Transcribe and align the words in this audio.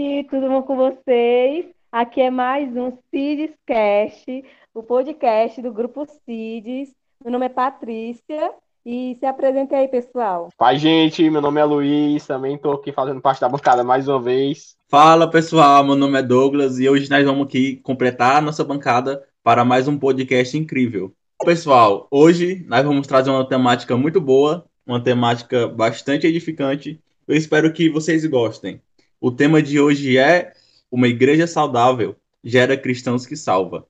gente, 0.00 0.28
tudo 0.30 0.48
bom 0.48 0.62
com 0.62 0.76
vocês? 0.76 1.66
Aqui 1.92 2.22
é 2.22 2.30
mais 2.30 2.74
um 2.74 2.96
CIDES 3.10 3.50
Cast, 3.66 4.44
o 4.72 4.82
podcast 4.82 5.60
do 5.60 5.70
Grupo 5.70 6.06
CIDES. 6.24 6.88
Meu 7.22 7.30
nome 7.30 7.44
é 7.44 7.48
Patrícia 7.50 8.50
e 8.84 9.14
se 9.20 9.26
apresente 9.26 9.74
aí, 9.74 9.88
pessoal. 9.88 10.48
Fala, 10.56 10.78
gente, 10.78 11.28
meu 11.28 11.42
nome 11.42 11.60
é 11.60 11.64
Luiz, 11.64 12.26
também 12.26 12.54
estou 12.54 12.72
aqui 12.72 12.92
fazendo 12.92 13.20
parte 13.20 13.42
da 13.42 13.48
bancada 13.48 13.84
mais 13.84 14.08
uma 14.08 14.18
vez. 14.18 14.74
Fala, 14.88 15.28
pessoal, 15.28 15.84
meu 15.84 15.96
nome 15.96 16.18
é 16.18 16.22
Douglas 16.22 16.78
e 16.78 16.88
hoje 16.88 17.10
nós 17.10 17.24
vamos 17.24 17.46
aqui 17.46 17.76
completar 17.76 18.36
a 18.36 18.40
nossa 18.40 18.64
bancada 18.64 19.22
para 19.42 19.66
mais 19.66 19.86
um 19.86 19.98
podcast 19.98 20.56
incrível. 20.56 21.12
Pessoal, 21.44 22.08
hoje 22.10 22.64
nós 22.66 22.82
vamos 22.82 23.06
trazer 23.06 23.28
uma 23.28 23.46
temática 23.46 23.98
muito 23.98 24.18
boa, 24.18 24.64
uma 24.86 25.02
temática 25.02 25.68
bastante 25.68 26.26
edificante. 26.26 26.98
Eu 27.28 27.36
espero 27.36 27.70
que 27.70 27.90
vocês 27.90 28.24
gostem. 28.24 28.80
O 29.20 29.30
tema 29.30 29.60
de 29.60 29.78
hoje 29.78 30.16
é 30.16 30.54
Uma 30.90 31.06
Igreja 31.06 31.46
Saudável 31.46 32.16
Gera 32.42 32.74
Cristãos 32.74 33.26
que 33.26 33.36
Salva. 33.36 33.86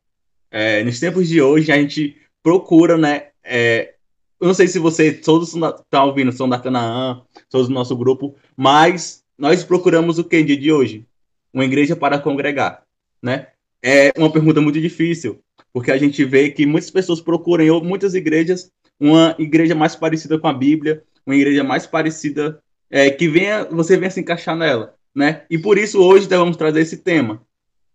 É, 0.50 0.82
nos 0.82 0.98
tempos 0.98 1.28
de 1.28 1.40
hoje, 1.40 1.70
a 1.70 1.76
gente 1.76 2.16
procura, 2.42 2.98
né? 2.98 3.28
É, 3.44 3.94
eu 4.40 4.48
não 4.48 4.54
sei 4.54 4.66
se 4.66 4.80
vocês 4.80 5.20
todos 5.20 5.54
estão 5.54 6.08
ouvindo, 6.08 6.32
são 6.32 6.48
da 6.48 6.58
Canaã, 6.58 7.22
todos 7.48 7.68
do 7.68 7.74
nosso 7.74 7.96
grupo, 7.96 8.34
mas 8.56 9.22
nós 9.38 9.62
procuramos 9.62 10.18
o 10.18 10.24
que 10.24 10.42
dia 10.42 10.56
de 10.56 10.72
hoje? 10.72 11.06
Uma 11.54 11.64
igreja 11.64 11.94
para 11.94 12.18
congregar, 12.18 12.82
né? 13.22 13.48
É 13.80 14.12
uma 14.18 14.32
pergunta 14.32 14.60
muito 14.60 14.80
difícil, 14.80 15.40
porque 15.72 15.92
a 15.92 15.96
gente 15.96 16.24
vê 16.24 16.50
que 16.50 16.66
muitas 16.66 16.90
pessoas 16.90 17.20
procuram 17.20 17.64
em 17.64 17.82
muitas 17.86 18.14
igrejas 18.14 18.72
uma 18.98 19.36
igreja 19.38 19.76
mais 19.76 19.94
parecida 19.94 20.40
com 20.40 20.48
a 20.48 20.52
Bíblia, 20.52 21.04
uma 21.24 21.36
igreja 21.36 21.62
mais 21.62 21.86
parecida 21.86 22.60
é, 22.90 23.08
que 23.10 23.28
venha 23.28 23.64
você 23.66 23.96
venha 23.96 24.10
se 24.10 24.20
encaixar 24.20 24.56
nela, 24.56 24.96
né? 25.14 25.44
E 25.50 25.58
por 25.58 25.78
isso 25.78 26.02
hoje 26.02 26.28
nós 26.28 26.38
vamos 26.38 26.56
trazer 26.56 26.80
esse 26.80 26.98
tema. 26.98 27.42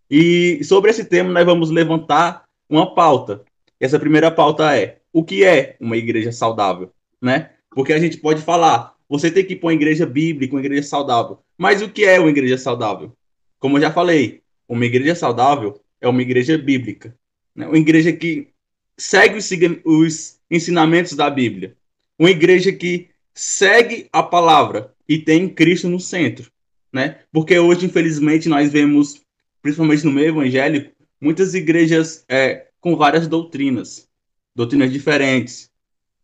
E 0.09 0.63
sobre 0.63 0.91
esse 0.91 1.05
tema 1.05 1.31
nós 1.31 1.45
vamos 1.45 1.69
levantar 1.69 2.45
uma 2.69 2.93
pauta. 2.93 3.43
Essa 3.79 3.99
primeira 3.99 4.31
pauta 4.31 4.75
é 4.75 4.99
o 5.11 5.23
que 5.23 5.43
é 5.43 5.75
uma 5.79 5.97
igreja 5.97 6.31
saudável, 6.31 6.91
né? 7.21 7.51
Porque 7.69 7.93
a 7.93 7.99
gente 7.99 8.17
pode 8.17 8.41
falar, 8.41 8.95
você 9.07 9.29
tem 9.31 9.43
que 9.45 9.53
ir 9.53 9.55
para 9.57 9.67
uma 9.67 9.73
igreja 9.73 10.05
bíblica, 10.05 10.55
uma 10.55 10.61
igreja 10.61 10.83
saudável. 10.83 11.39
Mas 11.57 11.81
o 11.81 11.89
que 11.89 12.05
é 12.05 12.19
uma 12.19 12.29
igreja 12.29 12.57
saudável? 12.57 13.11
Como 13.59 13.77
eu 13.77 13.81
já 13.81 13.91
falei, 13.91 14.41
uma 14.67 14.85
igreja 14.85 15.15
saudável 15.15 15.79
é 15.99 16.07
uma 16.07 16.21
igreja 16.21 16.57
bíblica, 16.57 17.15
né? 17.55 17.67
Uma 17.67 17.77
igreja 17.77 18.11
que 18.13 18.49
segue 18.97 19.37
os, 19.37 19.49
os 19.85 20.39
ensinamentos 20.49 21.13
da 21.13 21.29
Bíblia. 21.29 21.75
Uma 22.17 22.31
igreja 22.31 22.71
que 22.71 23.09
segue 23.33 24.07
a 24.11 24.23
palavra 24.23 24.93
e 25.07 25.19
tem 25.19 25.49
Cristo 25.49 25.89
no 25.89 25.99
centro, 25.99 26.49
né? 26.95 27.19
Porque 27.29 27.59
hoje, 27.59 27.85
infelizmente, 27.85 28.47
nós 28.47 28.71
vemos, 28.71 29.21
principalmente 29.61 30.05
no 30.05 30.13
meio 30.13 30.29
evangélico, 30.29 30.95
muitas 31.19 31.53
igrejas 31.53 32.23
é, 32.29 32.67
com 32.79 32.95
várias 32.95 33.27
doutrinas, 33.27 34.07
doutrinas 34.55 34.93
diferentes, 34.93 35.69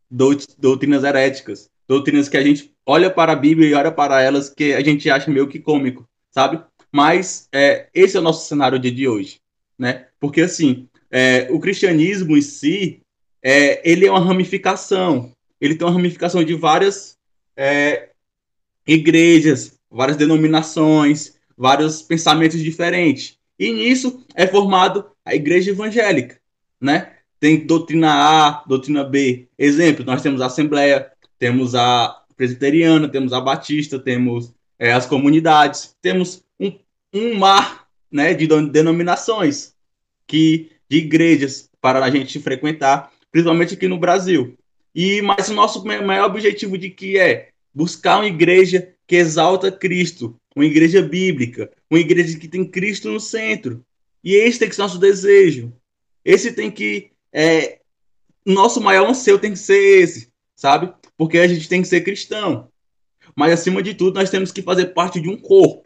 doutrinas 0.09 1.03
heréticas, 1.03 1.69
doutrinas 1.85 2.29
que 2.29 2.37
a 2.37 2.41
gente 2.41 2.73
olha 2.85 3.09
para 3.11 3.33
a 3.33 3.35
Bíblia 3.35 3.67
e 3.67 3.73
olha 3.73 3.91
para 3.91 4.21
elas 4.21 4.49
que 4.49 4.73
a 4.73 4.81
gente 4.81 5.09
acha 5.09 5.29
meio 5.29 5.49
que 5.49 5.59
cômico, 5.59 6.07
sabe? 6.29 6.63
Mas 6.89 7.49
é, 7.51 7.89
esse 7.93 8.15
é 8.15 8.21
o 8.21 8.23
nosso 8.23 8.47
cenário 8.47 8.79
de 8.79 9.07
hoje, 9.09 9.41
né? 9.77 10.07
Porque 10.21 10.39
assim, 10.39 10.87
é, 11.11 11.49
o 11.51 11.59
cristianismo 11.59 12.37
em 12.37 12.41
si, 12.41 13.01
é, 13.43 13.81
ele 13.89 14.05
é 14.05 14.09
uma 14.09 14.23
ramificação, 14.23 15.33
ele 15.59 15.75
tem 15.75 15.85
uma 15.85 15.93
ramificação 15.93 16.41
de 16.45 16.53
várias 16.53 17.17
é, 17.57 18.11
igrejas, 18.87 19.80
várias 19.91 20.17
denominações, 20.17 21.35
vários 21.57 22.01
pensamentos 22.01 22.59
diferentes. 22.59 23.37
E 23.59 23.71
nisso 23.71 24.25
é 24.33 24.47
formado 24.47 25.05
a 25.25 25.35
igreja 25.35 25.71
evangélica, 25.71 26.39
né? 26.79 27.11
Tem 27.39 27.65
doutrina 27.65 28.11
A, 28.11 28.63
doutrina 28.67 29.03
B. 29.03 29.47
Exemplo, 29.57 30.05
nós 30.05 30.21
temos 30.21 30.41
a 30.41 30.45
Assembleia, 30.45 31.11
temos 31.37 31.75
a 31.75 32.23
Presbiteriana, 32.37 33.07
temos 33.07 33.33
a 33.33 33.41
Batista, 33.41 33.99
temos 33.99 34.53
é, 34.79 34.93
as 34.93 35.05
comunidades, 35.05 35.95
temos 36.01 36.43
um, 36.59 36.71
um 37.13 37.35
mar 37.37 37.87
né, 38.11 38.33
de 38.33 38.47
denominações 38.47 39.73
que 40.25 40.71
de 40.89 40.97
igrejas 40.97 41.69
para 41.79 42.03
a 42.03 42.09
gente 42.09 42.39
frequentar, 42.39 43.11
principalmente 43.31 43.73
aqui 43.73 43.87
no 43.87 43.99
Brasil. 43.99 44.57
E 44.93 45.21
mas 45.21 45.49
o 45.49 45.53
nosso 45.53 45.85
maior 45.85 46.25
objetivo 46.25 46.77
de 46.77 46.89
que 46.89 47.17
é 47.17 47.49
buscar 47.73 48.17
uma 48.17 48.27
igreja 48.27 48.93
que 49.11 49.17
exalta 49.17 49.69
Cristo, 49.69 50.39
uma 50.55 50.63
igreja 50.63 51.01
bíblica, 51.01 51.69
uma 51.89 51.99
igreja 51.99 52.39
que 52.39 52.47
tem 52.47 52.63
Cristo 52.63 53.11
no 53.11 53.19
centro. 53.19 53.85
E 54.23 54.35
esse 54.35 54.57
tem 54.57 54.69
que 54.69 54.75
ser 54.75 54.83
nosso 54.83 54.97
desejo. 54.97 55.73
Esse 56.23 56.53
tem 56.53 56.71
que 56.71 57.11
é, 57.33 57.79
nosso 58.45 58.79
maior 58.79 59.09
anseio 59.09 59.37
tem 59.37 59.51
que 59.51 59.59
ser 59.59 60.01
esse, 60.01 60.29
sabe? 60.55 60.93
Porque 61.17 61.39
a 61.39 61.45
gente 61.45 61.67
tem 61.67 61.81
que 61.81 61.89
ser 61.89 62.05
cristão. 62.05 62.69
Mas 63.35 63.51
acima 63.51 63.83
de 63.83 63.93
tudo, 63.93 64.15
nós 64.17 64.29
temos 64.29 64.49
que 64.49 64.61
fazer 64.61 64.93
parte 64.93 65.19
de 65.19 65.27
um 65.27 65.35
corpo, 65.35 65.83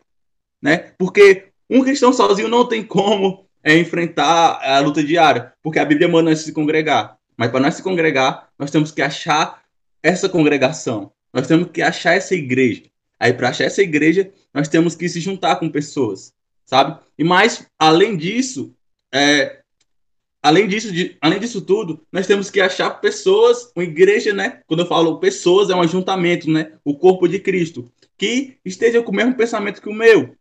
né? 0.62 0.94
Porque 0.96 1.46
um 1.68 1.84
cristão 1.84 2.14
sozinho 2.14 2.48
não 2.48 2.68
tem 2.68 2.84
como 2.84 3.48
é, 3.64 3.76
enfrentar 3.76 4.60
a 4.64 4.80
luta 4.82 5.04
diária, 5.04 5.52
porque 5.64 5.80
a 5.80 5.86
Bíblia 5.86 6.08
manda 6.08 6.30
nós 6.30 6.42
se 6.42 6.54
congregar. 6.54 7.18
Mas 7.36 7.50
para 7.50 7.60
nós 7.60 7.74
se 7.74 7.82
congregar, 7.82 8.50
nós 8.60 8.70
temos 8.70 8.92
que 8.92 9.02
achar 9.02 9.64
essa 10.04 10.30
congregação. 10.30 11.12
Nós 11.34 11.48
temos 11.48 11.72
que 11.72 11.82
achar 11.82 12.14
essa 12.14 12.36
igreja. 12.36 12.84
Aí, 13.20 13.34
para 13.34 13.50
achar 13.50 13.66
essa 13.66 13.82
igreja, 13.82 14.32
nós 14.54 14.68
temos 14.68 14.96
que 14.96 15.08
se 15.08 15.20
juntar 15.20 15.56
com 15.58 15.70
pessoas, 15.70 16.34
sabe? 16.66 17.00
E 17.18 17.24
mais, 17.24 17.66
além 17.80 18.18
disso, 18.18 18.74
é, 19.14 19.62
além 20.44 20.68
disso, 20.68 20.92
de, 20.92 21.18
além 21.22 21.40
disso 21.40 21.62
tudo, 21.62 22.06
nós 22.12 22.28
temos 22.28 22.50
que 22.50 22.62
achar 22.62 22.90
pessoas, 23.02 23.72
uma 23.76 23.84
igreja, 23.84 24.34
né? 24.34 24.62
Quando 24.68 24.82
eu 24.82 24.88
falo 24.88 25.20
pessoas, 25.20 25.70
é 25.70 25.76
um 25.76 25.82
ajuntamento, 25.82 26.50
né? 26.50 26.74
O 26.84 26.96
corpo 26.96 27.28
de 27.28 27.40
Cristo, 27.40 27.90
que 28.18 28.58
esteja 28.64 29.02
com 29.02 29.12
o 29.12 29.16
mesmo 29.16 29.36
pensamento 29.36 29.82
que 29.82 29.90
o 29.90 29.94
meu. 29.94 30.36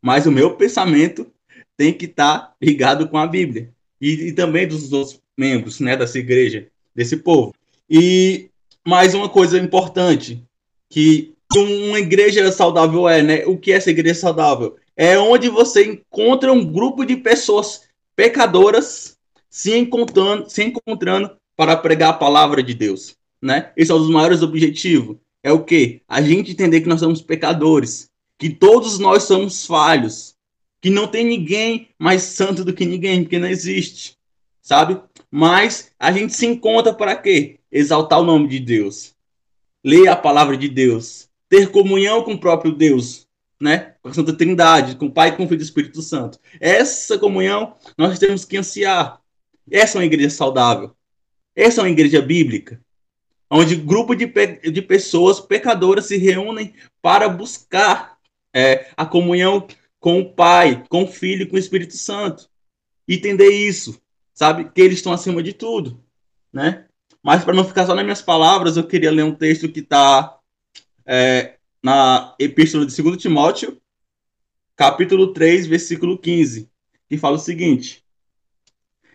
Mas 0.00 0.26
o 0.26 0.32
meu 0.32 0.56
pensamento 0.56 1.30
tem 1.76 1.92
que 1.92 2.06
estar 2.06 2.38
tá 2.38 2.54
ligado 2.60 3.08
com 3.08 3.18
a 3.18 3.26
Bíblia. 3.26 3.70
E, 4.00 4.28
e 4.28 4.32
também 4.32 4.66
dos 4.66 4.92
outros 4.92 5.20
membros 5.36 5.80
né, 5.80 5.96
dessa 5.96 6.18
igreja, 6.18 6.68
desse 6.94 7.16
povo. 7.16 7.54
E 7.88 8.48
mais 8.86 9.14
uma 9.14 9.28
coisa 9.28 9.58
importante, 9.58 10.42
que 10.88 11.33
uma 11.58 11.98
igreja 11.98 12.50
saudável 12.52 13.08
é, 13.08 13.22
né? 13.22 13.46
O 13.46 13.56
que 13.56 13.72
é 13.72 13.76
essa 13.76 13.90
igreja 13.90 14.20
saudável? 14.20 14.76
É 14.96 15.18
onde 15.18 15.48
você 15.48 15.84
encontra 15.84 16.52
um 16.52 16.64
grupo 16.64 17.04
de 17.04 17.16
pessoas 17.16 17.82
pecadoras 18.14 19.16
se 19.50 19.76
encontrando, 19.76 20.48
se 20.48 20.62
encontrando 20.62 21.36
para 21.56 21.76
pregar 21.76 22.10
a 22.10 22.14
palavra 22.14 22.62
de 22.62 22.74
Deus, 22.74 23.16
né? 23.40 23.72
Esse 23.76 23.92
é 23.92 23.94
um 23.94 23.98
dos 23.98 24.10
maiores 24.10 24.42
objetivos. 24.42 25.16
É 25.42 25.52
o 25.52 25.62
que? 25.62 26.00
A 26.08 26.22
gente 26.22 26.52
entender 26.52 26.80
que 26.80 26.88
nós 26.88 27.00
somos 27.00 27.20
pecadores, 27.20 28.08
que 28.38 28.50
todos 28.50 28.98
nós 28.98 29.24
somos 29.24 29.66
falhos, 29.66 30.34
que 30.80 30.90
não 30.90 31.06
tem 31.06 31.24
ninguém 31.24 31.88
mais 31.98 32.22
santo 32.22 32.64
do 32.64 32.72
que 32.72 32.84
ninguém, 32.84 33.22
porque 33.22 33.38
não 33.38 33.48
existe, 33.48 34.16
sabe? 34.60 35.00
Mas 35.30 35.90
a 35.98 36.10
gente 36.12 36.34
se 36.34 36.46
encontra 36.46 36.92
para 36.92 37.16
quê? 37.16 37.58
Exaltar 37.70 38.20
o 38.20 38.24
nome 38.24 38.48
de 38.48 38.60
Deus. 38.60 39.14
Ler 39.84 40.08
a 40.08 40.16
palavra 40.16 40.56
de 40.56 40.68
Deus. 40.68 41.28
Ter 41.48 41.70
comunhão 41.70 42.22
com 42.22 42.32
o 42.32 42.40
próprio 42.40 42.72
Deus, 42.72 43.26
né? 43.60 43.94
Com 44.02 44.08
a 44.08 44.14
Santa 44.14 44.32
Trindade, 44.32 44.96
com 44.96 45.06
o 45.06 45.12
Pai, 45.12 45.36
com 45.36 45.44
o 45.44 45.48
Filho 45.48 45.60
e 45.60 45.64
Espírito 45.64 46.02
Santo. 46.02 46.38
Essa 46.60 47.18
comunhão 47.18 47.76
nós 47.96 48.18
temos 48.18 48.44
que 48.44 48.56
ansiar. 48.56 49.20
Essa 49.70 49.98
é 49.98 50.00
uma 50.00 50.06
igreja 50.06 50.30
saudável. 50.30 50.94
Essa 51.54 51.80
é 51.80 51.84
uma 51.84 51.90
igreja 51.90 52.20
bíblica. 52.20 52.80
Onde 53.50 53.76
grupo 53.76 54.14
de, 54.14 54.26
pe 54.26 54.70
de 54.70 54.82
pessoas 54.82 55.40
pecadoras 55.40 56.06
se 56.06 56.16
reúnem 56.16 56.74
para 57.00 57.28
buscar 57.28 58.18
é, 58.52 58.88
a 58.96 59.06
comunhão 59.06 59.66
com 60.00 60.20
o 60.20 60.32
Pai, 60.32 60.84
com 60.88 61.04
o 61.04 61.06
Filho 61.06 61.42
e 61.42 61.46
com 61.46 61.56
o 61.56 61.58
Espírito 61.58 61.96
Santo. 61.96 62.48
Entender 63.06 63.50
isso 63.50 64.02
sabe? 64.34 64.68
Que 64.74 64.82
eles 64.82 64.98
estão 64.98 65.12
acima 65.12 65.42
de 65.42 65.52
tudo, 65.52 66.02
né? 66.52 66.86
Mas 67.22 67.44
para 67.44 67.54
não 67.54 67.64
ficar 67.64 67.86
só 67.86 67.94
nas 67.94 68.04
minhas 68.04 68.20
palavras, 68.20 68.76
eu 68.76 68.86
queria 68.86 69.10
ler 69.10 69.22
um 69.22 69.34
texto 69.34 69.70
que 69.70 69.80
está 69.80 70.36
é, 71.06 71.54
na 71.82 72.34
Epístola 72.38 72.86
de 72.86 73.02
2 73.02 73.16
Timóteo, 73.16 73.80
capítulo 74.76 75.32
3, 75.32 75.66
versículo 75.66 76.18
15, 76.18 76.68
que 77.08 77.18
fala 77.18 77.36
o 77.36 77.40
seguinte: 77.40 78.02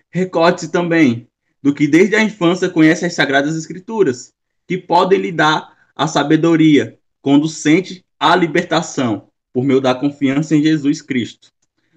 Recorde-se 0.09 0.71
também 0.71 1.27
do 1.62 1.74
que 1.74 1.88
desde 1.88 2.15
a 2.15 2.24
infância 2.24 2.69
conhece 2.69 3.06
as 3.06 3.13
Sagradas 3.13 3.56
Escrituras, 3.56 4.33
que 4.68 4.77
podem 4.77 5.19
lhe 5.19 5.31
dar 5.31 5.77
a 5.95 6.07
sabedoria 6.07 6.97
conducente 7.21 8.06
à 8.19 8.36
libertação, 8.36 9.30
por 9.51 9.63
meio 9.63 9.81
da 9.81 9.95
confiança 9.95 10.56
em 10.56 10.63
Jesus 10.63 11.01
Cristo. 11.01 11.51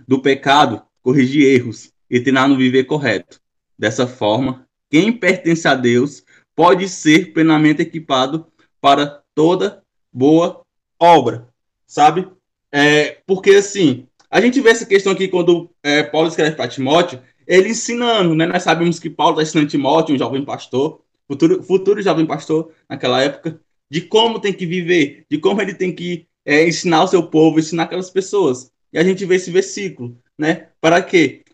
Do 0.09 0.21
pecado, 0.21 0.83
corrigir 1.03 1.45
erros, 1.47 1.93
e 2.13 2.21
treinar 2.21 2.47
no 2.47 2.59
viver 2.59 2.85
correto. 2.85 3.41
Dessa 3.79 4.07
forma, 4.07 4.69
quem 4.91 5.11
pertence 5.11 5.67
a 5.67 5.75
Deus 5.75 6.23
pode 6.55 6.87
ser 6.87 7.33
plenamente 7.33 7.81
equipado 7.81 8.47
para 8.81 9.23
toda 9.35 9.82
boa 10.13 10.63
obra, 10.99 11.49
sabe? 11.87 12.29
É, 12.71 13.19
porque, 13.27 13.51
assim, 13.51 14.07
a 14.31 14.41
gente 14.41 14.61
vê 14.61 14.71
essa 14.71 14.87
questão 14.87 15.13
aqui 15.13 15.29
quando 15.29 15.71
é, 15.83 16.03
Paulo 16.03 16.29
escreve 16.29 16.57
para 16.57 16.69
Timóteo, 16.69 17.21
ele 17.47 17.71
ensinando, 17.71 18.35
né? 18.35 18.47
Nós 18.47 18.63
sabemos 18.63 18.99
que 18.99 19.11
Paulo 19.11 19.33
está 19.33 19.43
ensinando 19.43 19.71
Timóteo, 19.71 20.15
um 20.15 20.19
jovem 20.19 20.45
pastor, 20.45 21.03
futuro, 21.27 21.63
futuro 21.63 22.03
jovem 22.03 22.27
pastor 22.27 22.71
naquela 22.89 23.21
época, 23.23 23.61
de 23.91 24.01
como 24.01 24.41
tem 24.41 24.53
que 24.53 24.65
viver, 24.65 25.27
de 25.31 25.39
como 25.39 25.61
ele 25.61 25.75
tem 25.75 25.95
que 25.95 26.27
é, 26.45 26.67
ensinar 26.67 27.05
o 27.05 27.09
seu 27.09 27.25
povo, 27.25 27.59
ensinar 27.59 27.85
aquelas 27.85 28.11
pessoas. 28.11 28.71
E 28.93 28.99
a 28.99 29.05
gente 29.05 29.25
vê 29.25 29.37
esse 29.37 29.51
versículo, 29.51 30.17
né? 30.39 30.69
Para 30.81 31.03
quê? 31.03 31.45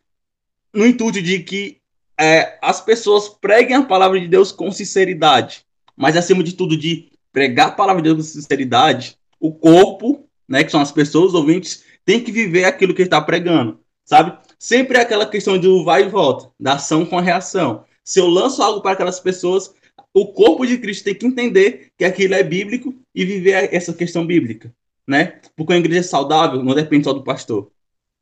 No 0.73 0.87
intuito 0.87 1.21
de 1.23 1.41
que 1.41 1.79
é, 2.19 2.59
as 2.63 2.81
pessoas 2.81 3.29
preguem 3.29 3.77
a 3.77 3.83
palavra 3.83 4.21
de 4.21 4.29
Deus 4.29 4.53
com 4.53 4.71
sinceridade, 4.71 5.65
mas 5.97 6.17
acima 6.17 6.43
de 6.43 6.53
tudo 6.55 6.77
de 6.77 7.11
pregar 7.39 7.69
a 7.69 7.71
palavra 7.71 8.03
de 8.03 8.09
Deus 8.09 8.27
com 8.27 8.41
sinceridade, 8.41 9.17
o 9.39 9.53
corpo, 9.53 10.29
né, 10.49 10.65
que 10.65 10.73
são 10.73 10.81
as 10.81 10.91
pessoas 10.91 11.35
ouvintes, 11.35 11.85
tem 12.05 12.21
que 12.21 12.33
viver 12.33 12.65
aquilo 12.65 12.93
que 12.93 13.03
está 13.03 13.21
pregando, 13.21 13.79
sabe? 14.05 14.37
Sempre 14.59 14.99
é 14.99 15.03
aquela 15.03 15.25
questão 15.25 15.57
do 15.57 15.85
vai 15.85 16.03
e 16.03 16.09
volta, 16.09 16.51
da 16.59 16.73
ação 16.73 17.07
com 17.07 17.17
a 17.17 17.23
reação. 17.23 17.85
Se 18.03 18.19
eu 18.19 18.27
lanço 18.27 18.61
algo 18.61 18.81
para 18.81 18.91
aquelas 18.91 19.21
pessoas, 19.21 19.73
o 20.13 20.27
corpo 20.33 20.67
de 20.67 20.79
Cristo 20.79 21.05
tem 21.05 21.15
que 21.15 21.27
entender 21.27 21.93
que 21.97 22.05
aquilo 22.05 22.35
é 22.35 22.43
bíblico 22.43 22.93
e 23.15 23.25
viver 23.25 23.73
essa 23.73 23.93
questão 23.93 24.27
bíblica, 24.27 24.75
né? 25.07 25.39
Porque 25.55 25.73
uma 25.73 25.79
igreja 25.79 26.03
saudável 26.03 26.61
não 26.65 26.75
depende 26.75 27.05
só 27.05 27.13
do 27.13 27.23
pastor. 27.23 27.71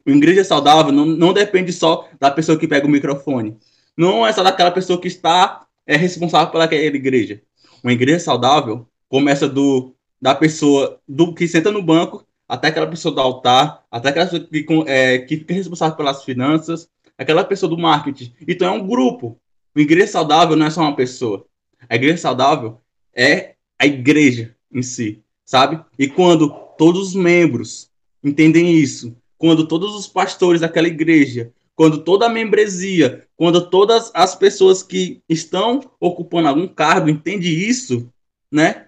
Uma 0.04 0.16
igreja 0.16 0.44
saudável 0.44 0.92
não, 0.92 1.06
não 1.06 1.32
depende 1.32 1.72
só 1.72 2.06
da 2.20 2.30
pessoa 2.30 2.58
que 2.58 2.68
pega 2.68 2.86
o 2.86 2.90
microfone. 2.90 3.56
Não 3.96 4.26
é 4.26 4.32
só 4.34 4.42
daquela 4.42 4.70
pessoa 4.70 5.00
que 5.00 5.08
está 5.08 5.64
é, 5.86 5.96
responsável 5.96 6.52
pela 6.52 6.66
igreja. 6.66 7.40
Uma 7.82 7.94
igreja 7.94 8.18
saudável 8.18 8.86
começa 9.08 9.48
do 9.48 9.92
da 10.20 10.34
pessoa 10.34 11.00
do 11.06 11.34
que 11.34 11.46
senta 11.46 11.70
no 11.70 11.82
banco 11.82 12.26
até 12.48 12.68
aquela 12.68 12.86
pessoa 12.86 13.14
do 13.14 13.20
altar, 13.20 13.84
até 13.90 14.08
aquela 14.08 14.26
pessoa 14.26 14.48
que, 14.48 14.66
é, 14.86 15.18
que 15.18 15.36
fica 15.36 15.54
responsável 15.54 15.96
pelas 15.96 16.24
finanças, 16.24 16.88
aquela 17.18 17.44
pessoa 17.44 17.68
do 17.68 17.78
marketing. 17.78 18.32
Então 18.46 18.68
é 18.68 18.70
um 18.70 18.86
grupo. 18.86 19.38
A 19.74 19.80
igreja 19.80 20.06
saudável 20.06 20.56
não 20.56 20.66
é 20.66 20.70
só 20.70 20.80
uma 20.80 20.96
pessoa. 20.96 21.44
A 21.88 21.96
igreja 21.96 22.18
saudável 22.18 22.80
é 23.14 23.54
a 23.78 23.86
igreja 23.86 24.54
em 24.72 24.82
si, 24.82 25.22
sabe? 25.44 25.82
E 25.98 26.08
quando 26.08 26.48
todos 26.78 27.08
os 27.08 27.14
membros 27.14 27.90
entendem 28.22 28.74
isso, 28.74 29.16
quando 29.36 29.66
todos 29.66 29.94
os 29.94 30.06
pastores 30.06 30.60
daquela 30.60 30.88
igreja, 30.88 31.52
quando 31.74 32.02
toda 32.02 32.26
a 32.26 32.30
membresia, 32.30 33.26
quando 33.36 33.68
todas 33.68 34.10
as 34.14 34.34
pessoas 34.34 34.82
que 34.82 35.22
estão 35.28 35.80
ocupando 36.00 36.48
algum 36.48 36.66
cargo 36.66 37.10
entendem 37.10 37.52
isso, 37.52 38.10
né? 38.50 38.85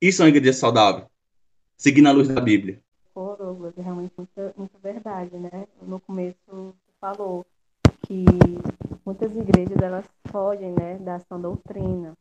Isso 0.00 0.22
é 0.22 0.24
uma 0.24 0.30
igreja 0.30 0.52
saudável 0.52 1.06
seguindo 1.76 2.08
a 2.08 2.12
luz 2.12 2.28
da 2.28 2.40
Bíblia. 2.40 2.80
Pô, 3.14 3.34
Douglas, 3.36 3.76
é 3.78 3.82
realmente 3.82 4.12
muita, 4.16 4.54
muita 4.56 4.78
verdade, 4.78 5.36
né? 5.36 5.66
No 5.82 6.00
começo 6.00 6.36
você 6.48 6.92
falou 7.00 7.46
que 8.02 8.24
muitas 9.04 9.34
igrejas 9.34 9.76
elas 9.80 10.04
fogem, 10.30 10.72
né, 10.72 10.98
da 10.98 11.16
ação 11.16 11.40
doutrina. 11.40 12.14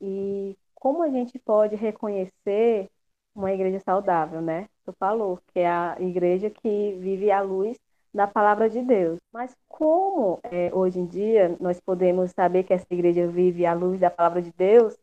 E 0.00 0.56
como 0.74 1.02
a 1.02 1.08
gente 1.08 1.38
pode 1.38 1.76
reconhecer 1.76 2.88
uma 3.34 3.52
igreja 3.52 3.80
saudável, 3.80 4.40
né? 4.40 4.66
Tu 4.84 4.92
falou 4.98 5.38
que 5.52 5.60
é 5.60 5.68
a 5.68 5.96
igreja 6.00 6.48
que 6.48 6.96
vive 6.98 7.30
à 7.30 7.42
luz 7.42 7.76
da 8.14 8.26
palavra 8.26 8.70
de 8.70 8.80
Deus. 8.80 9.18
Mas 9.32 9.54
como 9.68 10.38
é, 10.44 10.70
hoje 10.72 10.98
em 10.98 11.06
dia 11.06 11.54
nós 11.60 11.78
podemos 11.80 12.30
saber 12.30 12.62
que 12.62 12.72
essa 12.72 12.86
igreja 12.90 13.26
vive 13.26 13.66
à 13.66 13.74
luz 13.74 14.00
da 14.00 14.10
palavra 14.10 14.40
de 14.40 14.52
Deus, 14.56 14.96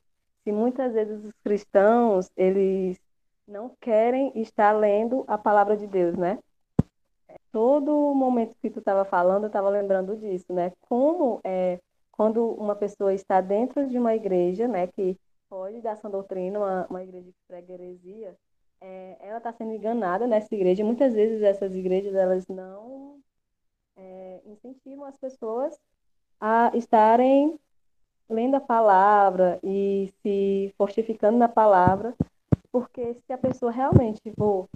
se 0.44 0.52
muitas 0.52 0.94
vezes 0.94 1.24
os 1.24 1.34
cristãos 1.44 2.30
eles 2.36 3.00
não 3.48 3.76
querem 3.80 4.32
estar 4.36 4.72
lendo 4.72 5.24
a 5.28 5.38
palavra 5.38 5.76
de 5.76 5.88
Deus, 5.88 6.16
né? 6.18 6.40
Todo 7.52 8.14
momento 8.14 8.56
que 8.62 8.70
tu 8.70 8.80
estava 8.80 9.06
falando, 9.06 9.44
eu 9.44 9.48
estava 9.48 9.70
lembrando 9.70 10.16
disso, 10.18 10.52
né? 10.54 10.72
Como 10.82 11.40
é, 11.44 11.80
quando 12.12 12.46
uma 12.52 12.76
pessoa 12.76 13.14
está 13.14 13.42
dentro 13.42 13.88
de 13.88 13.98
uma 13.98 14.16
igreja, 14.16 14.68
né, 14.68 14.88
que 14.88 15.18
pode 15.50 15.82
dar 15.82 15.92
essa 15.92 16.10
doutrina, 16.10 16.60
uma, 16.60 16.88
uma 16.90 17.04
igreja 17.04 17.28
que 17.32 17.48
prega 17.48 17.74
heresia, 17.74 18.36
é, 18.80 19.18
ela 19.20 19.38
está 19.38 19.52
sendo 19.54 19.74
enganada 19.74 20.28
nessa 20.28 20.54
igreja. 20.54 20.84
Muitas 20.84 21.14
vezes 21.14 21.42
essas 21.42 21.76
igrejas 21.76 22.14
elas 22.14 22.48
não 22.48 23.20
é, 23.96 24.42
incentivam 24.46 25.06
as 25.06 25.18
pessoas 25.18 25.80
a 26.40 26.72
estarem 26.76 27.60
lendo 28.34 28.56
a 28.56 28.62
palavra 28.62 29.60
e 29.64 30.12
se 30.22 30.74
fortificando 30.78 31.38
na 31.38 31.48
palavra 31.48 32.14
porque 32.74 33.14
se 33.14 33.32
a 33.32 33.38
pessoa 33.38 33.72
realmente 33.72 34.20
for 34.36 34.68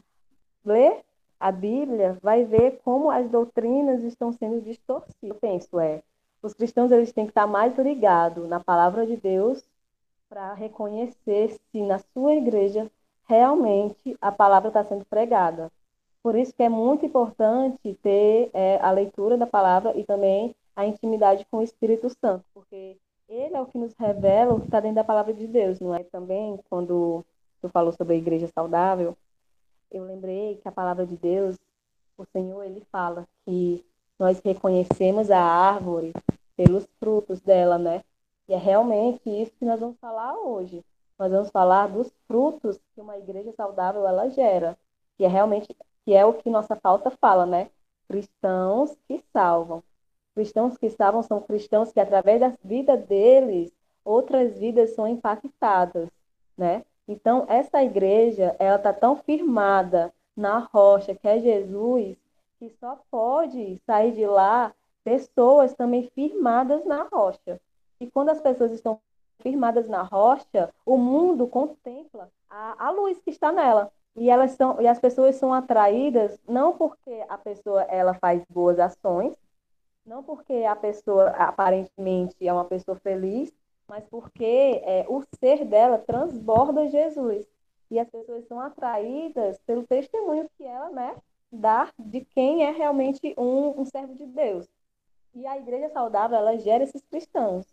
ler 0.63 1.03
a 1.39 1.51
Bíblia, 1.51 2.17
vai 2.21 2.45
ver 2.45 2.79
como 2.83 3.09
as 3.09 3.27
doutrinas 3.29 4.03
estão 4.03 4.31
sendo 4.31 4.61
distorcidas. 4.61 5.15
Eu 5.23 5.35
penso, 5.35 5.79
é, 5.79 6.03
os 6.41 6.53
cristãos 6.53 6.91
eles 6.91 7.11
têm 7.11 7.25
que 7.25 7.31
estar 7.31 7.47
mais 7.47 7.75
ligados 7.77 8.47
na 8.47 8.59
palavra 8.59 9.05
de 9.05 9.17
Deus 9.17 9.63
para 10.29 10.53
reconhecer 10.53 11.57
se 11.71 11.81
na 11.81 11.97
sua 12.13 12.35
igreja 12.35 12.89
realmente 13.27 14.15
a 14.21 14.31
palavra 14.31 14.67
está 14.67 14.83
sendo 14.83 15.05
pregada. 15.05 15.71
Por 16.21 16.35
isso 16.35 16.53
que 16.53 16.63
é 16.63 16.69
muito 16.69 17.05
importante 17.05 17.97
ter 18.03 18.51
é, 18.53 18.77
a 18.79 18.91
leitura 18.91 19.37
da 19.37 19.47
palavra 19.47 19.97
e 19.97 20.03
também 20.03 20.55
a 20.75 20.85
intimidade 20.85 21.45
com 21.49 21.57
o 21.57 21.63
Espírito 21.63 22.09
Santo, 22.09 22.45
porque 22.53 22.97
ele 23.27 23.55
é 23.55 23.61
o 23.61 23.65
que 23.65 23.77
nos 23.77 23.93
revela 23.93 24.53
o 24.53 24.59
que 24.59 24.65
está 24.65 24.79
dentro 24.79 24.95
da 24.95 25.03
palavra 25.03 25.33
de 25.33 25.47
Deus, 25.47 25.79
não 25.79 25.93
é? 25.93 26.03
Também 26.03 26.59
quando 26.69 27.25
tu 27.61 27.69
falou 27.69 27.91
sobre 27.91 28.15
a 28.15 28.17
igreja 28.17 28.47
saudável, 28.47 29.17
eu 29.91 30.03
lembrei 30.03 30.57
que 30.57 30.67
a 30.67 30.71
palavra 30.71 31.05
de 31.05 31.15
Deus, 31.15 31.57
o 32.17 32.25
Senhor, 32.25 32.63
ele 32.63 32.81
fala 32.91 33.27
que 33.45 33.85
nós 34.19 34.39
reconhecemos 34.39 35.29
a 35.29 35.39
árvore 35.39 36.13
pelos 36.55 36.87
frutos 36.99 37.39
dela, 37.41 37.77
né? 37.77 38.03
E 38.47 38.53
é 38.53 38.57
realmente 38.57 39.29
isso 39.29 39.51
que 39.59 39.65
nós 39.65 39.79
vamos 39.79 39.97
falar 39.99 40.35
hoje. 40.37 40.83
Nós 41.19 41.31
vamos 41.31 41.49
falar 41.49 41.87
dos 41.87 42.11
frutos 42.27 42.79
que 42.93 43.01
uma 43.01 43.17
igreja 43.17 43.51
saudável 43.53 44.07
ela 44.07 44.29
gera, 44.29 44.77
que 45.17 45.25
é 45.25 45.27
realmente 45.27 45.75
que 46.05 46.13
é 46.13 46.25
o 46.25 46.33
que 46.33 46.49
nossa 46.49 46.75
pauta 46.75 47.11
fala, 47.11 47.45
né? 47.45 47.69
Cristãos 48.07 48.95
que 49.07 49.21
salvam. 49.33 49.83
Cristãos 50.37 50.77
que 50.77 50.87
salvam 50.91 51.23
são 51.23 51.41
cristãos 51.41 51.91
que 51.91 51.99
através 51.99 52.39
da 52.39 52.53
vida 52.63 52.95
deles 52.95 53.75
outras 54.05 54.55
vidas 54.55 54.93
são 54.93 55.07
impactadas, 55.07 56.07
né? 56.55 56.85
Então, 57.07 57.47
essa 57.49 57.83
igreja, 57.83 58.55
ela 58.59 58.75
está 58.75 58.93
tão 58.93 59.15
firmada 59.15 60.13
na 60.35 60.59
rocha, 60.59 61.15
que 61.15 61.27
é 61.27 61.39
Jesus, 61.39 62.15
que 62.59 62.69
só 62.79 62.99
pode 63.09 63.81
sair 63.83 64.11
de 64.11 64.27
lá 64.27 64.71
pessoas 65.03 65.73
também 65.73 66.07
firmadas 66.13 66.85
na 66.85 67.07
rocha. 67.11 67.59
E 67.99 68.05
quando 68.05 68.29
as 68.29 68.39
pessoas 68.39 68.71
estão 68.71 68.99
firmadas 69.39 69.89
na 69.89 70.03
rocha, 70.03 70.71
o 70.85 70.99
mundo 70.99 71.47
contempla 71.47 72.29
a, 72.47 72.85
a 72.85 72.91
luz 72.91 73.17
que 73.17 73.31
está 73.31 73.51
nela. 73.51 73.91
E 74.15 74.29
elas 74.29 74.51
são 74.51 74.79
e 74.79 74.87
as 74.87 74.99
pessoas 74.99 75.35
são 75.37 75.51
atraídas 75.51 76.39
não 76.47 76.77
porque 76.77 77.25
a 77.27 77.39
pessoa 77.39 77.81
ela 77.89 78.13
faz 78.13 78.43
boas 78.47 78.77
ações, 78.77 79.33
não 80.07 80.23
porque 80.23 80.53
a 80.63 80.75
pessoa 80.75 81.29
aparentemente 81.31 82.35
é 82.39 82.51
uma 82.51 82.65
pessoa 82.65 82.97
feliz, 82.97 83.53
mas 83.87 84.05
porque 84.05 84.81
é, 84.83 85.05
o 85.07 85.21
ser 85.37 85.65
dela 85.65 85.97
transborda 85.97 86.87
Jesus. 86.87 87.45
E 87.91 87.99
as 87.99 88.09
pessoas 88.09 88.45
são 88.47 88.59
atraídas 88.59 89.59
pelo 89.65 89.85
testemunho 89.85 90.49
que 90.57 90.63
ela 90.63 90.89
né, 90.89 91.15
dá 91.51 91.89
de 91.99 92.23
quem 92.25 92.63
é 92.63 92.71
realmente 92.71 93.33
um, 93.37 93.81
um 93.81 93.85
servo 93.85 94.15
de 94.15 94.25
Deus. 94.25 94.67
E 95.35 95.45
a 95.45 95.57
igreja 95.57 95.89
saudável, 95.89 96.37
ela 96.37 96.57
gera 96.57 96.83
esses 96.83 97.01
cristãos. 97.05 97.65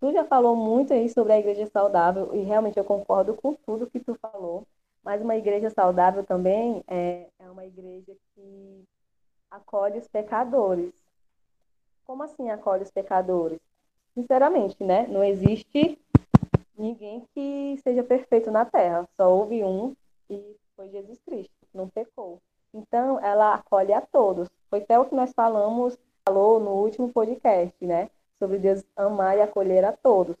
Tu 0.00 0.12
já 0.12 0.24
falou 0.24 0.56
muito 0.56 0.92
aí 0.92 1.08
sobre 1.08 1.32
a 1.32 1.38
igreja 1.38 1.66
saudável, 1.66 2.34
e 2.34 2.42
realmente 2.42 2.78
eu 2.78 2.84
concordo 2.84 3.34
com 3.34 3.54
tudo 3.54 3.90
que 3.90 4.00
tu 4.00 4.14
falou. 4.14 4.66
Mas 5.02 5.20
uma 5.20 5.36
igreja 5.36 5.68
saudável 5.70 6.24
também 6.24 6.82
é, 6.88 7.28
é 7.38 7.50
uma 7.50 7.64
igreja 7.64 8.16
que 8.34 8.84
acolhe 9.50 9.98
os 9.98 10.08
pecadores. 10.08 11.01
Como 12.12 12.24
assim 12.24 12.50
acolhe 12.50 12.82
os 12.82 12.90
pecadores? 12.90 13.58
sinceramente, 14.14 14.84
né? 14.84 15.06
Não 15.08 15.24
existe 15.24 15.98
ninguém 16.76 17.26
que 17.34 17.80
seja 17.82 18.02
perfeito 18.02 18.50
na 18.50 18.66
Terra. 18.66 19.08
Só 19.16 19.34
houve 19.34 19.64
um 19.64 19.96
e 20.28 20.54
foi 20.76 20.90
Jesus 20.90 21.18
Cristo, 21.24 21.54
não 21.72 21.88
pecou. 21.88 22.38
Então, 22.74 23.18
ela 23.18 23.54
acolhe 23.54 23.94
a 23.94 24.02
todos. 24.02 24.46
Foi 24.68 24.80
até 24.80 24.98
o 24.98 25.06
que 25.06 25.14
nós 25.14 25.32
falamos, 25.32 25.96
falou 26.22 26.60
no 26.60 26.72
último 26.72 27.10
podcast, 27.10 27.82
né? 27.82 28.10
Sobre 28.38 28.58
Deus 28.58 28.84
amar 28.94 29.38
e 29.38 29.40
acolher 29.40 29.82
a 29.82 29.92
todos. 29.92 30.36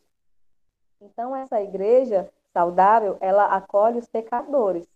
Então, 1.00 1.34
essa 1.34 1.58
igreja 1.62 2.30
saudável, 2.52 3.16
ela 3.18 3.46
acolhe 3.46 3.98
os 3.98 4.06
pecadores. 4.06 4.86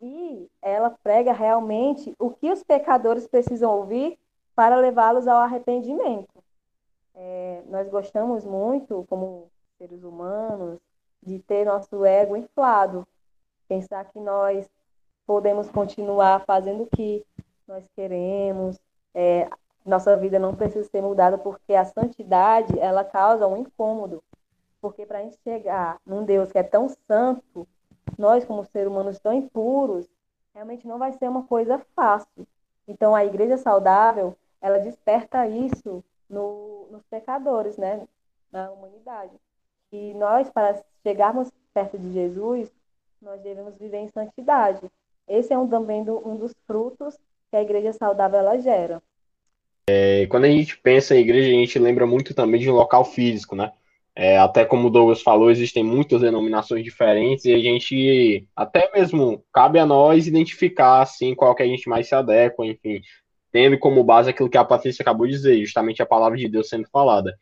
E 0.00 0.48
ela 0.62 0.90
prega 0.90 1.32
realmente 1.32 2.14
o 2.20 2.30
que 2.30 2.52
os 2.52 2.62
pecadores 2.62 3.26
precisam 3.26 3.76
ouvir 3.76 4.16
para 4.54 4.76
levá-los 4.76 5.26
ao 5.26 5.38
arrependimento. 5.38 6.42
É, 7.14 7.62
nós 7.66 7.88
gostamos 7.88 8.44
muito, 8.44 9.04
como 9.08 9.50
seres 9.78 10.02
humanos, 10.02 10.78
de 11.22 11.38
ter 11.40 11.64
nosso 11.64 12.04
ego 12.04 12.36
inflado. 12.36 13.06
Pensar 13.68 14.04
que 14.06 14.18
nós 14.18 14.68
podemos 15.26 15.70
continuar 15.70 16.44
fazendo 16.44 16.82
o 16.82 16.86
que 16.86 17.24
nós 17.66 17.84
queremos, 17.96 18.78
é, 19.14 19.48
nossa 19.84 20.16
vida 20.16 20.38
não 20.38 20.54
precisa 20.54 20.88
ser 20.88 21.02
mudada, 21.02 21.36
porque 21.38 21.74
a 21.74 21.84
santidade, 21.84 22.78
ela 22.78 23.04
causa 23.04 23.46
um 23.46 23.56
incômodo. 23.56 24.22
Porque 24.80 25.06
para 25.06 25.18
a 25.18 25.22
gente 25.22 25.38
chegar 25.42 25.98
num 26.06 26.24
Deus 26.24 26.50
que 26.50 26.58
é 26.58 26.62
tão 26.62 26.88
santo, 27.06 27.66
nós, 28.18 28.44
como 28.44 28.64
seres 28.64 28.88
humanos 28.88 29.18
tão 29.18 29.32
impuros, 29.32 30.08
realmente 30.54 30.86
não 30.86 30.98
vai 30.98 31.12
ser 31.12 31.28
uma 31.28 31.44
coisa 31.44 31.78
fácil. 31.94 32.46
Então, 32.86 33.14
a 33.14 33.24
igreja 33.24 33.56
saudável, 33.56 34.36
ela 34.64 34.78
desperta 34.78 35.46
isso 35.46 36.02
no, 36.28 36.88
nos 36.90 37.02
pecadores, 37.10 37.76
né? 37.76 38.08
Na 38.50 38.70
humanidade. 38.70 39.32
E 39.92 40.14
nós, 40.14 40.48
para 40.48 40.82
chegarmos 41.02 41.50
perto 41.74 41.98
de 41.98 42.10
Jesus, 42.14 42.72
nós 43.20 43.42
devemos 43.42 43.76
viver 43.76 43.98
em 43.98 44.08
santidade. 44.08 44.80
Esse 45.28 45.52
é 45.52 45.58
um, 45.58 45.68
também 45.68 46.02
do, 46.02 46.26
um 46.26 46.36
dos 46.36 46.54
frutos 46.66 47.14
que 47.50 47.56
a 47.58 47.60
igreja 47.60 47.92
saudável 47.92 48.38
ela 48.38 48.58
gera. 48.58 49.02
É, 49.86 50.26
quando 50.28 50.44
a 50.44 50.50
gente 50.50 50.78
pensa 50.78 51.14
em 51.14 51.20
igreja, 51.20 51.48
a 51.48 51.60
gente 51.60 51.78
lembra 51.78 52.06
muito 52.06 52.32
também 52.32 52.58
de 52.58 52.70
um 52.70 52.74
local 52.74 53.04
físico, 53.04 53.54
né? 53.54 53.70
É, 54.16 54.38
até 54.38 54.64
como 54.64 54.88
o 54.88 54.90
Douglas 54.90 55.20
falou, 55.20 55.50
existem 55.50 55.84
muitas 55.84 56.22
denominações 56.22 56.82
diferentes 56.82 57.44
e 57.44 57.52
a 57.52 57.58
gente, 57.58 58.48
até 58.56 58.90
mesmo, 58.94 59.44
cabe 59.52 59.78
a 59.78 59.84
nós 59.84 60.26
identificar, 60.26 61.02
assim, 61.02 61.34
qual 61.34 61.54
que 61.54 61.62
a 61.62 61.66
gente 61.66 61.86
mais 61.86 62.08
se 62.08 62.14
adequa, 62.14 62.64
enfim, 62.64 63.02
tendo 63.54 63.78
como 63.78 64.02
base 64.02 64.30
aquilo 64.30 64.50
que 64.50 64.58
a 64.58 64.64
Patrícia 64.64 65.04
acabou 65.04 65.28
de 65.28 65.32
dizer, 65.32 65.56
justamente 65.60 66.02
a 66.02 66.06
palavra 66.06 66.36
de 66.36 66.48
Deus 66.48 66.68
sendo 66.68 66.88
falada. 66.90 67.38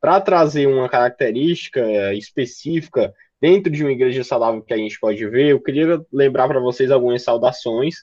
Para 0.00 0.20
trazer 0.20 0.68
uma 0.68 0.88
característica 0.88 2.14
específica 2.14 3.12
dentro 3.40 3.68
de 3.68 3.82
uma 3.82 3.90
igreja 3.90 4.22
saudável 4.22 4.62
que 4.62 4.72
a 4.72 4.76
gente 4.76 5.00
pode 5.00 5.26
ver, 5.26 5.48
eu 5.48 5.60
queria 5.60 6.00
lembrar 6.12 6.46
para 6.46 6.60
vocês 6.60 6.92
algumas 6.92 7.24
saudações, 7.24 7.96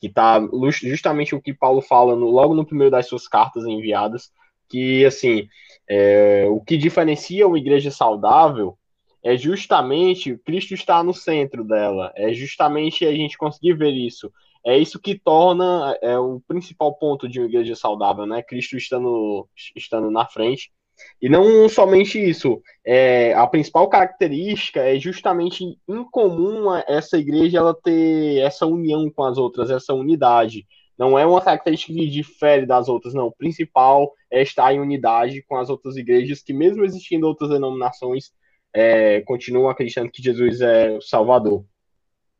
que 0.00 0.06
está 0.06 0.40
justamente 0.80 1.34
o 1.34 1.42
que 1.42 1.52
Paulo 1.52 1.82
fala 1.82 2.16
no, 2.16 2.30
logo 2.30 2.54
no 2.54 2.64
primeiro 2.64 2.92
das 2.92 3.06
suas 3.06 3.28
cartas 3.28 3.66
enviadas, 3.66 4.30
que, 4.66 5.04
assim, 5.04 5.46
é, 5.86 6.46
o 6.48 6.58
que 6.58 6.78
diferencia 6.78 7.46
uma 7.46 7.58
igreja 7.58 7.90
saudável 7.90 8.78
é 9.22 9.36
justamente 9.36 10.38
Cristo 10.38 10.72
estar 10.72 11.04
no 11.04 11.12
centro 11.12 11.64
dela, 11.64 12.14
é 12.16 12.32
justamente 12.32 13.04
a 13.04 13.12
gente 13.12 13.36
conseguir 13.36 13.74
ver 13.74 13.92
isso. 13.92 14.32
É 14.64 14.78
isso 14.78 14.98
que 14.98 15.18
torna 15.18 15.96
é, 16.00 16.18
o 16.18 16.40
principal 16.48 16.94
ponto 16.96 17.28
de 17.28 17.38
uma 17.38 17.48
igreja 17.48 17.74
saudável, 17.74 18.26
né? 18.26 18.42
Cristo 18.42 18.76
estando, 18.76 19.48
estando 19.76 20.10
na 20.10 20.26
frente. 20.26 20.72
E 21.20 21.28
não 21.28 21.68
somente 21.68 22.18
isso, 22.18 22.62
é, 22.84 23.34
a 23.34 23.46
principal 23.46 23.88
característica 23.88 24.80
é 24.80 24.98
justamente 24.98 25.64
incomum 25.88 26.72
essa 26.86 27.18
igreja 27.18 27.58
ela 27.58 27.74
ter 27.74 28.38
essa 28.38 28.66
união 28.66 29.10
com 29.10 29.24
as 29.24 29.36
outras, 29.38 29.70
essa 29.70 29.92
unidade. 29.92 30.66
Não 30.96 31.18
é 31.18 31.26
uma 31.26 31.40
característica 31.40 31.92
que 31.92 32.08
difere 32.08 32.66
das 32.66 32.88
outras, 32.88 33.14
não. 33.14 33.26
O 33.26 33.34
principal 33.34 34.12
é 34.30 34.42
estar 34.42 34.72
em 34.72 34.80
unidade 34.80 35.42
com 35.42 35.56
as 35.56 35.68
outras 35.68 35.96
igrejas, 35.96 36.42
que 36.42 36.52
mesmo 36.52 36.84
existindo 36.84 37.26
outras 37.26 37.50
denominações, 37.50 38.30
é, 38.72 39.20
continuam 39.22 39.68
acreditando 39.68 40.10
que 40.10 40.22
Jesus 40.22 40.60
é 40.60 40.96
o 40.96 41.00
Salvador. 41.00 41.64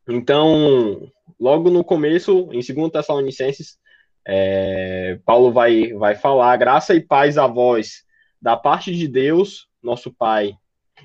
Então, 0.09 1.11
logo 1.41 1.71
no 1.71 1.83
começo, 1.83 2.49
em 2.53 2.61
2 2.61 2.91
Tessalonicenses, 2.93 3.79
é, 4.27 5.19
Paulo 5.25 5.53
vai, 5.53 5.93
vai 5.93 6.15
falar: 6.15 6.57
graça 6.57 6.95
e 6.95 7.01
paz 7.01 7.39
a 7.39 7.47
vós, 7.47 8.05
da 8.41 8.57
parte 8.57 8.95
de 8.95 9.09
Deus, 9.09 9.67
nosso 9.83 10.13
Pai, 10.13 10.55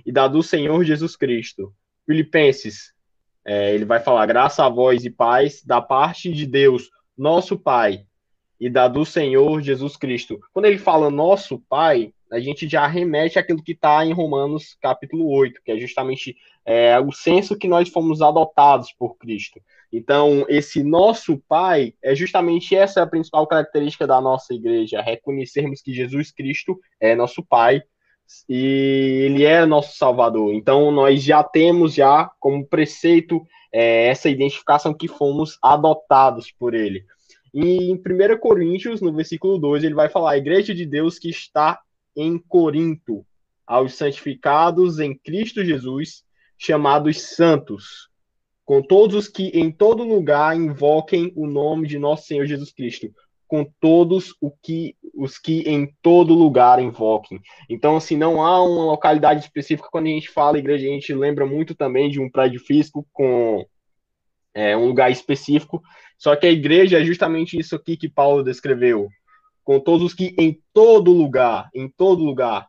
e 0.06 0.12
da 0.12 0.28
do 0.28 0.44
Senhor 0.44 0.84
Jesus 0.84 1.16
Cristo. 1.16 1.74
Filipenses, 2.06 2.94
é, 3.46 3.74
ele 3.74 3.86
vai 3.86 4.00
falar: 4.00 4.26
graça 4.26 4.66
a 4.66 4.70
vós 4.70 5.06
e 5.06 5.10
paz 5.10 5.64
da 5.64 5.82
parte 5.82 6.32
de 6.32 6.46
Deus, 6.46 6.90
nosso 7.18 7.58
Pai 7.58 8.06
e 8.60 8.70
da 8.70 8.88
do 8.88 9.06
Senhor 9.06 9.62
Jesus 9.62 9.96
Cristo. 9.96 10.40
Quando 10.54 10.66
ele 10.66 10.78
fala 10.78 11.10
nosso 11.10 11.60
Pai, 11.70 12.14
a 12.32 12.40
gente 12.40 12.68
já 12.68 12.86
remete 12.88 13.40
àquilo 13.40 13.64
que 13.64 13.72
está 13.72 14.06
em 14.06 14.14
Romanos 14.14 14.78
capítulo 14.82 15.30
8, 15.30 15.62
que 15.64 15.72
é 15.72 15.78
justamente 15.78 16.36
é, 16.66 17.00
o 17.00 17.12
senso 17.12 17.58
que 17.58 17.68
nós 17.68 17.90
fomos 17.90 18.22
adotados 18.22 18.94
por 18.94 19.18
Cristo. 19.18 19.60
Então, 19.92 20.46
esse 20.48 20.84
nosso 20.84 21.42
Pai 21.48 21.94
é 22.04 22.14
justamente 22.14 22.76
essa 22.76 23.02
a 23.02 23.08
principal 23.08 23.48
característica 23.48 24.06
da 24.06 24.22
nossa 24.22 24.54
igreja, 24.54 25.02
reconhecermos 25.02 25.82
que 25.82 25.94
Jesus 25.94 26.32
Cristo 26.32 26.80
é 27.00 27.16
nosso 27.16 27.44
Pai 27.44 27.82
e 28.48 29.24
Ele 29.26 29.44
é 29.44 29.66
nosso 29.66 29.98
Salvador. 29.98 30.54
Então, 30.54 30.92
nós 30.92 31.24
já 31.24 31.44
temos 31.44 31.96
já 31.96 32.30
como 32.40 32.66
preceito 32.66 33.44
é, 33.74 34.08
essa 34.08 34.30
identificação 34.30 34.94
que 34.94 35.08
fomos 35.08 35.58
adotados 35.62 36.52
por 36.52 36.74
ele. 36.74 37.04
E 37.54 37.92
em 37.92 37.96
1 37.96 38.40
Coríntios, 38.40 39.02
no 39.02 39.14
versículo 39.14 39.58
2, 39.58 39.84
ele 39.84 39.96
vai 39.96 40.10
falar: 40.10 40.32
a 40.32 40.38
igreja 40.38 40.74
de 40.74 40.86
Deus 40.86 41.18
que 41.18 41.30
está 41.30 41.80
em 42.22 42.38
Corinto, 42.38 43.26
aos 43.66 43.94
santificados 43.94 45.00
em 45.00 45.16
Cristo 45.18 45.64
Jesus, 45.64 46.24
chamados 46.58 47.22
santos, 47.22 48.10
com 48.66 48.82
todos 48.82 49.16
os 49.16 49.28
que 49.28 49.48
em 49.50 49.72
todo 49.72 50.04
lugar 50.04 50.56
invoquem 50.56 51.32
o 51.36 51.48
nome 51.48 51.88
de 51.88 51.98
nosso 51.98 52.28
Senhor 52.28 52.46
Jesus 52.46 52.72
Cristo, 52.72 53.10
com 53.48 53.66
todos 53.80 54.36
o 54.42 54.52
que, 54.52 54.96
os 55.16 55.40
que 55.40 55.62
em 55.62 55.92
todo 56.02 56.36
lugar 56.36 56.80
invoquem. 56.80 57.40
Então, 57.68 57.96
assim, 57.96 58.16
não 58.16 58.44
há 58.44 58.64
uma 58.64 58.86
localidade 58.86 59.42
específica. 59.42 59.90
Quando 59.92 60.06
a 60.06 60.10
gente 60.10 60.30
fala 60.30 60.60
igreja, 60.60 60.86
a 60.86 60.92
gente 60.92 61.14
lembra 61.14 61.46
muito 61.46 61.74
também 61.74 62.10
de 62.10 62.20
um 62.20 62.30
prédio 62.30 62.60
físico 62.60 63.08
com 63.12 63.66
é, 64.54 64.76
um 64.78 64.86
lugar 64.88 65.12
específico. 65.12 65.82
Só 66.18 66.36
que 66.36 66.46
a 66.46 66.52
igreja 66.52 67.00
é 67.00 67.04
justamente 67.04 67.58
isso 67.58 67.76
aqui 67.76 67.96
que 67.98 68.10
Paulo 68.10 68.44
descreveu. 68.44 69.10
Com 69.70 69.80
todos 69.80 70.04
os 70.04 70.14
que 70.16 70.34
em 70.36 70.60
todo 70.74 71.14
lugar, 71.14 71.70
em 71.76 71.88
todo 71.88 72.24
lugar, 72.24 72.68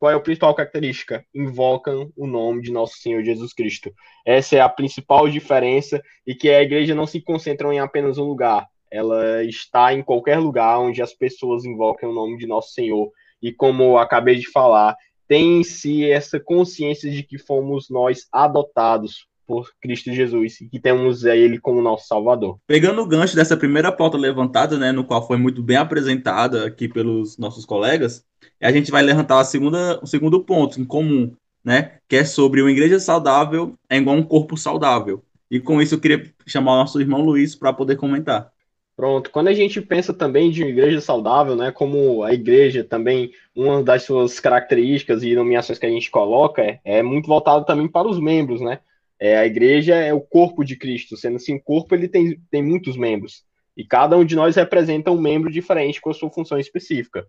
qual 0.00 0.10
é 0.10 0.16
a 0.16 0.20
principal 0.20 0.52
característica? 0.52 1.24
Invocam 1.32 2.12
o 2.16 2.26
nome 2.26 2.60
de 2.60 2.72
nosso 2.72 2.94
Senhor 2.98 3.22
Jesus 3.22 3.52
Cristo. 3.52 3.94
Essa 4.26 4.56
é 4.56 4.60
a 4.60 4.68
principal 4.68 5.28
diferença 5.28 6.02
e 6.26 6.34
que 6.34 6.50
a 6.50 6.60
igreja 6.60 6.92
não 6.92 7.06
se 7.06 7.20
concentra 7.20 7.72
em 7.72 7.78
apenas 7.78 8.18
um 8.18 8.24
lugar 8.24 8.66
ela 8.90 9.44
está 9.44 9.94
em 9.94 10.02
qualquer 10.02 10.40
lugar 10.40 10.80
onde 10.80 11.00
as 11.00 11.14
pessoas 11.14 11.64
invocam 11.64 12.10
o 12.10 12.12
nome 12.12 12.36
de 12.36 12.48
nosso 12.48 12.72
Senhor. 12.72 13.12
E 13.40 13.52
como 13.52 13.96
acabei 13.96 14.34
de 14.34 14.50
falar, 14.50 14.96
tem 15.28 15.60
em 15.60 15.62
si 15.62 16.10
essa 16.10 16.40
consciência 16.40 17.08
de 17.08 17.22
que 17.22 17.38
fomos 17.38 17.88
nós 17.88 18.26
adotados 18.32 19.29
por 19.50 19.68
Cristo 19.80 20.12
Jesus 20.12 20.60
e 20.60 20.68
que 20.68 20.78
temos 20.78 21.24
ele 21.24 21.58
como 21.58 21.82
nosso 21.82 22.06
Salvador. 22.06 22.60
Pegando 22.68 23.02
o 23.02 23.06
gancho 23.06 23.34
dessa 23.34 23.56
primeira 23.56 23.90
pauta 23.90 24.16
levantada, 24.16 24.78
né, 24.78 24.92
no 24.92 25.02
qual 25.02 25.26
foi 25.26 25.36
muito 25.36 25.60
bem 25.60 25.76
apresentada 25.76 26.64
aqui 26.64 26.86
pelos 26.86 27.36
nossos 27.36 27.64
colegas, 27.64 28.24
a 28.62 28.70
gente 28.70 28.92
vai 28.92 29.02
levantar 29.02 29.40
a 29.40 29.44
segunda, 29.44 29.98
o 30.00 30.06
segundo 30.06 30.44
ponto 30.44 30.80
em 30.80 30.84
comum, 30.84 31.34
né, 31.64 31.96
que 32.08 32.14
é 32.14 32.24
sobre 32.24 32.62
uma 32.62 32.70
igreja 32.70 33.00
saudável 33.00 33.74
é 33.88 33.96
igual 33.96 34.14
um 34.14 34.22
corpo 34.22 34.56
saudável. 34.56 35.24
E 35.50 35.58
com 35.58 35.82
isso 35.82 35.96
eu 35.96 36.00
queria 36.00 36.32
chamar 36.46 36.74
o 36.74 36.76
nosso 36.76 37.00
irmão 37.00 37.20
Luiz 37.20 37.56
para 37.56 37.72
poder 37.72 37.96
comentar. 37.96 38.52
Pronto. 38.94 39.30
Quando 39.32 39.48
a 39.48 39.52
gente 39.52 39.80
pensa 39.80 40.14
também 40.14 40.48
de 40.48 40.62
igreja 40.62 41.00
saudável, 41.00 41.56
né, 41.56 41.72
como 41.72 42.22
a 42.22 42.32
igreja 42.32 42.84
também, 42.84 43.32
uma 43.56 43.82
das 43.82 44.04
suas 44.04 44.38
características 44.38 45.24
e 45.24 45.34
nomeações 45.34 45.76
que 45.76 45.86
a 45.86 45.90
gente 45.90 46.08
coloca 46.08 46.62
é, 46.62 46.78
é 46.84 47.02
muito 47.02 47.26
voltado 47.26 47.64
também 47.64 47.88
para 47.88 48.06
os 48.06 48.20
membros, 48.20 48.60
né? 48.60 48.78
É, 49.20 49.36
a 49.36 49.44
igreja 49.44 49.94
é 49.94 50.14
o 50.14 50.20
corpo 50.20 50.64
de 50.64 50.76
Cristo, 50.76 51.16
sendo 51.16 51.36
assim, 51.36 51.54
o 51.54 51.62
corpo 51.62 51.94
ele 51.94 52.08
tem, 52.08 52.40
tem 52.50 52.62
muitos 52.62 52.96
membros. 52.96 53.44
E 53.76 53.84
cada 53.84 54.16
um 54.16 54.24
de 54.24 54.34
nós 54.34 54.56
representa 54.56 55.10
um 55.10 55.20
membro 55.20 55.52
diferente 55.52 56.00
com 56.00 56.10
a 56.10 56.14
sua 56.14 56.30
função 56.30 56.58
específica. 56.58 57.26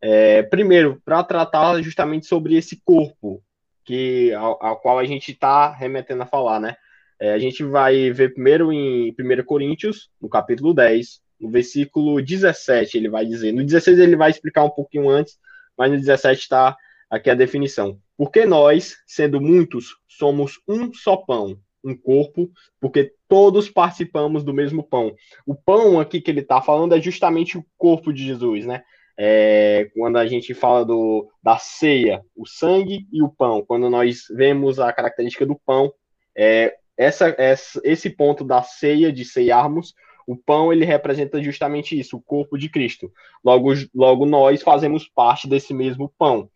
É, 0.00 0.42
primeiro, 0.44 1.00
para 1.04 1.24
tratar 1.24 1.82
justamente 1.82 2.26
sobre 2.26 2.56
esse 2.56 2.80
corpo, 2.84 3.42
que 3.84 4.32
ao, 4.34 4.64
ao 4.64 4.80
qual 4.80 4.98
a 4.98 5.04
gente 5.04 5.32
está 5.32 5.72
remetendo 5.72 6.22
a 6.22 6.26
falar, 6.26 6.60
né? 6.60 6.76
É, 7.20 7.32
a 7.32 7.38
gente 7.38 7.62
vai 7.64 8.10
ver 8.10 8.34
primeiro 8.34 8.72
em 8.72 9.10
1 9.10 9.44
Coríntios, 9.44 10.10
no 10.20 10.28
capítulo 10.28 10.74
10, 10.74 11.20
no 11.40 11.50
versículo 11.50 12.20
17, 12.22 12.96
ele 12.96 13.08
vai 13.08 13.24
dizer. 13.24 13.52
No 13.52 13.64
16 13.64 13.98
ele 13.98 14.16
vai 14.16 14.30
explicar 14.30 14.64
um 14.64 14.70
pouquinho 14.70 15.08
antes, 15.08 15.38
mas 15.76 15.90
no 15.90 15.96
17 15.96 16.40
está 16.40 16.76
aqui 17.10 17.30
a 17.30 17.34
definição. 17.34 17.98
Porque 18.16 18.46
nós, 18.46 18.96
sendo 19.06 19.40
muitos, 19.40 19.96
somos 20.08 20.60
um 20.68 20.92
só 20.92 21.16
pão, 21.16 21.58
um 21.84 21.96
corpo, 21.96 22.50
porque 22.80 23.12
todos 23.28 23.68
participamos 23.68 24.44
do 24.44 24.54
mesmo 24.54 24.82
pão. 24.82 25.14
O 25.46 25.54
pão 25.54 26.00
aqui 26.00 26.20
que 26.20 26.30
ele 26.30 26.40
está 26.40 26.62
falando 26.62 26.94
é 26.94 27.00
justamente 27.00 27.58
o 27.58 27.66
corpo 27.76 28.12
de 28.12 28.24
Jesus, 28.24 28.64
né? 28.64 28.82
É, 29.16 29.90
quando 29.94 30.16
a 30.16 30.26
gente 30.26 30.54
fala 30.54 30.84
do, 30.84 31.28
da 31.42 31.56
ceia, 31.58 32.24
o 32.34 32.46
sangue 32.46 33.06
e 33.12 33.22
o 33.22 33.28
pão, 33.28 33.64
quando 33.64 33.88
nós 33.88 34.24
vemos 34.30 34.80
a 34.80 34.92
característica 34.92 35.46
do 35.46 35.60
pão, 35.64 35.92
é, 36.36 36.74
essa, 36.96 37.34
essa, 37.38 37.80
esse 37.84 38.10
ponto 38.10 38.44
da 38.44 38.62
ceia, 38.62 39.12
de 39.12 39.24
ceiarmos, 39.24 39.94
o 40.26 40.36
pão 40.36 40.72
ele 40.72 40.84
representa 40.84 41.42
justamente 41.42 41.98
isso, 41.98 42.16
o 42.16 42.22
corpo 42.22 42.56
de 42.56 42.68
Cristo. 42.68 43.12
Logo, 43.44 43.72
logo 43.94 44.26
nós 44.26 44.62
fazemos 44.62 45.08
parte 45.08 45.48
desse 45.48 45.74
mesmo 45.74 46.12
pão. 46.18 46.48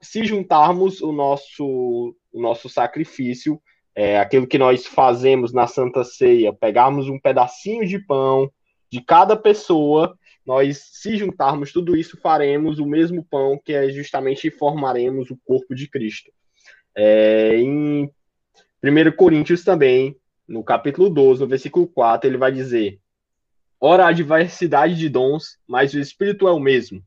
Se 0.00 0.24
juntarmos 0.24 1.00
o 1.00 1.12
nosso, 1.12 2.14
o 2.32 2.40
nosso 2.40 2.68
sacrifício, 2.68 3.60
é, 3.94 4.18
aquilo 4.18 4.46
que 4.46 4.58
nós 4.58 4.86
fazemos 4.86 5.52
na 5.52 5.66
Santa 5.66 6.04
Ceia, 6.04 6.52
pegarmos 6.52 7.08
um 7.08 7.18
pedacinho 7.18 7.86
de 7.86 7.98
pão 7.98 8.50
de 8.90 9.00
cada 9.00 9.36
pessoa, 9.36 10.16
nós, 10.44 10.82
se 10.92 11.16
juntarmos 11.16 11.72
tudo 11.72 11.96
isso, 11.96 12.16
faremos 12.16 12.78
o 12.78 12.86
mesmo 12.86 13.24
pão, 13.24 13.60
que 13.64 13.72
é 13.72 13.88
justamente 13.90 14.50
formaremos 14.50 15.30
o 15.30 15.38
corpo 15.44 15.74
de 15.74 15.88
Cristo. 15.88 16.32
É, 16.96 17.56
em 17.56 18.10
1 18.82 19.12
Coríntios 19.16 19.62
também, 19.62 20.16
no 20.48 20.64
capítulo 20.64 21.08
12, 21.08 21.42
no 21.42 21.46
versículo 21.46 21.86
4, 21.86 22.28
ele 22.28 22.36
vai 22.36 22.50
dizer: 22.50 22.98
Ora, 23.80 24.06
há 24.06 24.12
diversidade 24.12 24.96
de 24.96 25.08
dons, 25.08 25.58
mas 25.68 25.94
o 25.94 26.00
Espírito 26.00 26.48
é 26.48 26.52
o 26.52 26.58
mesmo. 26.58 27.02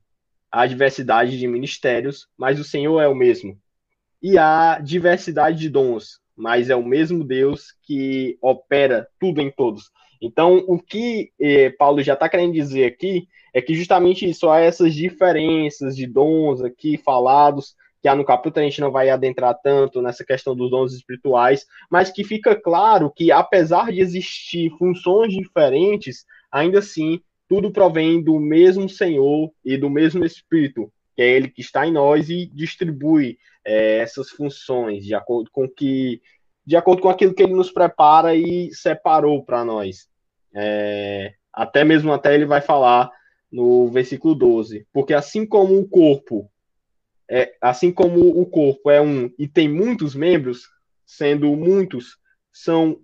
Há 0.54 0.68
diversidade 0.68 1.40
de 1.40 1.48
ministérios, 1.48 2.28
mas 2.38 2.60
o 2.60 2.64
Senhor 2.64 3.02
é 3.02 3.08
o 3.08 3.16
mesmo. 3.16 3.60
E 4.22 4.38
há 4.38 4.78
diversidade 4.78 5.58
de 5.58 5.68
dons, 5.68 6.20
mas 6.36 6.70
é 6.70 6.76
o 6.76 6.86
mesmo 6.86 7.24
Deus 7.24 7.74
que 7.82 8.38
opera 8.40 9.08
tudo 9.20 9.42
em 9.42 9.50
todos. 9.50 9.90
Então, 10.22 10.64
o 10.68 10.78
que 10.80 11.32
eh, 11.42 11.72
Paulo 11.72 12.04
já 12.04 12.14
está 12.14 12.30
querendo 12.30 12.54
dizer 12.54 12.86
aqui 12.86 13.28
é 13.52 13.64
que 13.64 13.74
justamente 13.74 14.32
só 14.32 14.54
essas 14.54 14.94
diferenças 14.94 15.96
de 15.96 16.06
dons 16.06 16.62
aqui 16.62 16.98
falados, 16.98 17.74
que 18.00 18.08
há 18.08 18.14
no 18.16 18.24
capítulo 18.24 18.64
a 18.64 18.70
gente 18.70 18.80
não 18.80 18.92
vai 18.92 19.10
adentrar 19.10 19.58
tanto 19.64 20.04
nessa 20.04 20.24
questão 20.24 20.56
dos 20.56 20.70
dons 20.70 20.94
espirituais, 20.94 21.66
mas 21.90 22.12
que 22.12 22.24
fica 22.24 22.56
claro 22.56 23.12
que, 23.12 23.32
apesar 23.32 23.92
de 23.92 24.02
existir 24.02 24.70
funções 24.78 25.34
diferentes, 25.34 26.26
ainda 26.52 26.78
assim, 26.78 27.20
tudo 27.48 27.72
provém 27.72 28.22
do 28.22 28.40
mesmo 28.40 28.88
Senhor 28.90 29.52
e 29.64 29.78
do 29.78 29.90
mesmo 29.90 30.26
Espírito, 30.26 30.92
que 31.16 31.22
é 31.22 31.30
Ele 31.30 31.50
que 31.50 31.62
está 31.62 31.86
em 31.86 31.92
nós 31.92 32.30
e 32.30 32.46
distribui 32.46 33.38
é, 33.66 33.98
essas 33.98 34.30
funções 34.30 35.06
de 35.06 35.14
acordo 35.14 35.50
com 35.52 35.68
que 35.68 36.22
de 36.66 36.78
acordo 36.78 37.02
com 37.02 37.10
aquilo 37.10 37.34
que 37.34 37.44
ele 37.44 37.54
nos 37.54 37.70
prepara 37.70 38.34
e 38.34 38.74
separou 38.74 39.44
para 39.44 39.66
nós. 39.66 40.08
É, 40.56 41.34
até 41.52 41.84
mesmo 41.84 42.14
até 42.14 42.34
ele 42.34 42.46
vai 42.46 42.62
falar 42.62 43.12
no 43.52 43.90
versículo 43.90 44.34
12, 44.34 44.88
porque 44.94 45.14
assim 45.14 45.46
como 45.46 45.78
o 45.78 45.88
corpo 45.88 46.50
é, 47.30 47.56
assim 47.62 47.92
como 47.92 48.40
o 48.40 48.46
corpo 48.46 48.90
é 48.90 49.02
um 49.02 49.32
e 49.38 49.48
tem 49.48 49.68
muitos 49.68 50.16
membros, 50.16 50.70
sendo 51.06 51.56
muitos, 51.56 52.18
são 52.52 53.00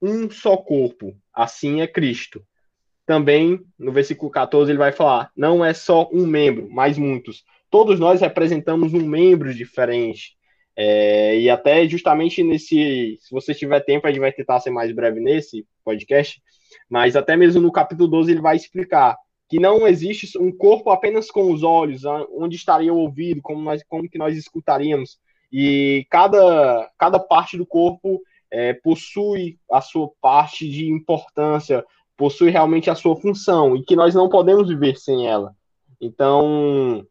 um 0.00 0.30
só 0.30 0.56
corpo, 0.56 1.16
assim 1.32 1.80
é 1.80 1.86
Cristo. 1.86 2.44
Também 3.06 3.60
no 3.78 3.92
versículo 3.92 4.30
14 4.30 4.70
ele 4.70 4.78
vai 4.78 4.92
falar: 4.92 5.30
não 5.36 5.64
é 5.64 5.74
só 5.74 6.08
um 6.12 6.26
membro, 6.26 6.68
mas 6.70 6.98
muitos. 6.98 7.44
Todos 7.70 7.98
nós 7.98 8.20
representamos 8.20 8.94
um 8.94 9.06
membro 9.06 9.52
diferente. 9.54 10.36
É, 10.74 11.38
e 11.38 11.50
até 11.50 11.86
justamente 11.86 12.42
nesse, 12.42 13.18
se 13.20 13.30
você 13.30 13.54
tiver 13.54 13.80
tempo, 13.80 14.06
a 14.06 14.10
gente 14.10 14.20
vai 14.20 14.32
tentar 14.32 14.60
ser 14.60 14.70
mais 14.70 14.90
breve 14.92 15.20
nesse 15.20 15.66
podcast, 15.84 16.40
mas 16.88 17.14
até 17.14 17.36
mesmo 17.36 17.60
no 17.60 17.72
capítulo 17.72 18.08
12 18.08 18.32
ele 18.32 18.40
vai 18.40 18.56
explicar 18.56 19.16
que 19.48 19.58
não 19.58 19.86
existe 19.86 20.38
um 20.38 20.50
corpo 20.50 20.88
apenas 20.88 21.30
com 21.30 21.52
os 21.52 21.62
olhos, 21.62 22.04
onde 22.06 22.56
estaria 22.56 22.90
o 22.90 22.96
ouvido, 22.96 23.42
como, 23.42 23.60
nós, 23.60 23.82
como 23.86 24.08
que 24.08 24.16
nós 24.16 24.34
escutaríamos, 24.34 25.18
e 25.52 26.06
cada, 26.08 26.90
cada 26.96 27.18
parte 27.18 27.58
do 27.58 27.66
corpo 27.66 28.22
é, 28.50 28.72
possui 28.72 29.58
a 29.70 29.82
sua 29.82 30.10
parte 30.22 30.66
de 30.66 30.88
importância, 30.88 31.84
possui 32.22 32.50
realmente 32.50 32.88
a 32.88 32.94
sua 32.94 33.16
função, 33.16 33.74
e 33.74 33.82
que 33.82 33.96
nós 33.96 34.14
não 34.14 34.28
podemos 34.28 34.68
viver 34.68 34.96
sem 34.96 35.26
ela. 35.26 35.56
Então, 36.00 37.04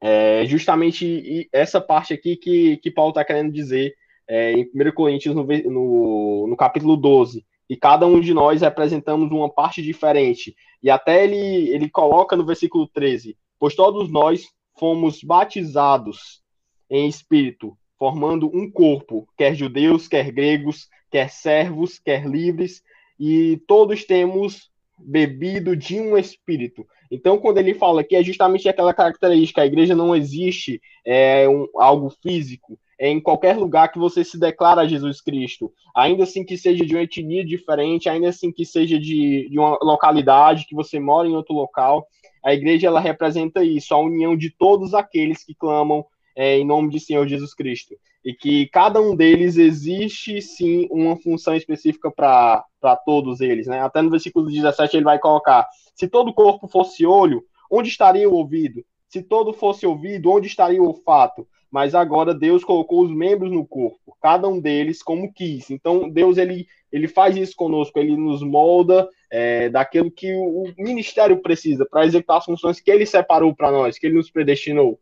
é 0.00 0.46
justamente 0.46 1.46
essa 1.52 1.78
parte 1.78 2.14
aqui 2.14 2.34
que, 2.34 2.78
que 2.78 2.90
Paulo 2.90 3.10
está 3.10 3.22
querendo 3.22 3.52
dizer 3.52 3.94
é, 4.26 4.52
em 4.52 4.62
1 4.74 4.92
Coríntios, 4.94 5.34
no, 5.34 5.44
no, 5.44 6.46
no 6.48 6.56
capítulo 6.56 6.96
12, 6.96 7.44
e 7.68 7.76
cada 7.76 8.06
um 8.06 8.18
de 8.18 8.32
nós 8.32 8.62
representamos 8.62 9.30
uma 9.30 9.50
parte 9.50 9.82
diferente. 9.82 10.56
E 10.82 10.88
até 10.88 11.22
ele, 11.22 11.68
ele 11.68 11.90
coloca 11.90 12.34
no 12.34 12.46
versículo 12.46 12.88
13: 12.88 13.36
Pois 13.58 13.74
todos 13.74 14.10
nós 14.10 14.46
fomos 14.78 15.22
batizados 15.22 16.40
em 16.88 17.06
espírito, 17.06 17.76
formando 17.98 18.50
um 18.54 18.70
corpo, 18.70 19.28
quer 19.36 19.54
judeus, 19.54 20.08
quer 20.08 20.32
gregos, 20.32 20.88
quer 21.10 21.28
servos, 21.28 21.98
quer 21.98 22.24
livres, 22.24 22.82
e 23.18 23.60
todos 23.66 24.04
temos 24.04 24.70
bebido 24.98 25.76
de 25.76 26.00
um 26.00 26.16
espírito. 26.16 26.86
Então, 27.10 27.38
quando 27.38 27.58
ele 27.58 27.74
fala 27.74 28.02
que 28.02 28.16
é 28.16 28.22
justamente 28.22 28.68
aquela 28.68 28.94
característica, 28.94 29.62
a 29.62 29.66
igreja 29.66 29.94
não 29.94 30.14
existe 30.14 30.80
é, 31.06 31.48
um, 31.48 31.66
algo 31.76 32.10
físico, 32.22 32.78
é 32.98 33.08
em 33.08 33.20
qualquer 33.20 33.56
lugar 33.56 33.90
que 33.90 33.98
você 33.98 34.24
se 34.24 34.38
declara 34.38 34.88
Jesus 34.88 35.20
Cristo, 35.20 35.72
ainda 35.94 36.24
assim 36.24 36.44
que 36.44 36.56
seja 36.56 36.84
de 36.84 36.94
uma 36.94 37.02
etnia 37.02 37.44
diferente, 37.44 38.08
ainda 38.08 38.28
assim 38.28 38.52
que 38.52 38.64
seja 38.64 38.98
de, 38.98 39.48
de 39.48 39.58
uma 39.58 39.78
localidade, 39.82 40.66
que 40.66 40.74
você 40.74 40.98
mora 40.98 41.28
em 41.28 41.34
outro 41.34 41.54
local, 41.54 42.06
a 42.44 42.54
igreja 42.54 42.86
ela 42.86 43.00
representa 43.00 43.64
isso, 43.64 43.94
a 43.94 43.98
união 43.98 44.36
de 44.36 44.50
todos 44.50 44.94
aqueles 44.94 45.44
que 45.44 45.54
clamam 45.54 46.04
é, 46.34 46.58
em 46.58 46.64
nome 46.64 46.90
de 46.90 47.00
Senhor 47.00 47.26
Jesus 47.26 47.54
Cristo. 47.54 47.94
E 48.24 48.32
que 48.32 48.66
cada 48.68 49.00
um 49.00 49.14
deles 49.14 49.56
existe 49.56 50.40
sim 50.40 50.88
uma 50.90 51.16
função 51.16 51.54
específica 51.54 52.10
para 52.10 52.96
todos 53.04 53.40
eles. 53.40 53.66
Né? 53.66 53.80
Até 53.80 54.00
no 54.00 54.10
versículo 54.10 54.50
17 54.50 54.96
ele 54.96 55.04
vai 55.04 55.18
colocar: 55.18 55.68
se 55.94 56.08
todo 56.08 56.32
corpo 56.32 56.66
fosse 56.66 57.04
olho, 57.04 57.44
onde 57.70 57.88
estaria 57.88 58.28
o 58.28 58.34
ouvido? 58.34 58.84
Se 59.08 59.22
todo 59.22 59.52
fosse 59.52 59.86
ouvido, 59.86 60.30
onde 60.30 60.46
estaria 60.46 60.82
o 60.82 60.86
olfato? 60.86 61.46
mas 61.74 61.92
agora 61.92 62.32
Deus 62.32 62.62
colocou 62.62 63.02
os 63.02 63.10
membros 63.10 63.50
no 63.50 63.66
corpo, 63.66 64.16
cada 64.22 64.46
um 64.46 64.60
deles 64.60 65.02
como 65.02 65.32
quis. 65.32 65.70
Então 65.70 66.08
Deus 66.08 66.38
ele, 66.38 66.68
ele 66.92 67.08
faz 67.08 67.36
isso 67.36 67.56
conosco, 67.56 67.98
ele 67.98 68.16
nos 68.16 68.44
molda 68.44 69.08
é, 69.28 69.68
daquilo 69.68 70.08
que 70.08 70.32
o 70.36 70.72
ministério 70.78 71.42
precisa 71.42 71.84
para 71.84 72.06
executar 72.06 72.36
as 72.36 72.44
funções 72.44 72.78
que 72.78 72.92
ele 72.92 73.04
separou 73.04 73.52
para 73.52 73.72
nós, 73.72 73.98
que 73.98 74.06
ele 74.06 74.14
nos 74.14 74.30
predestinou. 74.30 75.00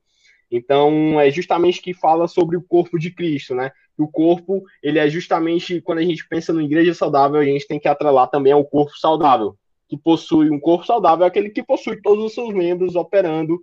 Então 0.52 1.18
é 1.18 1.30
justamente 1.30 1.80
que 1.80 1.94
fala 1.94 2.28
sobre 2.28 2.58
o 2.58 2.62
corpo 2.62 2.98
de 2.98 3.10
Cristo, 3.10 3.54
né? 3.54 3.72
O 3.96 4.06
corpo 4.06 4.62
ele 4.82 4.98
é 4.98 5.08
justamente 5.08 5.80
quando 5.80 5.98
a 5.98 6.04
gente 6.04 6.28
pensa 6.28 6.52
no 6.52 6.60
igreja 6.60 6.92
saudável, 6.92 7.40
a 7.40 7.44
gente 7.44 7.66
tem 7.66 7.80
que 7.80 7.88
atrelar 7.88 8.28
também 8.28 8.52
ao 8.52 8.62
corpo 8.62 8.94
saudável, 8.98 9.56
que 9.88 9.96
possui 9.96 10.50
um 10.50 10.60
corpo 10.60 10.84
saudável, 10.84 11.24
é 11.24 11.28
aquele 11.28 11.48
que 11.48 11.62
possui 11.62 12.02
todos 12.02 12.26
os 12.26 12.34
seus 12.34 12.52
membros 12.52 12.96
operando 12.96 13.58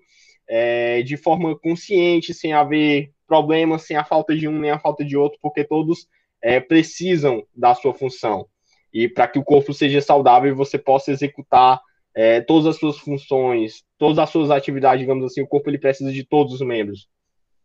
é, 0.47 1.04
de 1.04 1.15
forma 1.15 1.56
consciente, 1.60 2.34
sem 2.34 2.54
haver 2.54 3.12
problemas, 3.28 3.84
sem 3.84 3.95
a 3.95 4.04
falta 4.04 4.36
de 4.36 4.47
um 4.47 4.58
nem 4.58 4.71
a 4.71 4.80
falta 4.80 5.06
de 5.06 5.15
outro, 5.15 5.38
porque 5.43 5.63
todos 5.63 6.08
é, 6.41 6.60
precisam 6.60 7.43
da 7.56 7.75
sua 7.75 7.93
função. 7.93 8.47
E 8.91 9.08
para 9.08 9.28
que 9.28 9.38
o 9.38 9.43
corpo 9.43 9.75
seja 9.75 10.02
saudável 10.02 10.56
você 10.56 10.80
possa 10.80 11.12
executar 11.12 11.80
é, 12.15 12.41
todas 12.41 12.65
as 12.65 12.78
suas 12.78 12.97
funções, 12.97 13.84
todas 14.00 14.18
as 14.18 14.30
suas 14.30 14.50
atividades, 14.50 15.02
digamos 15.02 15.26
assim, 15.26 15.42
o 15.42 15.48
corpo 15.48 15.70
ele 15.70 15.78
precisa 15.78 16.12
de 16.12 16.24
todos 16.24 16.54
os 16.54 16.62
membros, 16.62 17.08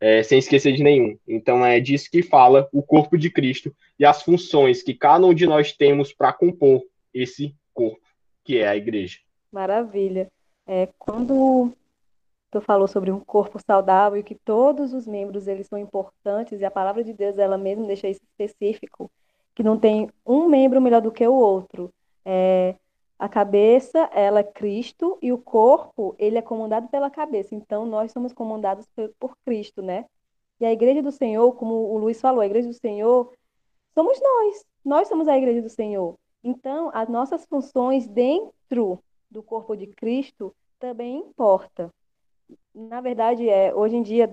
é, 0.00 0.22
sem 0.22 0.38
esquecer 0.38 0.74
de 0.74 0.82
nenhum. 0.82 1.16
Então 1.26 1.64
é 1.64 1.80
disso 1.80 2.10
que 2.10 2.22
fala 2.22 2.68
o 2.72 2.82
corpo 2.82 3.16
de 3.16 3.30
Cristo 3.30 3.74
e 3.98 4.04
as 4.04 4.20
funções 4.20 4.82
que 4.82 4.92
cada 4.92 5.24
um 5.24 5.32
de 5.32 5.46
nós 5.46 5.72
temos 5.72 6.12
para 6.12 6.32
compor 6.32 6.82
esse 7.14 7.54
corpo, 7.72 8.02
que 8.42 8.58
é 8.58 8.68
a 8.68 8.76
igreja. 8.76 9.20
Maravilha. 9.50 10.28
É, 10.66 10.88
quando 10.98 11.72
tu 12.50 12.60
falou 12.60 12.88
sobre 12.88 13.12
um 13.12 13.20
corpo 13.20 13.58
saudável 13.64 14.18
e 14.18 14.24
que 14.24 14.34
todos 14.34 14.92
os 14.92 15.06
membros 15.06 15.46
eles 15.46 15.68
são 15.68 15.78
importantes 15.78 16.60
e 16.60 16.64
a 16.64 16.70
palavra 16.70 17.04
de 17.04 17.12
Deus 17.12 17.38
ela 17.38 17.56
mesmo 17.56 17.86
deixa 17.86 18.08
isso 18.08 18.20
específico 18.24 19.10
que 19.54 19.62
não 19.62 19.78
tem 19.78 20.10
um 20.26 20.48
membro 20.48 20.80
melhor 20.80 21.00
do 21.00 21.12
que 21.12 21.26
o 21.26 21.34
outro 21.34 21.92
é, 22.24 22.74
a 23.18 23.28
cabeça 23.28 23.98
ela 24.12 24.40
é 24.40 24.44
Cristo 24.44 25.18
e 25.22 25.32
o 25.32 25.38
corpo 25.38 26.14
ele 26.18 26.36
é 26.38 26.42
comandado 26.42 26.88
pela 26.88 27.10
cabeça. 27.10 27.54
Então 27.54 27.86
nós 27.86 28.12
somos 28.12 28.32
comandados 28.32 28.86
por, 29.18 29.36
Cristo 29.44 29.82
né? 29.82 30.04
E 30.60 30.66
a 30.66 30.72
igreja 30.72 31.02
do 31.02 31.12
Senhor 31.12 31.52
como 31.54 31.74
o 31.74 31.98
Luiz 31.98 32.20
falou 32.20 32.40
a 32.40 32.46
igreja 32.46 32.68
do 32.68 32.74
Senhor 32.74 33.32
somos 33.94 34.20
nós. 34.20 34.66
Nós 34.84 35.08
somos 35.08 35.28
a 35.28 35.36
igreja 35.36 35.62
do 35.62 35.68
Senhor. 35.68 36.16
Então 36.42 36.90
as 36.92 37.08
nossas 37.08 37.44
funções 37.46 38.06
dentro 38.08 38.98
do 39.30 39.42
corpo 39.42 39.76
de 39.76 39.86
Cristo 39.86 40.54
também 40.78 41.18
importa. 41.18 41.90
Na 42.74 43.00
verdade, 43.00 43.48
é, 43.48 43.74
hoje 43.74 43.96
em 43.96 44.02
dia 44.02 44.28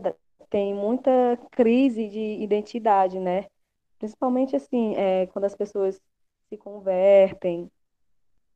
tem 0.50 0.74
muita 0.74 1.40
crise 1.52 2.10
de 2.10 2.20
identidade, 2.42 3.20
né? 3.20 3.46
Principalmente 3.98 4.56
assim, 4.56 4.96
é, 4.96 5.28
quando 5.28 5.46
as 5.46 5.56
pessoas 5.56 6.02
se 6.50 6.58
convertem 6.58 7.72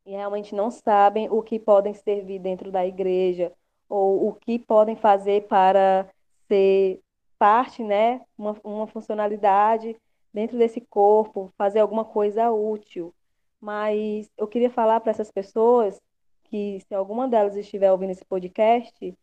e 0.05 0.11
realmente 0.11 0.53
não 0.53 0.69
sabem 0.69 1.29
o 1.29 1.41
que 1.41 1.59
podem 1.59 1.93
servir 1.93 2.39
dentro 2.39 2.71
da 2.71 2.85
igreja 2.85 3.51
ou 3.89 4.27
o 4.27 4.33
que 4.33 4.59
podem 4.59 4.95
fazer 4.95 5.47
para 5.47 6.07
ser 6.47 7.01
parte, 7.37 7.83
né, 7.83 8.21
uma, 8.37 8.55
uma 8.63 8.87
funcionalidade 8.87 9.95
dentro 10.33 10.57
desse 10.57 10.81
corpo, 10.81 11.51
fazer 11.57 11.79
alguma 11.79 12.05
coisa 12.05 12.51
útil. 12.51 13.13
Mas 13.59 14.29
eu 14.37 14.47
queria 14.47 14.69
falar 14.69 14.99
para 14.99 15.11
essas 15.11 15.31
pessoas 15.31 15.99
que, 16.45 16.79
se 16.87 16.93
alguma 16.93 17.27
delas 17.27 17.55
estiver 17.55 17.91
ouvindo 17.91 18.11
esse 18.11 18.25
podcast, 18.25 19.13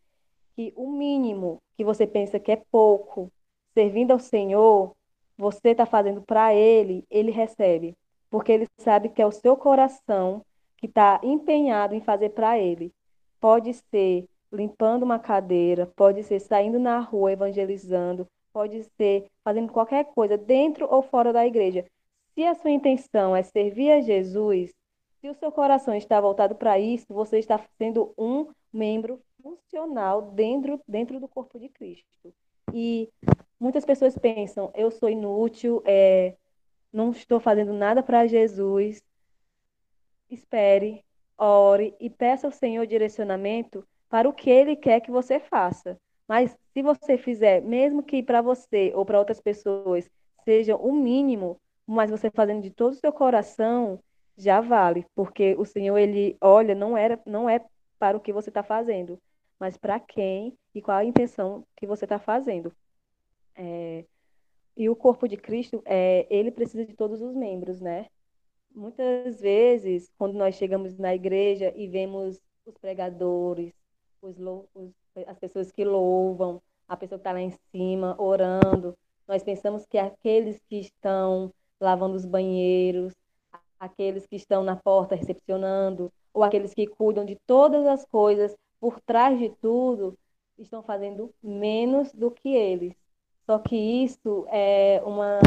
que 0.55 0.73
o 0.75 0.89
mínimo 0.89 1.61
que 1.75 1.83
você 1.83 2.05
pensa 2.05 2.39
que 2.39 2.51
é 2.51 2.61
pouco, 2.71 3.31
servindo 3.73 4.11
ao 4.11 4.19
Senhor, 4.19 4.95
você 5.37 5.69
está 5.69 5.85
fazendo 5.85 6.21
para 6.21 6.53
ele, 6.53 7.05
ele 7.09 7.31
recebe. 7.31 7.95
Porque 8.29 8.51
ele 8.51 8.67
sabe 8.79 9.09
que 9.09 9.21
é 9.21 9.25
o 9.25 9.31
seu 9.31 9.55
coração 9.55 10.43
que 10.83 10.87
está 10.87 11.17
empenhado 11.23 11.95
em 11.95 12.01
fazer 12.01 12.31
para 12.31 12.59
ele. 12.59 12.91
Pode 13.39 13.73
ser 13.73 14.27
limpando 14.51 15.03
uma 15.03 15.17
cadeira, 15.17 15.89
pode 15.95 16.23
ser 16.23 16.41
saindo 16.41 16.77
na 16.77 16.99
rua 16.99 17.31
evangelizando, 17.31 18.27
pode 18.51 18.83
ser 18.97 19.27
fazendo 19.45 19.71
qualquer 19.71 20.03
coisa 20.03 20.37
dentro 20.37 20.85
ou 20.93 21.01
fora 21.01 21.31
da 21.31 21.47
igreja. 21.47 21.85
Se 22.35 22.43
a 22.43 22.53
sua 22.53 22.69
intenção 22.69 23.33
é 23.33 23.41
servir 23.43 23.91
a 23.91 24.01
Jesus, 24.01 24.73
se 25.21 25.29
o 25.29 25.33
seu 25.35 25.53
coração 25.53 25.95
está 25.95 26.19
voltado 26.19 26.53
para 26.53 26.77
isso, 26.77 27.05
você 27.13 27.39
está 27.39 27.57
sendo 27.77 28.13
um 28.17 28.47
membro 28.73 29.21
funcional 29.41 30.33
dentro, 30.33 30.81
dentro 30.85 31.17
do 31.17 31.29
corpo 31.29 31.57
de 31.57 31.69
Cristo. 31.69 32.33
E 32.73 33.07
muitas 33.57 33.85
pessoas 33.85 34.17
pensam, 34.17 34.69
eu 34.75 34.91
sou 34.91 35.09
inútil, 35.09 35.81
é, 35.85 36.35
não 36.91 37.11
estou 37.11 37.39
fazendo 37.39 37.71
nada 37.71 38.03
para 38.03 38.27
Jesus. 38.27 39.01
Espere, 40.33 41.03
ore 41.37 41.95
e 41.99 42.09
peça 42.09 42.47
ao 42.47 42.51
Senhor 42.51 42.85
direcionamento 42.87 43.87
para 44.09 44.27
o 44.27 44.33
que 44.33 44.49
Ele 44.49 44.75
quer 44.75 44.99
que 45.01 45.11
você 45.11 45.39
faça. 45.39 45.97
Mas 46.27 46.57
se 46.73 46.81
você 46.81 47.17
fizer, 47.17 47.61
mesmo 47.61 48.01
que 48.01 48.23
para 48.23 48.41
você 48.41 48.91
ou 48.95 49.05
para 49.05 49.19
outras 49.19 49.41
pessoas 49.41 50.09
seja 50.43 50.75
o 50.75 50.91
mínimo, 50.91 51.59
mas 51.85 52.09
você 52.09 52.29
fazendo 52.31 52.61
de 52.61 52.71
todo 52.71 52.93
o 52.93 52.95
seu 52.95 53.11
coração, 53.11 53.99
já 54.37 54.61
vale, 54.61 55.05
porque 55.13 55.55
o 55.57 55.65
Senhor 55.65 55.97
ele 55.97 56.35
olha 56.41 56.73
não 56.73 56.97
era 56.97 57.21
não 57.25 57.47
é 57.49 57.63
para 57.99 58.17
o 58.17 58.21
que 58.21 58.33
você 58.33 58.49
está 58.49 58.63
fazendo, 58.63 59.19
mas 59.59 59.77
para 59.77 59.99
quem 59.99 60.57
e 60.73 60.81
qual 60.81 60.97
a 60.97 61.05
intenção 61.05 61.65
que 61.75 61.85
você 61.85 62.05
está 62.05 62.17
fazendo. 62.17 62.73
É, 63.55 64.05
e 64.75 64.89
o 64.89 64.95
corpo 64.95 65.27
de 65.27 65.37
Cristo 65.37 65.81
é 65.85 66.25
ele 66.29 66.51
precisa 66.51 66.85
de 66.85 66.93
todos 66.95 67.21
os 67.21 67.35
membros, 67.35 67.79
né? 67.79 68.07
Muitas 68.75 69.39
vezes, 69.39 70.11
quando 70.17 70.33
nós 70.33 70.55
chegamos 70.55 70.97
na 70.97 71.13
igreja 71.13 71.71
e 71.75 71.87
vemos 71.87 72.39
os 72.65 72.75
pregadores, 72.79 73.71
os, 74.19 74.35
os, 74.73 74.91
as 75.27 75.37
pessoas 75.37 75.71
que 75.71 75.85
louvam, 75.85 76.59
a 76.87 76.97
pessoa 76.97 77.19
que 77.19 77.21
está 77.21 77.31
lá 77.31 77.41
em 77.41 77.53
cima 77.71 78.19
orando, 78.19 78.97
nós 79.27 79.43
pensamos 79.43 79.85
que 79.85 79.97
aqueles 79.97 80.59
que 80.67 80.77
estão 80.77 81.53
lavando 81.79 82.15
os 82.15 82.25
banheiros, 82.25 83.13
aqueles 83.79 84.25
que 84.25 84.35
estão 84.35 84.63
na 84.63 84.75
porta 84.75 85.15
recepcionando, 85.15 86.11
ou 86.33 86.43
aqueles 86.43 86.73
que 86.73 86.87
cuidam 86.87 87.25
de 87.25 87.37
todas 87.45 87.85
as 87.85 88.03
coisas 88.05 88.55
por 88.79 88.99
trás 89.01 89.37
de 89.37 89.49
tudo, 89.61 90.17
estão 90.57 90.81
fazendo 90.81 91.31
menos 91.43 92.11
do 92.11 92.31
que 92.31 92.49
eles. 92.49 92.95
Só 93.45 93.59
que 93.59 93.75
isso 93.75 94.47
é 94.49 95.01
uma, 95.05 95.39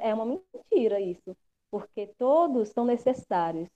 é 0.00 0.14
uma 0.14 0.24
mentira, 0.24 0.98
isso, 1.00 1.36
porque 1.70 2.06
todos 2.18 2.68
são 2.70 2.84
necessários. 2.84 3.68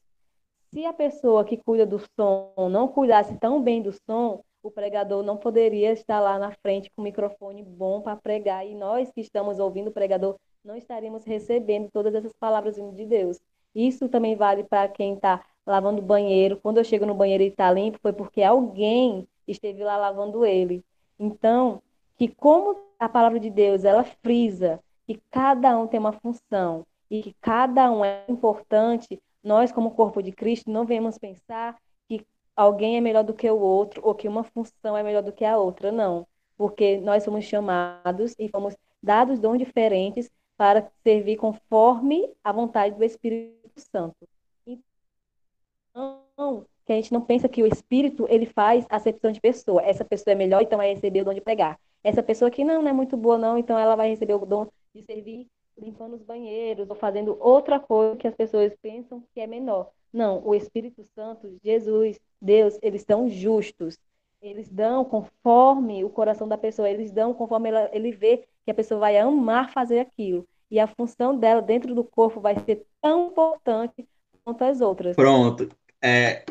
Se 0.70 0.86
a 0.86 0.92
pessoa 0.92 1.44
que 1.44 1.56
cuida 1.56 1.84
do 1.84 2.00
som 2.16 2.52
não 2.70 2.88
cuidasse 2.88 3.36
tão 3.36 3.62
bem 3.62 3.82
do 3.82 3.92
som, 3.92 4.42
o 4.62 4.70
pregador 4.70 5.22
não 5.22 5.36
poderia 5.36 5.92
estar 5.92 6.20
lá 6.20 6.38
na 6.38 6.52
frente 6.52 6.90
com 6.90 7.02
o 7.02 7.04
microfone 7.04 7.62
bom 7.62 8.00
para 8.00 8.16
pregar, 8.16 8.66
e 8.66 8.74
nós 8.74 9.10
que 9.10 9.20
estamos 9.20 9.58
ouvindo 9.58 9.88
o 9.88 9.92
pregador 9.92 10.36
não 10.64 10.76
estaríamos 10.76 11.24
recebendo 11.24 11.90
todas 11.92 12.14
essas 12.14 12.32
palavras 12.34 12.76
de 12.76 13.04
Deus. 13.04 13.40
Isso 13.74 14.08
também 14.08 14.36
vale 14.36 14.62
para 14.62 14.88
quem 14.88 15.14
está 15.14 15.44
lavando 15.66 16.00
o 16.00 16.04
banheiro. 16.04 16.58
Quando 16.62 16.78
eu 16.78 16.84
chego 16.84 17.04
no 17.04 17.14
banheiro 17.14 17.42
e 17.42 17.48
está 17.48 17.70
limpo, 17.72 17.98
foi 18.00 18.12
porque 18.12 18.42
alguém 18.42 19.26
esteve 19.46 19.82
lá 19.82 19.96
lavando 19.96 20.46
ele. 20.46 20.84
Então, 21.18 21.82
que 22.16 22.28
como 22.28 22.76
a 22.98 23.08
palavra 23.08 23.40
de 23.40 23.50
Deus 23.50 23.84
ela 23.84 24.04
frisa 24.04 24.80
que 25.06 25.20
cada 25.30 25.76
um 25.76 25.86
tem 25.86 25.98
uma 25.98 26.12
função 26.12 26.86
e 27.12 27.22
que 27.22 27.36
cada 27.42 27.92
um 27.92 28.02
é 28.02 28.24
importante, 28.26 29.22
nós 29.44 29.70
como 29.70 29.90
corpo 29.90 30.22
de 30.22 30.32
Cristo 30.32 30.70
não 30.70 30.86
vemos 30.86 31.18
pensar 31.18 31.78
que 32.08 32.26
alguém 32.56 32.96
é 32.96 33.02
melhor 33.02 33.22
do 33.22 33.34
que 33.34 33.50
o 33.50 33.60
outro 33.60 34.00
ou 34.02 34.14
que 34.14 34.26
uma 34.26 34.42
função 34.42 34.96
é 34.96 35.02
melhor 35.02 35.22
do 35.22 35.30
que 35.30 35.44
a 35.44 35.58
outra, 35.58 35.92
não, 35.92 36.26
porque 36.56 36.96
nós 37.02 37.22
somos 37.22 37.44
chamados 37.44 38.34
e 38.38 38.48
fomos 38.48 38.74
dados 39.02 39.38
dons 39.38 39.58
diferentes 39.58 40.30
para 40.56 40.90
servir 41.02 41.36
conforme 41.36 42.32
a 42.42 42.50
vontade 42.50 42.96
do 42.96 43.04
Espírito 43.04 43.58
Santo. 43.76 44.26
Então, 44.66 46.64
que 46.86 46.94
a 46.94 46.96
gente 46.96 47.12
não 47.12 47.20
pensa 47.20 47.46
que 47.46 47.62
o 47.62 47.66
Espírito 47.66 48.26
ele 48.30 48.46
faz 48.46 48.86
acepção 48.88 49.30
de 49.30 49.40
pessoa. 49.40 49.82
Essa 49.82 50.02
pessoa 50.02 50.32
é 50.32 50.34
melhor, 50.34 50.62
então 50.62 50.78
vai 50.78 50.94
receber 50.94 51.20
o 51.20 51.24
dom 51.26 51.34
de 51.34 51.42
pregar. 51.42 51.78
Essa 52.02 52.22
pessoa 52.22 52.48
aqui 52.48 52.64
não, 52.64 52.80
não 52.80 52.88
é 52.88 52.92
muito 52.94 53.18
boa, 53.18 53.36
não, 53.36 53.58
então 53.58 53.78
ela 53.78 53.96
vai 53.96 54.08
receber 54.08 54.32
o 54.32 54.46
dom 54.46 54.66
de 54.94 55.02
servir 55.02 55.46
limpando 55.82 56.14
os 56.14 56.22
banheiros 56.22 56.88
ou 56.88 56.96
fazendo 56.96 57.36
outra 57.40 57.78
coisa 57.80 58.16
que 58.16 58.26
as 58.26 58.34
pessoas 58.34 58.72
pensam 58.80 59.22
que 59.34 59.40
é 59.40 59.46
menor. 59.46 59.90
Não, 60.12 60.46
o 60.46 60.54
Espírito 60.54 61.04
Santo, 61.14 61.58
Jesus, 61.64 62.20
Deus, 62.40 62.78
eles 62.82 63.02
são 63.02 63.28
justos. 63.28 63.98
Eles 64.40 64.68
dão 64.68 65.04
conforme 65.04 66.04
o 66.04 66.10
coração 66.10 66.48
da 66.48 66.58
pessoa, 66.58 66.90
eles 66.90 67.12
dão 67.12 67.32
conforme 67.32 67.68
ela, 67.68 67.90
ele 67.92 68.12
vê 68.12 68.44
que 68.64 68.70
a 68.70 68.74
pessoa 68.74 69.00
vai 69.00 69.18
amar 69.18 69.70
fazer 69.70 70.00
aquilo. 70.00 70.46
E 70.70 70.80
a 70.80 70.86
função 70.86 71.36
dela 71.36 71.60
dentro 71.60 71.94
do 71.94 72.02
corpo 72.02 72.40
vai 72.40 72.58
ser 72.58 72.84
tão 73.00 73.28
importante 73.28 74.06
quanto 74.44 74.64
as 74.64 74.80
outras. 74.80 75.14
Pronto. 75.14 75.68
É, 76.02 76.44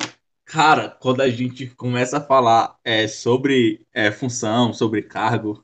Cara, 0.52 0.90
quando 0.90 1.22
a 1.22 1.30
gente 1.30 1.66
começa 1.68 2.18
a 2.18 2.22
falar 2.22 2.78
é, 2.84 3.08
sobre 3.08 3.86
é, 3.94 4.12
função, 4.12 4.74
sobre 4.74 5.02
cargo, 5.02 5.64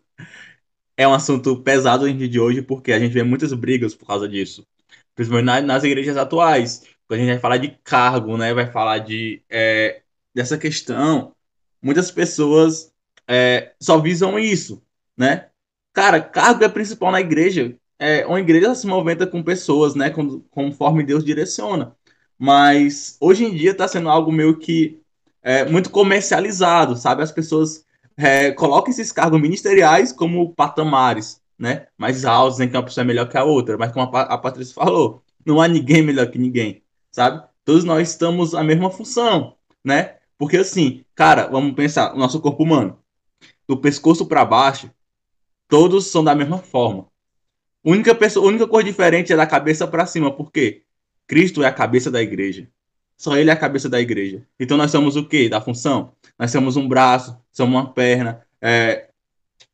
é 0.97 1.07
um 1.07 1.13
assunto 1.13 1.61
pesado 1.63 2.07
no 2.07 2.13
dia 2.13 2.27
de 2.27 2.39
hoje, 2.39 2.61
porque 2.61 2.91
a 2.91 2.99
gente 2.99 3.13
vê 3.13 3.23
muitas 3.23 3.53
brigas 3.53 3.95
por 3.95 4.07
causa 4.07 4.27
disso. 4.27 4.65
Principalmente 5.15 5.45
nas, 5.45 5.63
nas 5.63 5.83
igrejas 5.83 6.17
atuais. 6.17 6.83
Quando 7.07 7.19
a 7.21 7.23
gente 7.23 7.33
vai 7.33 7.39
falar 7.39 7.57
de 7.57 7.69
cargo, 7.83 8.37
né? 8.37 8.53
Vai 8.53 8.71
falar 8.71 8.99
de 8.99 9.41
é, 9.49 10.01
dessa 10.33 10.57
questão. 10.57 11.33
Muitas 11.81 12.11
pessoas 12.11 12.91
é, 13.27 13.73
só 13.79 13.99
visam 13.99 14.37
isso, 14.39 14.83
né? 15.15 15.49
Cara, 15.93 16.21
cargo 16.21 16.63
é 16.63 16.69
principal 16.69 17.11
na 17.11 17.21
igreja. 17.21 17.75
É, 17.99 18.25
uma 18.25 18.39
igreja 18.39 18.75
se 18.75 18.87
movimenta 18.87 19.25
com 19.27 19.43
pessoas, 19.43 19.95
né? 19.95 20.11
Conforme 20.51 21.03
Deus 21.03 21.23
direciona 21.23 21.95
mas 22.37 23.17
hoje 23.19 23.45
em 23.45 23.55
dia 23.55 23.71
está 23.71 23.87
sendo 23.87 24.09
algo 24.09 24.31
meio 24.31 24.57
que 24.57 25.01
é, 25.41 25.65
muito 25.65 25.89
comercializado, 25.89 26.95
sabe? 26.95 27.23
As 27.23 27.31
pessoas 27.31 27.85
é, 28.17 28.51
colocam 28.51 28.89
esses 28.91 29.11
cargos 29.11 29.39
ministeriais 29.39 30.11
como 30.11 30.53
patamares, 30.53 31.41
né? 31.57 31.87
Mais 31.97 32.25
altos, 32.25 32.59
em 32.59 32.67
que 32.67 32.75
uma 32.75 32.83
pessoa 32.83 33.03
é 33.03 33.07
melhor 33.07 33.29
que 33.29 33.37
a 33.37 33.43
outra, 33.43 33.77
mas 33.77 33.91
como 33.91 34.15
a, 34.15 34.21
a 34.21 34.37
Patrícia 34.37 34.73
falou, 34.73 35.23
não 35.45 35.61
há 35.61 35.67
ninguém 35.67 36.01
melhor 36.01 36.29
que 36.29 36.39
ninguém, 36.39 36.83
sabe? 37.11 37.47
Todos 37.63 37.83
nós 37.83 38.09
estamos 38.09 38.55
a 38.55 38.63
mesma 38.63 38.89
função, 38.89 39.55
né? 39.83 40.17
Porque 40.37 40.57
assim, 40.57 41.05
cara, 41.15 41.47
vamos 41.47 41.75
pensar, 41.75 42.13
o 42.13 42.17
nosso 42.17 42.41
corpo 42.41 42.63
humano, 42.63 42.99
do 43.67 43.77
pescoço 43.77 44.25
para 44.25 44.45
baixo, 44.45 44.89
todos 45.67 46.07
são 46.07 46.23
da 46.23 46.35
mesma 46.35 46.57
forma. 46.57 47.07
A 47.85 47.89
única 47.89 48.15
pessoa, 48.15 48.47
única 48.47 48.67
cor 48.67 48.83
diferente 48.83 49.31
é 49.31 49.35
da 49.35 49.45
cabeça 49.45 49.87
para 49.87 50.05
cima, 50.05 50.31
por 50.31 50.51
quê? 50.51 50.83
Cristo 51.27 51.63
é 51.63 51.67
a 51.67 51.73
cabeça 51.73 52.09
da 52.09 52.21
igreja. 52.21 52.69
Só 53.17 53.35
ele 53.35 53.49
é 53.49 53.53
a 53.53 53.57
cabeça 53.57 53.89
da 53.89 53.99
igreja. 53.99 54.45
Então 54.59 54.77
nós 54.77 54.91
somos 54.91 55.15
o 55.15 55.25
quê? 55.25 55.49
Da 55.49 55.59
função? 55.59 56.13
Nós 56.37 56.51
somos 56.51 56.77
um 56.77 56.87
braço, 56.87 57.35
somos 57.51 57.73
uma 57.73 57.91
perna, 57.91 58.45
é, 58.61 59.09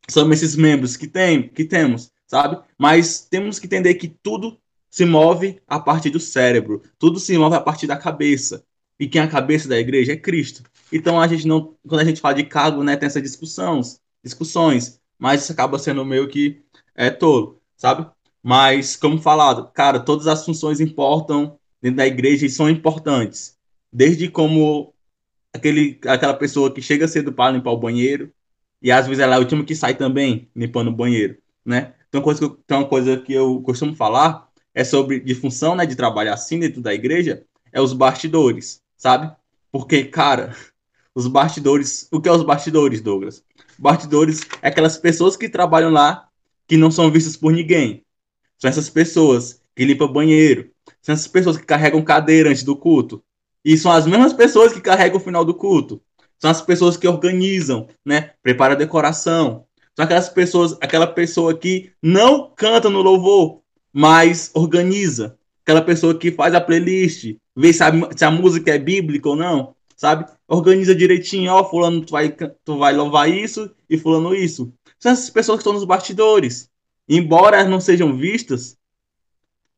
somos 0.09 0.41
esses 0.41 0.55
membros 0.55 0.95
que, 0.95 1.07
tem, 1.07 1.49
que 1.49 1.65
temos, 1.65 2.11
sabe? 2.25 2.63
Mas 2.77 3.27
temos 3.29 3.59
que 3.59 3.65
entender 3.65 3.95
que 3.95 4.07
tudo 4.07 4.57
se 4.89 5.05
move 5.05 5.61
a 5.67 5.79
partir 5.79 6.09
do 6.09 6.19
cérebro, 6.19 6.81
tudo 6.97 7.19
se 7.19 7.37
move 7.37 7.55
a 7.55 7.61
partir 7.61 7.85
da 7.85 7.97
cabeça. 7.97 8.63
E 8.99 9.07
quem 9.07 9.21
é 9.21 9.25
a 9.25 9.27
cabeça 9.27 9.67
da 9.67 9.77
igreja 9.77 10.13
é 10.13 10.17
Cristo. 10.17 10.63
Então 10.91 11.19
a 11.19 11.27
gente 11.27 11.47
não, 11.47 11.75
quando 11.87 12.01
a 12.01 12.05
gente 12.05 12.21
fala 12.21 12.35
de 12.35 12.43
cargo, 12.43 12.83
né, 12.83 12.95
tem 12.95 13.07
essas 13.07 13.21
discussões, 13.21 13.99
discussões, 14.23 15.01
mas 15.17 15.43
isso 15.43 15.51
acaba 15.51 15.77
sendo 15.79 16.05
meio 16.05 16.27
que 16.27 16.61
é 16.95 17.09
tolo, 17.09 17.61
sabe? 17.75 18.07
Mas, 18.41 18.95
como 18.95 19.21
falado, 19.21 19.71
cara, 19.73 19.99
todas 19.99 20.27
as 20.27 20.45
funções 20.45 20.79
importam 20.81 21.57
dentro 21.83 21.97
da 21.97 22.07
igreja 22.07 22.45
e 22.45 22.49
são 22.49 22.69
importantes. 22.69 23.57
Desde 23.91 24.29
como 24.29 24.93
aquele, 25.51 25.99
aquela 26.07 26.33
pessoa 26.33 26.73
que 26.73 26.81
chega 26.81 27.09
cedo 27.09 27.33
para 27.33 27.51
limpar 27.51 27.71
o 27.71 27.77
banheiro, 27.77 28.31
e 28.81 28.89
às 28.89 29.05
vezes 29.05 29.21
ela 29.21 29.35
é 29.35 29.37
o 29.37 29.41
último 29.41 29.65
que 29.65 29.75
sai 29.75 29.93
também 29.93 30.49
limpando 30.55 30.87
o 30.87 30.95
banheiro, 30.95 31.37
né? 31.65 31.93
Então, 32.07 32.21
coisa 32.21 32.39
que 32.39 32.45
eu, 32.45 32.59
então, 32.63 32.79
uma 32.79 32.87
coisa 32.87 33.17
que 33.17 33.33
eu 33.33 33.61
costumo 33.61 33.93
falar 33.95 34.49
é 34.73 34.83
sobre 34.83 35.19
de 35.19 35.35
função, 35.35 35.75
né, 35.75 35.85
de 35.85 35.95
trabalhar 35.95 36.35
assim 36.35 36.57
dentro 36.57 36.81
da 36.81 36.93
igreja, 36.93 37.43
é 37.71 37.81
os 37.81 37.91
bastidores, 37.91 38.81
sabe? 38.95 39.35
Porque, 39.69 40.05
cara, 40.05 40.55
os 41.13 41.27
bastidores, 41.27 42.07
o 42.11 42.21
que 42.21 42.29
é 42.29 42.31
os 42.31 42.43
bastidores, 42.43 43.01
Douglas? 43.01 43.43
Bastidores 43.77 44.41
é 44.61 44.69
aquelas 44.69 44.97
pessoas 44.97 45.35
que 45.35 45.49
trabalham 45.49 45.91
lá 45.91 46.29
que 46.65 46.77
não 46.77 46.89
são 46.89 47.11
vistas 47.11 47.35
por 47.35 47.51
ninguém, 47.51 48.05
são 48.57 48.69
essas 48.69 48.89
pessoas 48.89 49.62
que 49.75 49.85
limpam 49.85 50.07
banheiro. 50.07 50.69
São 51.01 51.13
essas 51.13 51.27
pessoas 51.27 51.57
que 51.57 51.65
carregam 51.65 52.01
cadeira 52.01 52.49
antes 52.49 52.63
do 52.63 52.75
culto. 52.75 53.23
E 53.63 53.77
são 53.77 53.91
as 53.91 54.05
mesmas 54.05 54.33
pessoas 54.33 54.73
que 54.73 54.81
carregam 54.81 55.17
o 55.17 55.23
final 55.23 55.45
do 55.45 55.53
culto. 55.53 56.01
São 56.37 56.51
as 56.51 56.61
pessoas 56.61 56.97
que 56.97 57.07
organizam, 57.07 57.87
né? 58.05 58.31
Preparam 58.41 58.75
a 58.75 58.77
decoração. 58.77 59.65
São 59.95 60.03
aquelas 60.03 60.29
pessoas, 60.29 60.77
aquela 60.81 61.07
pessoa 61.07 61.57
que 61.57 61.91
não 62.01 62.51
canta 62.55 62.89
no 62.89 63.01
louvor, 63.01 63.61
mas 63.93 64.51
organiza. 64.53 65.37
Aquela 65.63 65.81
pessoa 65.81 66.17
que 66.17 66.31
faz 66.31 66.53
a 66.53 66.59
playlist, 66.59 67.37
vê 67.55 67.71
se 67.71 67.83
a, 67.83 67.91
se 68.15 68.25
a 68.25 68.31
música 68.31 68.73
é 68.73 68.77
bíblica 68.77 69.29
ou 69.29 69.35
não, 69.35 69.73
sabe? 69.95 70.25
Organiza 70.47 70.93
direitinho, 70.93 71.51
ó, 71.53 71.63
fulano, 71.63 72.01
tu 72.01 72.11
vai, 72.11 72.29
tu 72.65 72.77
vai 72.77 72.93
louvar 72.93 73.29
isso 73.29 73.71
e 73.89 73.97
fulano 73.97 74.35
isso. 74.35 74.73
São 74.99 75.11
essas 75.13 75.29
pessoas 75.29 75.57
que 75.57 75.61
estão 75.61 75.73
nos 75.73 75.85
bastidores. 75.85 76.69
Embora 77.07 77.57
elas 77.57 77.69
não 77.69 77.79
sejam 77.79 78.17
vistas 78.17 78.77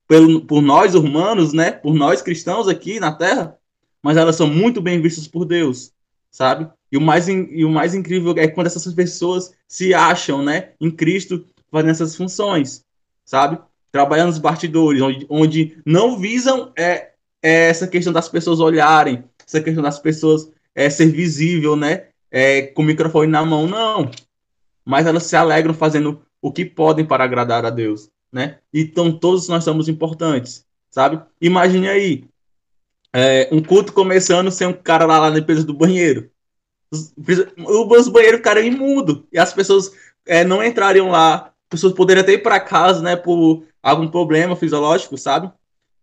pelo, 0.07 0.41
por 0.41 0.61
nós 0.61 0.95
humanos, 0.95 1.53
né? 1.53 1.71
Por 1.71 1.93
nós 1.93 2.21
cristãos 2.21 2.67
aqui 2.67 2.99
na 2.99 3.11
Terra, 3.11 3.57
mas 4.01 4.17
elas 4.17 4.35
são 4.35 4.47
muito 4.47 4.81
bem 4.81 5.01
vistas 5.01 5.27
por 5.27 5.45
Deus, 5.45 5.91
sabe? 6.29 6.67
E 6.91 6.97
o 6.97 7.01
mais, 7.01 7.27
e 7.27 7.65
o 7.65 7.69
mais 7.69 7.95
incrível 7.95 8.33
é 8.37 8.47
quando 8.47 8.67
essas 8.67 8.93
pessoas 8.93 9.53
se 9.67 9.93
acham, 9.93 10.43
né, 10.43 10.69
em 10.79 10.91
Cristo, 10.91 11.45
fazendo 11.71 11.91
essas 11.91 12.15
funções, 12.15 12.85
sabe? 13.25 13.57
Trabalhando 13.91 14.27
nos 14.27 14.37
bastidores, 14.37 15.01
onde, 15.01 15.25
onde 15.29 15.77
não 15.85 16.17
visam 16.17 16.71
é, 16.77 17.11
é, 17.41 17.69
essa 17.69 17.87
questão 17.87 18.13
das 18.13 18.29
pessoas 18.29 18.59
olharem, 18.59 19.23
essa 19.45 19.61
questão 19.61 19.83
das 19.83 19.99
pessoas 19.99 20.51
é, 20.73 20.89
ser 20.89 21.07
visível, 21.07 21.75
né? 21.75 22.07
É, 22.31 22.63
com 22.63 22.81
o 22.81 22.85
microfone 22.85 23.31
na 23.31 23.45
mão, 23.45 23.67
não. 23.67 24.11
Mas 24.83 25.07
elas 25.07 25.23
se 25.23 25.35
alegram 25.35 25.73
fazendo 25.73 26.21
o 26.41 26.51
que 26.51 26.63
podem 26.63 27.05
para 27.05 27.23
agradar 27.23 27.65
a 27.65 27.69
Deus, 27.69 28.09
né? 28.35 28.57
Então 28.73 29.17
todos 29.17 29.47
nós 29.47 29.63
somos 29.63 29.87
importantes, 29.87 30.65
sabe? 30.89 31.21
Imagine 31.39 31.87
aí, 31.87 32.25
é, 33.13 33.47
um 33.49 33.63
culto 33.63 33.93
começando 33.93 34.51
sem 34.51 34.67
um 34.67 34.73
cara 34.73 35.05
lá, 35.05 35.21
na 35.21 35.29
limpeza 35.29 35.63
do 35.63 35.73
banheiro, 35.73 36.29
os 36.91 38.09
banheiros 38.09 38.39
ficaram 38.39 38.61
imundo 38.61 39.25
e 39.31 39.39
as 39.39 39.53
pessoas 39.53 39.89
é, 40.25 40.43
não 40.43 40.61
entrariam 40.61 41.09
lá. 41.09 41.53
Pessoas 41.69 41.93
poderiam 41.93 42.23
até 42.23 42.33
ir 42.33 42.43
para 42.43 42.59
casa, 42.59 43.01
né, 43.01 43.15
por 43.15 43.63
algum 43.81 44.09
problema 44.09 44.53
fisiológico, 44.53 45.17
sabe? 45.17 45.49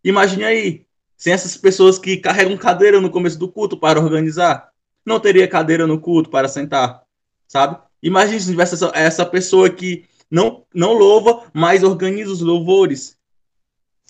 Imagine 0.02 0.44
aí, 0.44 0.86
sem 1.18 1.34
essas 1.34 1.54
pessoas 1.54 1.98
que 1.98 2.16
carregam 2.16 2.56
cadeira 2.56 2.98
no 2.98 3.10
começo 3.10 3.38
do 3.38 3.46
culto 3.46 3.76
para 3.76 4.00
organizar, 4.00 4.70
não 5.04 5.20
teria 5.20 5.46
cadeira 5.46 5.86
no 5.86 6.00
culto 6.00 6.30
para 6.30 6.48
sentar, 6.48 7.02
sabe? 7.46 7.76
Imagine 8.02 8.40
se 8.40 8.50
tivesse 8.50 8.74
essa, 8.74 8.90
essa 8.94 9.26
pessoa 9.26 9.68
que 9.68 10.06
não, 10.32 10.64
não 10.74 10.94
louva, 10.94 11.44
mas 11.52 11.82
organiza 11.82 12.32
os 12.32 12.40
louvores. 12.40 13.18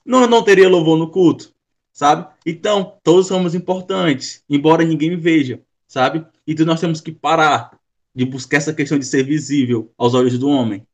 Não, 0.07 0.25
não 0.29 0.45
teria 0.45 0.69
louvor 0.69 0.97
no 0.97 1.11
culto, 1.11 1.53
sabe? 1.93 2.33
Então, 2.47 2.97
todos 3.03 3.27
somos 3.27 3.57
importantes, 3.57 4.45
embora 4.49 4.85
ninguém 4.85 5.17
veja, 5.17 5.61
sabe? 5.89 6.25
Então 6.47 6.65
nós 6.65 6.79
temos 6.79 7.01
que 7.01 7.11
parar 7.11 7.77
de 8.15 8.25
buscar 8.25 8.59
essa 8.59 8.73
questão 8.73 9.01
de 9.01 9.05
ser 9.05 9.25
visível 9.25 9.93
aos 9.99 10.15
olhos 10.15 10.39
do 10.39 10.49
homem. 10.49 10.87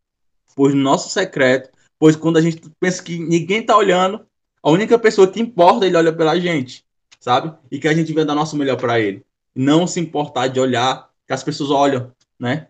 Pois 0.56 0.74
nosso 0.74 1.10
secreto, 1.10 1.70
pois 1.98 2.16
quando 2.16 2.38
a 2.38 2.40
gente 2.40 2.62
pensa 2.80 3.02
que 3.02 3.18
ninguém 3.18 3.60
está 3.60 3.76
olhando, 3.76 4.24
a 4.62 4.70
única 4.70 4.98
pessoa 4.98 5.30
que 5.30 5.40
importa, 5.40 5.86
ele 5.86 5.96
olha 5.96 6.12
pela 6.12 6.40
gente, 6.40 6.86
sabe? 7.20 7.54
E 7.70 7.78
que 7.78 7.86
a 7.86 7.92
gente 7.92 8.14
vai 8.14 8.24
dar 8.24 8.34
nosso 8.34 8.56
melhor 8.56 8.78
para 8.78 8.98
ele. 8.98 9.22
Não 9.54 9.86
se 9.86 10.00
importar 10.00 10.48
de 10.48 10.58
olhar, 10.58 11.10
que 11.26 11.34
as 11.34 11.44
pessoas 11.44 11.70
olham, 11.70 12.12
né? 12.40 12.68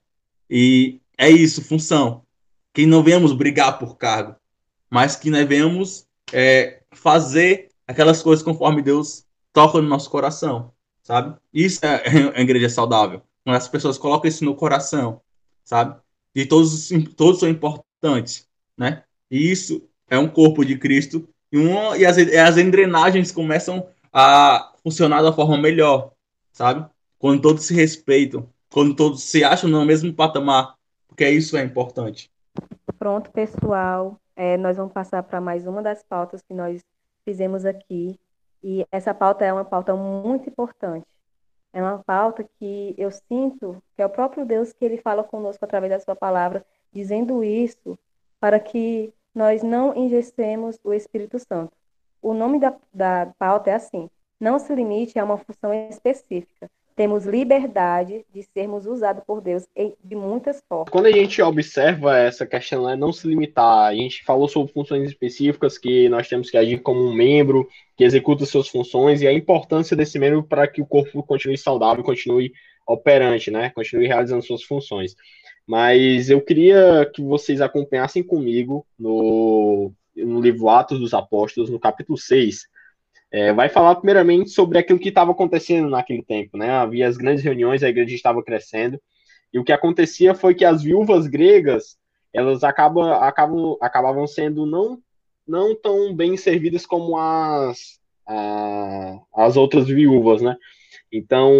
E 0.51 1.01
é 1.17 1.31
isso, 1.31 1.63
função. 1.63 2.27
Que 2.79 2.87
não 2.87 3.03
venhamos 3.03 3.33
brigar 3.33 3.79
por 3.79 3.97
cargo, 3.97 4.37
mas 4.89 5.17
que 5.17 5.31
nós 5.31 5.47
venhamos 5.49 6.07
é, 6.33 6.81
fazer 6.93 7.71
aquelas 7.87 8.23
coisas 8.23 8.45
conforme 8.45 8.83
Deus 8.83 9.25
toca 9.53 9.81
no 9.81 9.89
nosso 9.89 10.09
coração 10.09 10.73
sabe? 11.09 11.35
Isso 11.53 11.81
é, 11.85 12.03
é 12.35 12.39
a 12.39 12.43
igreja 12.43 12.69
saudável. 12.69 13.23
Quando 13.43 13.57
as 13.57 13.67
pessoas 13.67 13.97
colocam 13.97 14.29
isso 14.29 14.45
no 14.45 14.55
coração, 14.55 15.23
sabe? 15.65 15.99
E 16.35 16.45
todos, 16.45 16.91
todos 17.17 17.41
são 17.41 17.49
importantes, 17.49 18.47
né? 18.77 19.03
E 19.31 19.51
isso 19.51 19.83
é 20.09 20.19
um 20.19 20.29
corpo 20.29 20.65
de 20.65 20.77
Cristo 20.77 21.27
e, 21.51 21.57
uma, 21.57 21.97
e 21.97 22.05
as, 22.05 22.19
as 22.19 22.59
engrenagens 22.59 23.33
começam 23.33 23.89
a 24.13 24.75
funcionar 24.83 25.23
da 25.23 25.33
forma 25.33 25.57
melhor, 25.57 26.13
sabe? 26.53 26.87
Quando 27.19 27.41
todos 27.41 27.65
se 27.65 27.75
respeitam, 27.75 28.49
quando 28.71 28.95
todos 28.95 29.23
se 29.23 29.43
acham 29.43 29.71
no 29.71 29.85
mesmo 29.87 30.13
patamar, 30.13 30.75
porque 31.09 31.29
isso 31.29 31.57
é 31.57 31.65
importante. 31.65 32.31
Pronto, 32.99 33.31
pessoal. 33.31 34.19
É, 34.35 34.57
nós 34.57 34.77
vamos 34.77 34.93
passar 34.93 35.23
para 35.23 35.41
mais 35.41 35.67
uma 35.67 35.81
das 35.83 36.03
pautas 36.03 36.43
que 36.43 36.53
nós 36.53 36.83
fizemos 37.25 37.65
aqui. 37.65 38.19
E 38.63 38.85
essa 38.91 39.15
pauta 39.15 39.45
é 39.45 39.53
uma 39.53 39.65
pauta 39.65 39.95
muito 39.95 40.49
importante. 40.49 41.07
É 41.73 41.81
uma 41.81 42.03
pauta 42.03 42.43
que 42.59 42.95
eu 42.99 43.11
sinto 43.11 43.81
que 43.95 44.03
é 44.03 44.07
o 44.07 44.11
próprio 44.11 44.45
Deus 44.45 44.73
que 44.73 44.85
ele 44.85 44.97
fala 44.97 45.23
conosco 45.23 45.65
através 45.65 45.93
da 45.93 46.01
sua 46.01 46.17
palavra, 46.17 46.65
dizendo 46.93 47.45
isso 47.45 47.97
para 48.41 48.59
que 48.59 49.13
nós 49.35 49.63
não 49.63 49.97
ingessemos 49.97 50.79
o 50.83 50.93
Espírito 50.93 51.39
Santo. 51.39 51.73
O 52.21 52.35
nome 52.35 52.59
da, 52.59 52.75
da 52.93 53.33
pauta 53.39 53.71
é 53.71 53.75
assim: 53.75 54.11
não 54.41 54.59
se 54.59 54.75
limite 54.75 55.19
a 55.19 55.25
uma 55.25 55.39
função 55.39 55.73
específica, 55.73 56.69
temos 56.99 57.25
liberdade 57.25 58.27
de 58.35 58.43
sermos 58.43 58.85
usados 58.85 59.23
por 59.25 59.41
Deus 59.41 59.63
de 60.03 60.17
muitas 60.17 60.61
formas. 60.69 60.91
Quando 60.91 61.07
a 61.07 61.13
gente 61.13 61.41
observa 61.41 62.19
essa 62.19 62.45
questão, 62.45 62.87
né, 62.87 62.97
não 62.97 63.13
se 63.13 63.29
limitar, 63.29 63.87
a 63.87 63.95
gente 63.95 64.25
falou 64.25 64.49
sobre 64.49 64.73
funções 64.73 65.09
específicas, 65.09 65.79
que 65.79 66.09
nós 66.09 66.29
temos 66.29 66.51
que 66.51 66.57
agir 66.57 66.79
como 66.79 67.01
um 67.01 67.15
membro 67.15 67.69
que 67.97 68.03
executa 68.03 68.45
suas 68.45 68.67
funções 68.67 69.23
e 69.23 69.29
a 69.29 69.33
importância 69.33 69.97
desse 69.97 70.19
membro 70.19 70.43
para 70.43 70.67
que 70.67 70.83
o 70.83 70.87
corpo 70.87 71.23
continue 71.23 71.57
saudável, 71.57 72.03
continue 72.03 72.53
operante, 72.85 73.49
né, 73.49 73.71
continue 73.71 74.09
realizando 74.09 74.43
suas 74.43 74.65
funções. 74.65 75.15
Mas 75.65 76.29
eu 76.29 76.41
queria 76.41 77.09
que 77.15 77.23
vocês 77.23 77.61
acompanhassem 77.61 78.25
comigo 78.25 78.85
no, 78.99 79.93
no 80.17 80.41
livro 80.41 80.69
Atos 80.69 80.99
dos 80.99 81.15
Apóstolos, 81.15 81.71
no 81.71 81.79
capítulo 81.79 82.19
6, 82.19 82.67
é, 83.31 83.53
vai 83.53 83.69
falar 83.69 83.97
primeiramente 83.97 84.51
sobre 84.51 84.79
aquilo 84.79 84.99
que 84.99 85.11
estava 85.11 85.33
acontecendo 85.33 85.89
naquele 85.89 86.23
tempo, 86.23 86.57
né? 86.57 86.71
Havia 86.71 87.07
as 87.07 87.17
grandes 87.17 87.45
reuniões, 87.45 87.83
a 87.83 87.89
igreja 87.89 88.15
estava 88.15 88.43
crescendo, 88.43 89.01
e 89.53 89.59
o 89.59 89.65
que 89.65 89.73
acontecia 89.73 90.35
foi 90.35 90.55
que 90.55 90.65
as 90.65 90.83
viúvas 90.83 91.27
gregas, 91.27 91.99
elas 92.33 92.65
acabam, 92.65 93.11
acabam, 93.13 93.77
acabavam 93.81 94.27
sendo 94.27 94.67
não, 94.67 94.99
não 95.47 95.75
tão 95.75 96.15
bem 96.15 96.37
servidas 96.37 96.87
como 96.87 97.17
as, 97.19 97.99
a, 98.27 99.19
as 99.35 99.57
outras 99.57 99.87
viúvas, 99.87 100.43
né? 100.43 100.57
Então, 101.13 101.53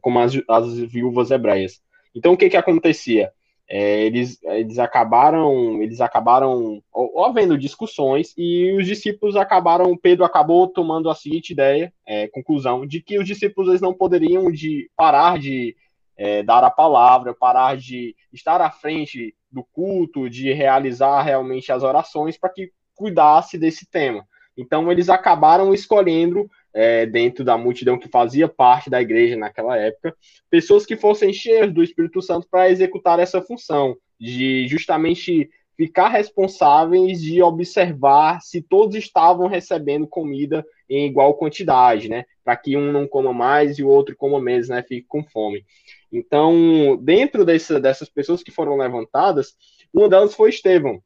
como 0.00 0.18
as, 0.18 0.32
as 0.48 0.78
viúvas 0.78 1.30
hebreias. 1.30 1.80
Então, 2.14 2.32
o 2.32 2.36
que 2.36 2.50
que 2.50 2.56
acontecia? 2.56 3.32
É, 3.68 4.00
eles, 4.00 4.42
eles 4.42 4.78
acabaram 4.78 5.82
eles 5.82 6.00
acabaram 6.00 6.82
havendo 7.24 7.58
discussões 7.58 8.32
e 8.36 8.72
os 8.72 8.86
discípulos 8.86 9.36
acabaram 9.36 9.96
Pedro 9.96 10.24
acabou 10.24 10.66
tomando 10.66 11.10
a 11.10 11.14
seguinte 11.14 11.52
ideia 11.52 11.92
é, 12.06 12.28
conclusão 12.28 12.86
de 12.86 13.02
que 13.02 13.18
os 13.18 13.26
discípulos 13.26 13.68
eles 13.68 13.82
não 13.82 13.92
poderiam 13.92 14.50
de 14.50 14.90
parar 14.96 15.38
de 15.38 15.76
é, 16.16 16.42
dar 16.42 16.64
a 16.64 16.70
palavra 16.70 17.34
parar 17.34 17.76
de 17.76 18.16
estar 18.32 18.60
à 18.62 18.70
frente 18.70 19.34
do 19.52 19.62
culto 19.62 20.30
de 20.30 20.50
realizar 20.52 21.20
realmente 21.20 21.70
as 21.70 21.82
orações 21.82 22.38
para 22.38 22.50
que 22.50 22.72
cuidasse 22.94 23.56
desse 23.58 23.88
tema. 23.88 24.26
Então 24.56 24.90
eles 24.90 25.08
acabaram 25.08 25.72
escolhendo 25.72 26.50
é, 26.72 27.06
dentro 27.06 27.44
da 27.44 27.56
multidão 27.56 27.98
que 27.98 28.08
fazia 28.08 28.48
parte 28.48 28.90
da 28.90 29.00
igreja 29.00 29.36
naquela 29.36 29.76
época, 29.76 30.14
pessoas 30.50 30.84
que 30.84 30.96
fossem 30.96 31.32
cheias 31.32 31.72
do 31.72 31.82
Espírito 31.82 32.20
Santo 32.22 32.46
para 32.50 32.70
executar 32.70 33.18
essa 33.18 33.40
função, 33.42 33.96
de 34.20 34.66
justamente 34.68 35.48
ficar 35.78 36.08
responsáveis 36.08 37.22
de 37.22 37.40
observar 37.40 38.40
se 38.40 38.60
todos 38.60 38.96
estavam 38.96 39.46
recebendo 39.46 40.08
comida 40.08 40.66
em 40.90 41.06
igual 41.06 41.34
quantidade, 41.34 42.08
né? 42.08 42.24
Para 42.42 42.56
que 42.56 42.76
um 42.76 42.90
não 42.90 43.06
coma 43.06 43.32
mais 43.32 43.78
e 43.78 43.84
o 43.84 43.88
outro 43.88 44.16
coma 44.16 44.40
menos, 44.40 44.68
né? 44.68 44.82
Fique 44.82 45.06
com 45.06 45.22
fome. 45.22 45.64
Então, 46.10 46.98
dentro 47.00 47.44
dessa, 47.44 47.78
dessas 47.78 48.08
pessoas 48.08 48.42
que 48.42 48.50
foram 48.50 48.76
levantadas, 48.76 49.54
uma 49.94 50.08
delas 50.08 50.34
foi 50.34 50.50
Estevão. 50.50 51.00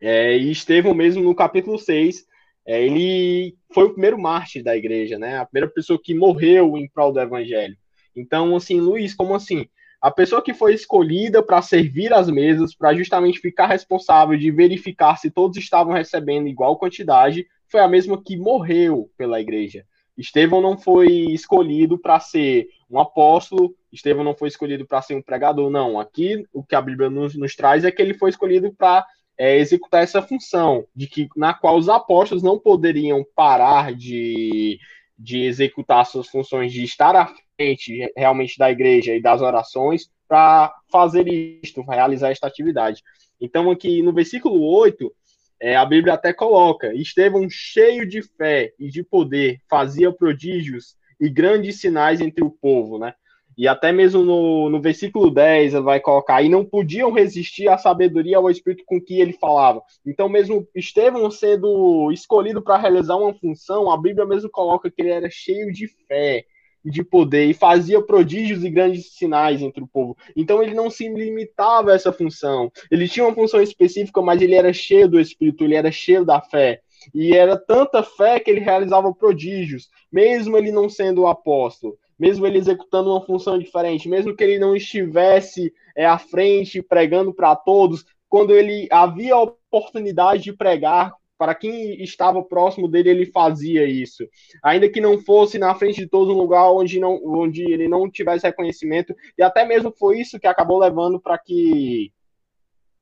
É, 0.00 0.36
e 0.36 0.52
Estevão, 0.52 0.94
mesmo 0.94 1.24
no 1.24 1.34
capítulo 1.34 1.76
6, 1.76 2.24
é, 2.70 2.80
ele 2.84 3.56
foi 3.74 3.82
o 3.82 3.90
primeiro 3.90 4.16
mártir 4.16 4.62
da 4.62 4.76
igreja, 4.76 5.18
né? 5.18 5.38
A 5.38 5.44
primeira 5.44 5.68
pessoa 5.68 6.00
que 6.00 6.14
morreu 6.14 6.76
em 6.76 6.88
prol 6.88 7.12
do 7.12 7.18
evangelho. 7.18 7.76
Então, 8.14 8.54
assim, 8.54 8.78
Luiz, 8.78 9.12
como 9.12 9.34
assim? 9.34 9.66
A 10.00 10.08
pessoa 10.08 10.40
que 10.40 10.54
foi 10.54 10.72
escolhida 10.72 11.42
para 11.42 11.60
servir 11.62 12.12
as 12.12 12.30
mesas, 12.30 12.72
para 12.72 12.94
justamente 12.94 13.40
ficar 13.40 13.66
responsável 13.66 14.38
de 14.38 14.52
verificar 14.52 15.16
se 15.16 15.32
todos 15.32 15.56
estavam 15.56 15.92
recebendo 15.92 16.46
igual 16.46 16.78
quantidade, 16.78 17.44
foi 17.66 17.80
a 17.80 17.88
mesma 17.88 18.22
que 18.22 18.36
morreu 18.36 19.10
pela 19.18 19.40
igreja. 19.40 19.84
Estevão 20.16 20.60
não 20.60 20.78
foi 20.78 21.08
escolhido 21.32 21.98
para 21.98 22.20
ser 22.20 22.68
um 22.88 23.00
apóstolo, 23.00 23.74
Estevão 23.92 24.22
não 24.22 24.36
foi 24.36 24.46
escolhido 24.46 24.86
para 24.86 25.02
ser 25.02 25.16
um 25.16 25.22
pregador, 25.22 25.70
não. 25.70 25.98
Aqui 25.98 26.46
o 26.52 26.62
que 26.62 26.76
a 26.76 26.80
Bíblia 26.80 27.10
nos, 27.10 27.34
nos 27.34 27.56
traz 27.56 27.84
é 27.84 27.90
que 27.90 28.00
ele 28.00 28.14
foi 28.14 28.30
escolhido 28.30 28.72
para 28.72 29.04
é, 29.40 29.56
executar 29.56 30.02
essa 30.02 30.20
função, 30.20 30.84
de 30.94 31.06
que 31.06 31.26
na 31.34 31.54
qual 31.54 31.78
os 31.78 31.88
apóstolos 31.88 32.42
não 32.42 32.58
poderiam 32.58 33.24
parar 33.34 33.94
de, 33.94 34.78
de 35.18 35.46
executar 35.46 36.04
suas 36.04 36.28
funções 36.28 36.70
de 36.70 36.84
estar 36.84 37.16
à 37.16 37.32
frente 37.56 38.12
realmente 38.14 38.58
da 38.58 38.70
igreja 38.70 39.14
e 39.14 39.22
das 39.22 39.40
orações, 39.40 40.10
para 40.28 40.74
fazer 40.92 41.26
isto, 41.26 41.80
realizar 41.80 42.30
esta 42.30 42.46
atividade. 42.46 43.02
Então, 43.40 43.70
aqui 43.70 44.02
no 44.02 44.12
versículo 44.12 44.60
8, 44.60 45.10
é, 45.58 45.74
a 45.74 45.86
Bíblia 45.86 46.12
até 46.12 46.34
coloca: 46.34 46.92
Estevão, 46.94 47.48
cheio 47.48 48.06
de 48.06 48.20
fé 48.22 48.74
e 48.78 48.90
de 48.90 49.02
poder, 49.02 49.58
fazia 49.70 50.12
prodígios 50.12 50.96
e 51.18 51.30
grandes 51.30 51.80
sinais 51.80 52.20
entre 52.20 52.44
o 52.44 52.50
povo, 52.50 52.98
né? 52.98 53.14
E 53.60 53.68
até 53.68 53.92
mesmo 53.92 54.22
no, 54.22 54.70
no 54.70 54.80
versículo 54.80 55.30
10 55.30 55.74
ele 55.74 55.82
vai 55.82 56.00
colocar, 56.00 56.40
e 56.40 56.48
não 56.48 56.64
podiam 56.64 57.12
resistir 57.12 57.68
à 57.68 57.76
sabedoria 57.76 58.38
ao 58.38 58.50
espírito 58.50 58.84
com 58.86 58.98
que 58.98 59.20
ele 59.20 59.34
falava. 59.34 59.82
Então, 60.06 60.30
mesmo 60.30 60.66
Estevão 60.74 61.30
sendo 61.30 62.10
escolhido 62.10 62.62
para 62.62 62.78
realizar 62.78 63.16
uma 63.16 63.34
função, 63.34 63.90
a 63.90 64.00
Bíblia 64.00 64.24
mesmo 64.24 64.48
coloca 64.48 64.90
que 64.90 65.02
ele 65.02 65.10
era 65.10 65.28
cheio 65.28 65.70
de 65.70 65.88
fé 66.08 66.46
e 66.82 66.90
de 66.90 67.04
poder 67.04 67.50
e 67.50 67.52
fazia 67.52 68.00
prodígios 68.00 68.64
e 68.64 68.70
grandes 68.70 69.14
sinais 69.14 69.60
entre 69.60 69.84
o 69.84 69.86
povo. 69.86 70.16
Então 70.34 70.62
ele 70.62 70.72
não 70.72 70.88
se 70.88 71.06
limitava 71.06 71.92
a 71.92 71.94
essa 71.94 72.14
função. 72.14 72.72
Ele 72.90 73.06
tinha 73.06 73.26
uma 73.26 73.34
função 73.34 73.60
específica, 73.60 74.22
mas 74.22 74.40
ele 74.40 74.54
era 74.54 74.72
cheio 74.72 75.06
do 75.06 75.20
espírito, 75.20 75.64
ele 75.64 75.74
era 75.74 75.92
cheio 75.92 76.24
da 76.24 76.40
fé. 76.40 76.80
E 77.14 77.36
era 77.36 77.58
tanta 77.58 78.02
fé 78.02 78.40
que 78.40 78.50
ele 78.50 78.60
realizava 78.60 79.12
prodígios, 79.12 79.90
mesmo 80.10 80.56
ele 80.56 80.72
não 80.72 80.88
sendo 80.88 81.26
apóstolo 81.26 81.98
mesmo 82.20 82.46
ele 82.46 82.58
executando 82.58 83.10
uma 83.10 83.24
função 83.24 83.58
diferente, 83.58 84.06
mesmo 84.06 84.36
que 84.36 84.44
ele 84.44 84.58
não 84.58 84.76
estivesse 84.76 85.72
é, 85.96 86.04
à 86.04 86.18
frente 86.18 86.82
pregando 86.82 87.32
para 87.32 87.56
todos, 87.56 88.04
quando 88.28 88.54
ele 88.54 88.86
havia 88.92 89.34
a 89.34 89.40
oportunidade 89.40 90.42
de 90.42 90.52
pregar 90.52 91.14
para 91.38 91.54
quem 91.54 92.02
estava 92.02 92.42
próximo 92.42 92.86
dele, 92.86 93.08
ele 93.08 93.26
fazia 93.26 93.86
isso. 93.86 94.28
Ainda 94.62 94.90
que 94.90 95.00
não 95.00 95.18
fosse 95.18 95.58
na 95.58 95.74
frente 95.74 95.96
de 95.96 96.06
todos 96.06 96.28
um 96.28 96.36
lugar 96.36 96.70
onde, 96.70 97.00
não, 97.00 97.18
onde 97.24 97.62
ele 97.62 97.88
não 97.88 98.10
tivesse 98.10 98.46
reconhecimento, 98.46 99.16
e 99.38 99.42
até 99.42 99.64
mesmo 99.64 99.90
foi 99.90 100.20
isso 100.20 100.38
que 100.38 100.46
acabou 100.46 100.78
levando 100.78 101.18
para 101.18 101.38
que 101.38 102.12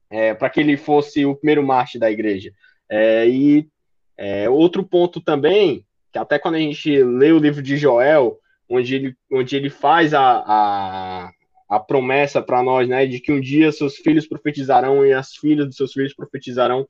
é, 0.08 0.32
para 0.32 0.48
que 0.48 0.60
ele 0.60 0.76
fosse 0.76 1.26
o 1.26 1.34
primeiro 1.34 1.66
mártir 1.66 2.00
da 2.00 2.08
igreja. 2.08 2.52
É, 2.88 3.28
e 3.28 3.68
é, 4.16 4.48
outro 4.48 4.84
ponto 4.84 5.20
também, 5.20 5.84
que 6.12 6.18
até 6.18 6.38
quando 6.38 6.54
a 6.54 6.60
gente 6.60 7.02
lê 7.02 7.32
o 7.32 7.38
livro 7.38 7.60
de 7.60 7.76
Joel, 7.76 8.38
onde 8.68 8.94
ele, 8.94 9.14
onde 9.32 9.56
ele 9.56 9.70
faz 9.70 10.12
a, 10.12 10.42
a, 10.46 11.30
a 11.68 11.80
promessa 11.80 12.42
para 12.42 12.62
nós, 12.62 12.88
né, 12.88 13.06
de 13.06 13.20
que 13.20 13.32
um 13.32 13.40
dia 13.40 13.72
seus 13.72 13.96
filhos 13.96 14.26
profetizarão 14.26 15.04
e 15.04 15.12
as 15.12 15.34
filhas 15.34 15.66
dos 15.66 15.76
seus 15.76 15.92
filhos 15.92 16.14
profetizarão. 16.14 16.86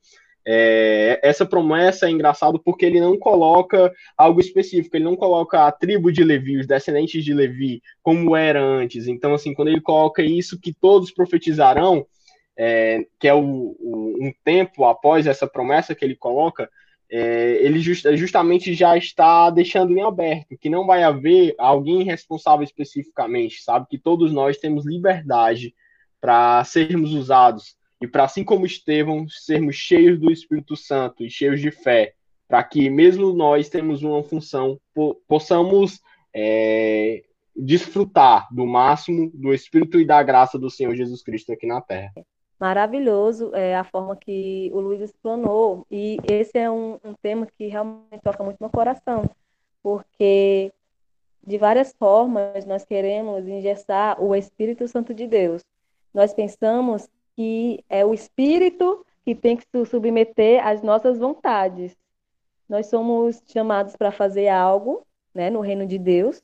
É, 0.51 1.19
essa 1.21 1.45
promessa 1.45 2.07
é 2.07 2.11
engraçado 2.11 2.59
porque 2.59 2.85
ele 2.85 2.99
não 2.99 3.17
coloca 3.17 3.93
algo 4.17 4.39
específico, 4.39 4.95
ele 4.95 5.03
não 5.03 5.15
coloca 5.15 5.67
a 5.67 5.71
tribo 5.71 6.11
de 6.11 6.23
Levi, 6.23 6.57
os 6.57 6.65
descendentes 6.65 7.23
de 7.23 7.33
Levi, 7.33 7.81
como 8.01 8.35
era 8.35 8.61
antes. 8.61 9.07
Então, 9.07 9.33
assim, 9.33 9.53
quando 9.53 9.67
ele 9.67 9.81
coloca 9.81 10.23
isso 10.23 10.59
que 10.59 10.73
todos 10.73 11.11
profetizarão, 11.11 12.05
é, 12.57 13.05
que 13.19 13.27
é 13.27 13.33
o, 13.33 13.75
o, 13.79 14.17
um 14.19 14.33
tempo 14.43 14.85
após 14.85 15.27
essa 15.27 15.47
promessa 15.47 15.93
que 15.93 16.03
ele 16.03 16.15
coloca, 16.15 16.69
é, 17.11 17.65
ele 17.65 17.79
just, 17.79 18.05
justamente 18.15 18.73
já 18.73 18.95
está 18.95 19.49
deixando 19.49 19.97
em 19.97 20.01
aberto 20.01 20.57
que 20.57 20.69
não 20.69 20.85
vai 20.85 21.03
haver 21.03 21.55
alguém 21.57 22.03
responsável 22.03 22.63
especificamente, 22.63 23.63
sabe? 23.63 23.87
Que 23.89 23.97
todos 23.97 24.31
nós 24.31 24.57
temos 24.57 24.85
liberdade 24.85 25.73
para 26.21 26.63
sermos 26.63 27.13
usados 27.13 27.75
e 28.01 28.07
para, 28.07 28.25
assim 28.25 28.43
como 28.43 28.65
Estevão, 28.65 29.27
sermos 29.27 29.75
cheios 29.75 30.19
do 30.19 30.31
Espírito 30.31 30.75
Santo 30.75 31.23
e 31.23 31.29
cheios 31.29 31.59
de 31.59 31.71
fé, 31.71 32.13
para 32.47 32.63
que, 32.63 32.89
mesmo 32.89 33.33
nós 33.33 33.69
temos 33.69 34.03
uma 34.03 34.23
função, 34.23 34.79
po 34.93 35.15
possamos 35.27 35.99
é, 36.33 37.23
desfrutar 37.55 38.47
do 38.53 38.65
máximo 38.65 39.31
do 39.33 39.53
Espírito 39.53 39.99
e 39.99 40.05
da 40.05 40.21
graça 40.23 40.57
do 40.57 40.69
Senhor 40.69 40.95
Jesus 40.95 41.21
Cristo 41.23 41.51
aqui 41.51 41.65
na 41.65 41.81
Terra 41.81 42.25
maravilhoso 42.59 43.55
é, 43.55 43.75
a 43.75 43.83
forma 43.83 44.15
que 44.15 44.69
o 44.73 44.79
Luiz 44.79 45.01
explanou. 45.01 45.85
E 45.89 46.17
esse 46.29 46.57
é 46.57 46.69
um, 46.69 46.99
um 47.03 47.13
tema 47.13 47.45
que 47.45 47.67
realmente 47.67 48.21
toca 48.21 48.43
muito 48.43 48.59
no 48.59 48.69
coração, 48.69 49.29
porque 49.81 50.73
de 51.45 51.57
várias 51.57 51.93
formas 51.93 52.65
nós 52.65 52.83
queremos 52.83 53.47
engessar 53.47 54.21
o 54.21 54.35
Espírito 54.35 54.87
Santo 54.87 55.13
de 55.13 55.25
Deus. 55.25 55.63
Nós 56.13 56.33
pensamos 56.33 57.07
que 57.35 57.83
é 57.89 58.05
o 58.05 58.13
Espírito 58.13 59.05
que 59.23 59.33
tem 59.33 59.55
que 59.55 59.63
se 59.63 59.85
submeter 59.85 60.65
às 60.65 60.81
nossas 60.81 61.17
vontades. 61.17 61.95
Nós 62.67 62.87
somos 62.87 63.41
chamados 63.47 63.95
para 63.95 64.11
fazer 64.11 64.49
algo 64.49 65.05
né, 65.33 65.49
no 65.49 65.61
reino 65.61 65.87
de 65.87 65.97
Deus. 65.97 66.43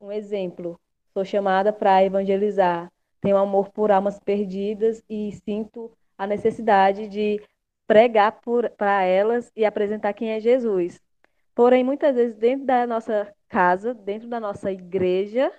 Um 0.00 0.12
exemplo, 0.12 0.78
sou 1.12 1.24
chamada 1.24 1.72
para 1.72 2.04
evangelizar 2.04 2.90
tenho 3.24 3.38
amor 3.38 3.70
por 3.70 3.90
almas 3.90 4.20
perdidas 4.20 5.02
e 5.08 5.32
sinto 5.32 5.90
a 6.18 6.26
necessidade 6.26 7.08
de 7.08 7.42
pregar 7.86 8.38
para 8.76 9.02
elas 9.02 9.50
e 9.56 9.64
apresentar 9.64 10.12
quem 10.12 10.32
é 10.32 10.40
Jesus. 10.40 11.00
Porém, 11.54 11.82
muitas 11.82 12.14
vezes, 12.14 12.36
dentro 12.36 12.66
da 12.66 12.86
nossa 12.86 13.34
casa, 13.48 13.94
dentro 13.94 14.28
da 14.28 14.38
nossa 14.38 14.70
igreja, 14.70 15.50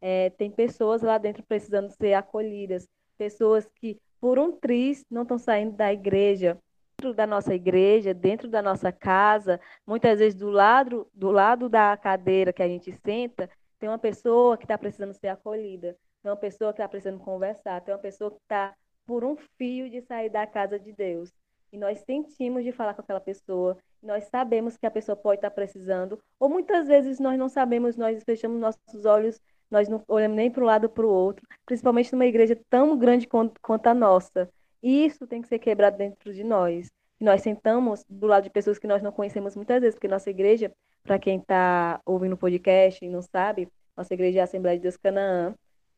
é, 0.00 0.30
tem 0.30 0.50
pessoas 0.50 1.02
lá 1.02 1.16
dentro 1.16 1.44
precisando 1.44 1.88
ser 1.90 2.14
acolhidas, 2.14 2.88
pessoas 3.16 3.64
que, 3.76 3.96
por 4.20 4.36
um 4.36 4.50
triz, 4.50 5.04
não 5.08 5.22
estão 5.22 5.38
saindo 5.38 5.76
da 5.76 5.92
igreja. 5.92 6.58
Dentro 6.98 7.14
da 7.14 7.26
nossa 7.28 7.54
igreja, 7.54 8.12
dentro 8.12 8.48
da 8.48 8.60
nossa 8.60 8.90
casa, 8.90 9.60
muitas 9.86 10.18
vezes 10.18 10.34
do 10.34 10.50
lado, 10.50 11.06
do 11.14 11.30
lado 11.30 11.68
da 11.68 11.96
cadeira 11.96 12.52
que 12.52 12.62
a 12.62 12.68
gente 12.68 12.92
senta, 13.04 13.48
tem 13.78 13.88
uma 13.88 13.98
pessoa 13.98 14.56
que 14.56 14.64
está 14.64 14.76
precisando 14.76 15.12
ser 15.12 15.28
acolhida 15.28 15.96
tem 16.24 16.30
uma 16.30 16.36
pessoa 16.38 16.72
que 16.72 16.80
está 16.80 16.88
precisando 16.88 17.18
conversar, 17.18 17.82
tem 17.82 17.92
uma 17.92 18.00
pessoa 18.00 18.30
que 18.30 18.38
está 18.38 18.74
por 19.04 19.22
um 19.22 19.36
fio 19.58 19.90
de 19.90 20.00
sair 20.00 20.30
da 20.30 20.46
casa 20.46 20.78
de 20.78 20.90
Deus. 20.90 21.30
E 21.70 21.76
nós 21.76 21.98
sentimos 21.98 22.64
de 22.64 22.72
falar 22.72 22.94
com 22.94 23.02
aquela 23.02 23.20
pessoa, 23.20 23.76
nós 24.02 24.24
sabemos 24.24 24.74
que 24.78 24.86
a 24.86 24.90
pessoa 24.90 25.14
pode 25.14 25.36
estar 25.36 25.50
tá 25.50 25.54
precisando, 25.54 26.18
ou 26.40 26.48
muitas 26.48 26.86
vezes 26.88 27.20
nós 27.20 27.38
não 27.38 27.50
sabemos, 27.50 27.98
nós 27.98 28.22
fechamos 28.24 28.58
nossos 28.58 29.04
olhos, 29.04 29.38
nós 29.70 29.86
não 29.86 30.02
olhamos 30.08 30.34
nem 30.34 30.50
para 30.50 30.62
um 30.62 30.66
lado 30.66 30.88
para 30.88 31.04
o 31.04 31.10
outro, 31.10 31.46
principalmente 31.66 32.10
numa 32.10 32.24
igreja 32.24 32.58
tão 32.70 32.96
grande 32.96 33.26
quanto, 33.26 33.60
quanto 33.60 33.86
a 33.88 33.92
nossa. 33.92 34.48
E 34.82 35.04
isso 35.04 35.26
tem 35.26 35.42
que 35.42 35.48
ser 35.48 35.58
quebrado 35.58 35.98
dentro 35.98 36.32
de 36.32 36.42
nós. 36.42 36.90
E 37.20 37.24
nós 37.24 37.42
sentamos 37.42 38.02
do 38.08 38.26
lado 38.26 38.44
de 38.44 38.50
pessoas 38.50 38.78
que 38.78 38.86
nós 38.86 39.02
não 39.02 39.12
conhecemos 39.12 39.54
muitas 39.56 39.78
vezes, 39.82 39.94
porque 39.94 40.08
nossa 40.08 40.30
igreja, 40.30 40.72
para 41.02 41.18
quem 41.18 41.38
está 41.38 42.00
ouvindo 42.06 42.32
o 42.32 42.38
podcast 42.38 43.04
e 43.04 43.10
não 43.10 43.20
sabe, 43.20 43.68
nossa 43.94 44.14
igreja 44.14 44.38
é 44.38 44.40
a 44.40 44.44
Assembleia 44.44 44.78
de 44.78 44.82
Deus 44.84 44.96
Canaã, 44.96 45.54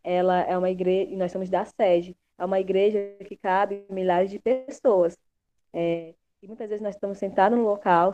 ela 0.07 0.41
é 0.43 0.57
uma 0.57 0.71
igreja, 0.71 1.17
nós 1.17 1.33
somos 1.33 1.51
da 1.51 1.65
sede, 1.65 2.17
é 2.39 2.45
uma 2.45 2.61
igreja 2.61 3.17
que 3.27 3.37
cabe 3.37 3.85
milhares 3.91 4.31
de 4.31 4.39
pessoas. 4.39 5.19
É, 5.73 6.15
e 6.41 6.47
muitas 6.47 6.69
vezes 6.69 6.81
nós 6.81 6.95
estamos 6.95 7.19
sentados 7.19 7.59
no 7.59 7.65
local, 7.65 8.13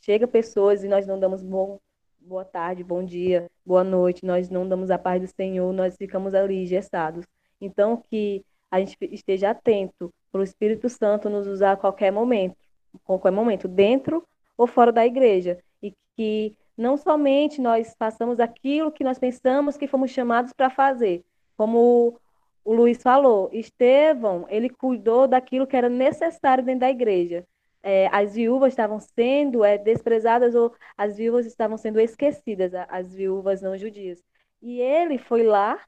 chega 0.00 0.26
pessoas 0.26 0.82
e 0.82 0.88
nós 0.88 1.06
não 1.06 1.18
damos 1.20 1.40
bom, 1.40 1.78
boa 2.18 2.44
tarde, 2.44 2.82
bom 2.82 3.04
dia, 3.04 3.48
boa 3.64 3.84
noite, 3.84 4.26
nós 4.26 4.50
não 4.50 4.68
damos 4.68 4.90
a 4.90 4.98
paz 4.98 5.22
do 5.22 5.28
Senhor, 5.28 5.72
nós 5.72 5.96
ficamos 5.96 6.34
ali 6.34 6.66
gestados. 6.66 7.24
Então, 7.60 8.02
que 8.10 8.44
a 8.68 8.80
gente 8.80 8.96
esteja 9.02 9.50
atento 9.50 10.12
para 10.32 10.40
o 10.40 10.44
Espírito 10.44 10.88
Santo 10.88 11.30
nos 11.30 11.46
usar 11.46 11.72
a 11.72 11.76
qualquer 11.76 12.10
momento, 12.10 12.56
qualquer 13.04 13.30
momento, 13.30 13.68
dentro 13.68 14.26
ou 14.56 14.66
fora 14.66 14.90
da 14.90 15.06
igreja. 15.06 15.56
E 15.80 15.94
que 16.16 16.56
não 16.76 16.96
somente 16.96 17.60
nós 17.60 17.94
façamos 17.96 18.40
aquilo 18.40 18.90
que 18.90 19.04
nós 19.04 19.20
pensamos 19.20 19.76
que 19.76 19.86
fomos 19.86 20.10
chamados 20.10 20.52
para 20.52 20.68
fazer, 20.68 21.24
como 21.58 22.18
o 22.64 22.72
Luiz 22.72 23.02
falou, 23.02 23.50
Estevão, 23.52 24.46
ele 24.48 24.70
cuidou 24.70 25.26
daquilo 25.26 25.66
que 25.66 25.76
era 25.76 25.88
necessário 25.88 26.64
dentro 26.64 26.80
da 26.80 26.90
igreja. 26.90 27.44
É, 27.82 28.06
as 28.12 28.34
viúvas 28.34 28.72
estavam 28.72 29.00
sendo 29.00 29.64
é, 29.64 29.76
desprezadas 29.76 30.54
ou 30.54 30.72
as 30.96 31.16
viúvas 31.16 31.46
estavam 31.46 31.76
sendo 31.76 31.98
esquecidas, 31.98 32.72
as 32.88 33.12
viúvas 33.12 33.60
não 33.60 33.76
judias. 33.76 34.22
E 34.62 34.80
ele 34.80 35.18
foi 35.18 35.42
lá 35.42 35.80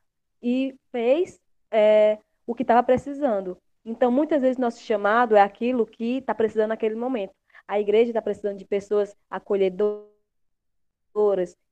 e 0.43 0.75
fez 0.91 1.41
é, 1.71 2.19
o 2.47 2.55
que 2.55 2.63
estava 2.63 2.83
precisando. 2.83 3.57
Então, 3.85 4.11
muitas 4.11 4.43
vezes, 4.43 4.59
nosso 4.59 4.81
chamado 4.81 5.37
é 5.37 5.41
aquilo 5.41 5.87
que 5.87 6.19
está 6.19 6.35
precisando 6.35 6.71
naquele 6.71 6.97
momento. 6.97 7.33
A 7.67 7.79
igreja 7.79 8.11
está 8.11 8.23
precisando 8.23 8.59
de 8.59 8.65
pessoas 8.65 9.15
acolhedoras. 9.31 10.09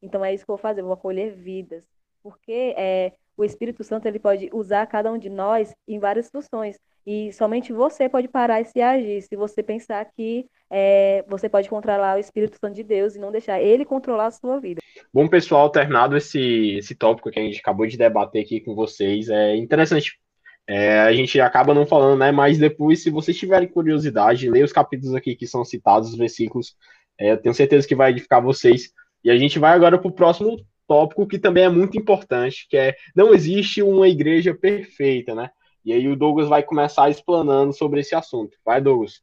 Então, 0.01 0.25
é 0.25 0.33
isso 0.33 0.45
que 0.45 0.51
eu 0.51 0.57
vou 0.57 0.63
fazer, 0.63 0.83
eu 0.83 0.87
vou 0.87 0.95
acolher 0.95 1.35
vidas. 1.35 1.85
Porque 2.23 2.75
é, 2.77 3.13
o 3.39 3.45
Espírito 3.45 3.85
Santo 3.85 4.07
ele 4.07 4.19
pode 4.19 4.51
usar 4.53 4.85
cada 4.87 5.13
um 5.13 5.17
de 5.17 5.31
nós 5.31 5.73
em 5.87 6.01
várias 6.01 6.29
funções. 6.29 6.77
E 7.07 7.33
somente 7.33 7.73
você 7.73 8.09
pode 8.09 8.27
parar 8.27 8.61
e 8.61 8.65
se 8.65 8.83
agir. 8.83 9.23
Se 9.23 9.37
você 9.37 9.63
pensar 9.63 10.05
que 10.05 10.47
é, 10.69 11.25
você 11.29 11.49
pode 11.49 11.69
controlar 11.69 12.17
o 12.17 12.19
Espírito 12.19 12.59
Santo 12.61 12.75
de 12.75 12.83
Deus 12.83 13.15
e 13.15 13.21
não 13.21 13.31
deixar 13.31 13.63
ele 13.63 13.85
controlar 13.85 14.27
a 14.27 14.31
sua 14.33 14.61
vida. 14.61 14.81
Bom, 15.15 15.29
pessoal, 15.29 15.71
terminado 15.71 16.17
esse, 16.17 16.75
esse 16.77 16.97
tópico 16.97 17.31
que 17.31 17.39
a 17.39 17.43
gente 17.43 17.61
acabou 17.61 17.87
de 17.87 17.97
debater 17.97 18.43
aqui 18.43 18.61
com 18.61 18.75
vocês, 18.75 19.29
é 19.31 19.57
interessante. 19.57 20.19
É, 20.67 20.99
a 21.01 21.13
gente 21.15 21.41
acaba 21.41 21.73
não 21.73 21.87
falando, 21.87 22.19
né? 22.19 22.33
Mas 22.33 22.59
depois, 22.59 23.03
se 23.03 23.09
vocês 23.09 23.39
tiverem 23.39 23.69
curiosidade, 23.69 24.51
leia 24.51 24.65
os 24.65 24.73
capítulos 24.73 25.15
aqui 25.15 25.37
que 25.37 25.47
são 25.47 25.65
citados, 25.65 26.11
os 26.11 26.19
versículos. 26.19 26.77
É, 27.19 27.33
eu 27.33 27.39
tenho 27.39 27.55
certeza 27.55 27.87
que 27.87 27.95
vai 27.95 28.11
edificar 28.11 28.43
vocês. 28.43 28.91
E 29.25 29.31
a 29.31 29.39
gente 29.39 29.61
vai 29.61 29.73
agora 29.73 29.97
para 29.97 30.09
o 30.09 30.13
próximo 30.13 30.59
tópico 30.89 31.27
que 31.27 31.39
também 31.39 31.65
é 31.65 31.69
muito 31.69 31.97
importante, 31.97 32.67
que 32.69 32.77
é 32.77 32.97
não 33.15 33.33
existe 33.35 33.83
uma 33.83 34.09
igreja 34.09 34.55
perfeita, 34.55 35.35
né? 35.35 35.51
E 35.85 35.93
aí 35.93 36.09
o 36.09 36.17
Douglas 36.17 36.49
vai 36.49 36.63
começar 36.63 37.09
explanando 37.09 37.73
sobre 37.73 38.01
esse 38.01 38.15
assunto. 38.15 38.57
Vai, 38.65 38.81
Douglas. 38.81 39.21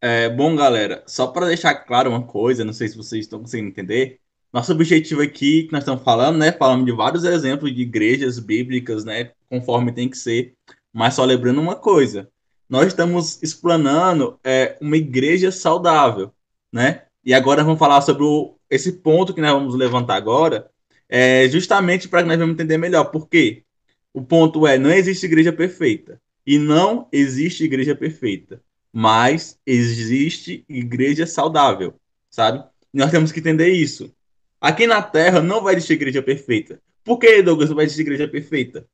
É, 0.00 0.30
bom, 0.30 0.56
galera, 0.56 1.04
só 1.06 1.26
para 1.26 1.46
deixar 1.46 1.74
claro 1.74 2.10
uma 2.10 2.22
coisa, 2.22 2.64
não 2.64 2.72
sei 2.72 2.88
se 2.88 2.96
vocês 2.96 3.26
estão 3.26 3.40
conseguindo 3.40 3.68
entender. 3.68 4.18
Nosso 4.52 4.72
objetivo 4.72 5.22
aqui, 5.22 5.64
que 5.64 5.72
nós 5.72 5.82
estamos 5.82 6.02
falando, 6.02 6.38
né? 6.38 6.50
Falando 6.50 6.84
de 6.84 6.92
vários 6.92 7.22
exemplos 7.22 7.72
de 7.72 7.82
igrejas 7.82 8.38
bíblicas, 8.38 9.04
né? 9.04 9.32
Conforme 9.48 9.92
tem 9.92 10.08
que 10.08 10.18
ser. 10.18 10.54
Mas 10.92 11.14
só 11.14 11.24
lembrando 11.24 11.60
uma 11.60 11.76
coisa: 11.76 12.28
nós 12.68 12.88
estamos 12.88 13.40
explanando 13.42 14.40
é, 14.42 14.76
uma 14.80 14.96
igreja 14.96 15.52
saudável, 15.52 16.32
né? 16.72 17.04
E 17.24 17.34
agora 17.34 17.62
vamos 17.62 17.78
falar 17.78 18.00
sobre 18.00 18.24
o, 18.24 18.56
esse 18.68 18.92
ponto 18.92 19.34
que 19.34 19.40
nós 19.40 19.52
vamos 19.52 19.74
levantar 19.74 20.16
agora, 20.16 20.70
é 21.08 21.48
justamente 21.48 22.08
para 22.08 22.22
que 22.22 22.28
nós 22.28 22.38
vamos 22.38 22.54
entender 22.54 22.78
melhor. 22.78 23.04
Por 23.04 23.28
quê? 23.28 23.64
O 24.12 24.22
ponto 24.22 24.66
é: 24.66 24.78
não 24.78 24.90
existe 24.90 25.26
igreja 25.26 25.52
perfeita. 25.52 26.20
E 26.46 26.58
não 26.58 27.08
existe 27.12 27.64
igreja 27.64 27.94
perfeita. 27.94 28.62
Mas 28.92 29.58
existe 29.66 30.64
igreja 30.68 31.26
saudável, 31.26 31.94
sabe? 32.28 32.64
Nós 32.92 33.10
temos 33.10 33.30
que 33.30 33.40
entender 33.40 33.68
isso. 33.68 34.12
Aqui 34.60 34.86
na 34.86 35.00
Terra 35.00 35.40
não 35.40 35.62
vai 35.62 35.74
existir 35.74 35.94
igreja 35.94 36.22
perfeita. 36.22 36.80
Por 37.04 37.18
que, 37.18 37.42
Douglas, 37.42 37.68
não 37.68 37.76
vai 37.76 37.84
existir 37.84 38.02
igreja 38.02 38.26
perfeita? 38.26 38.86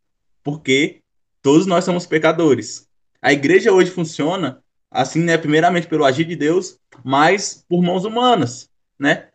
Porque 0.43 1.01
todos 1.41 1.67
nós 1.67 1.85
somos 1.85 2.07
pecadores. 2.07 2.89
A 3.23 3.33
igreja 3.33 3.73
hoje 3.73 3.91
funciona 3.91 4.63
assim, 4.97 5.23
né? 5.23 5.37
Primeiramente 5.37 5.87
pelo 5.87 6.05
agir 6.05 6.25
de 6.25 6.35
Deus, 6.35 6.79
mas 7.05 7.65
por 7.69 7.83
mãos 7.83 8.05
humanas, 8.05 8.69
né? 8.99 9.29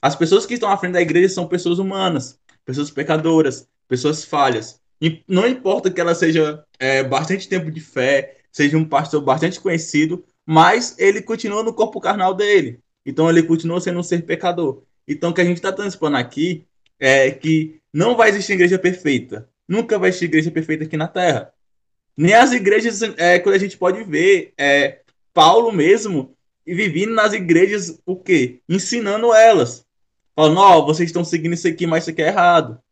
As 0.00 0.14
pessoas 0.14 0.46
que 0.46 0.54
estão 0.54 0.70
à 0.70 0.76
frente 0.76 0.92
da 0.92 1.02
igreja 1.02 1.28
são 1.28 1.48
pessoas 1.48 1.78
humanas, 1.78 2.38
pessoas 2.64 2.90
pecadoras, 2.90 3.68
pessoas 3.88 4.24
falhas. 4.24 4.80
E 5.00 5.22
não 5.26 5.46
importa 5.46 5.90
que 5.90 6.00
ela 6.00 6.14
seja 6.14 6.64
é, 6.78 7.02
bastante 7.02 7.48
tempo 7.48 7.70
de 7.70 7.80
fé, 7.80 8.38
seja 8.52 8.76
um 8.76 8.84
pastor 8.84 9.20
bastante 9.20 9.60
conhecido, 9.60 10.24
mas 10.46 10.94
ele 10.98 11.20
continua 11.20 11.62
no 11.62 11.74
corpo 11.74 12.00
carnal 12.00 12.32
dele. 12.32 12.80
Então 13.04 13.28
ele 13.28 13.42
continua 13.42 13.80
sendo 13.80 13.98
um 13.98 14.02
ser 14.02 14.22
pecador. 14.22 14.82
Então 15.06 15.30
o 15.30 15.34
que 15.34 15.40
a 15.40 15.44
gente 15.44 15.56
está 15.56 15.72
transpondo 15.72 16.16
aqui 16.16 16.64
é 16.98 17.30
que 17.30 17.80
não 17.92 18.16
vai 18.16 18.28
existir 18.28 18.52
igreja 18.52 18.78
perfeita. 18.78 19.48
Nunca 19.66 19.98
vai 19.98 20.10
existir 20.10 20.26
igreja 20.26 20.50
perfeita 20.50 20.84
aqui 20.84 20.96
na 20.96 21.08
Terra. 21.08 21.52
Nem 22.16 22.34
as 22.34 22.52
igrejas, 22.52 23.00
é, 23.16 23.38
quando 23.38 23.54
a 23.54 23.58
gente 23.58 23.76
pode 23.76 24.02
ver, 24.04 24.52
é, 24.58 25.00
Paulo 25.38 25.70
mesmo 25.70 26.36
vivendo 26.66 27.14
nas 27.14 27.32
igrejas, 27.32 28.00
o 28.04 28.16
quê? 28.16 28.60
Ensinando 28.68 29.32
elas. 29.32 29.86
Falando, 30.34 30.58
ó, 30.58 30.78
oh, 30.78 30.86
vocês 30.86 31.10
estão 31.10 31.24
seguindo 31.24 31.52
isso 31.52 31.68
aqui, 31.68 31.86
mas 31.86 32.02
isso 32.02 32.10
aqui 32.10 32.22
é 32.22 32.26
errado. 32.26 32.82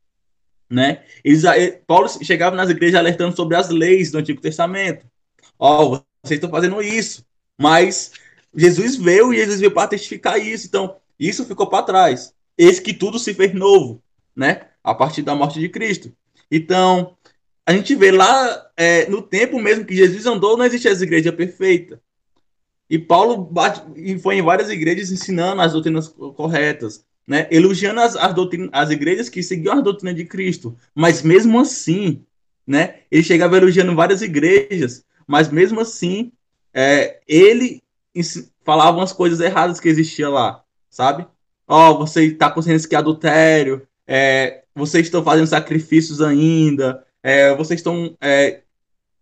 Né? 0.71 1.03
Eles, 1.25 1.43
Paulo 1.89 2.09
chegava 2.23 2.55
nas 2.55 2.71
igrejas 2.71 3.01
alertando 3.01 3.35
sobre 3.35 3.57
as 3.57 3.69
leis 3.69 4.13
do 4.13 4.19
Antigo 4.19 4.41
Testamento. 4.41 5.05
Ó, 5.59 5.97
oh, 5.97 6.03
vocês 6.23 6.39
estão 6.39 6.49
fazendo 6.49 6.81
isso. 6.81 7.27
Mas 7.61 8.13
Jesus 8.55 8.95
veio 8.95 9.35
e 9.35 9.39
Jesus 9.39 9.59
veio 9.59 9.73
para 9.73 9.89
testificar 9.89 10.39
isso. 10.39 10.69
Então, 10.69 10.99
isso 11.19 11.45
ficou 11.47 11.67
para 11.67 11.83
trás. 11.83 12.33
Esse 12.57 12.81
que 12.81 12.95
tudo 12.95 13.19
se 13.19 13.35
fez 13.35 13.53
novo, 13.53 14.01
né? 14.37 14.69
A 14.85 14.95
partir 14.95 15.23
da 15.23 15.35
morte 15.35 15.59
de 15.59 15.69
Cristo. 15.69 16.13
Então, 16.49 17.17
a 17.67 17.73
gente 17.73 17.93
vê 17.97 18.13
lá 18.13 18.71
é, 18.77 19.11
no 19.11 19.21
tempo 19.21 19.59
mesmo 19.59 19.85
que 19.85 19.97
Jesus 19.97 20.27
andou, 20.27 20.57
não 20.57 20.65
existia 20.65 20.93
essa 20.93 21.03
igreja 21.03 21.33
perfeita. 21.33 22.01
E 22.89 22.99
Paulo 22.99 23.39
bate, 23.39 23.83
e 23.97 24.19
foi 24.19 24.37
em 24.37 24.43
várias 24.43 24.71
igrejas 24.71 25.11
ensinando 25.11 25.61
as 25.61 25.73
doutrinas 25.73 26.09
corretas, 26.09 27.05
né? 27.27 27.49
elogiando 27.51 28.01
as, 28.01 28.15
as, 28.17 28.33
doutrinas, 28.35 28.71
as 28.73 28.91
igrejas 28.91 29.29
que 29.29 29.43
seguiam 29.43 29.79
a 29.79 29.81
doutrina 29.81 30.15
de 30.15 30.25
Cristo. 30.25 30.77
Mas 30.95 31.23
mesmo 31.23 31.59
assim, 31.59 32.25
né? 32.67 33.01
ele 33.11 33.25
chegava 33.25 33.57
elogiando 33.57 33.95
várias 33.95 34.23
igrejas, 34.23 35.05
mas 35.27 35.51
mesmo 35.51 35.81
assim, 35.81 36.31
é, 36.73 37.19
ele 37.27 37.83
falava 38.65 38.97
umas 38.97 39.13
coisas 39.13 39.41
erradas 39.41 39.81
que 39.81 39.89
existiam 39.89 40.33
lá, 40.33 40.63
sabe? 40.89 41.27
Ó, 41.67 41.91
oh, 41.91 41.99
você 41.99 42.25
está 42.25 42.49
consciente 42.51 42.87
que 42.87 42.95
é 42.95 42.99
adultério, 42.99 43.87
é, 44.07 44.63
vocês 44.75 45.07
estão 45.07 45.25
fazendo 45.25 45.49
sacrifícios 45.49 46.21
ainda, 46.21 47.05
é, 47.23 47.55
vocês 47.57 47.81
estão 47.81 48.17
é, 48.21 48.61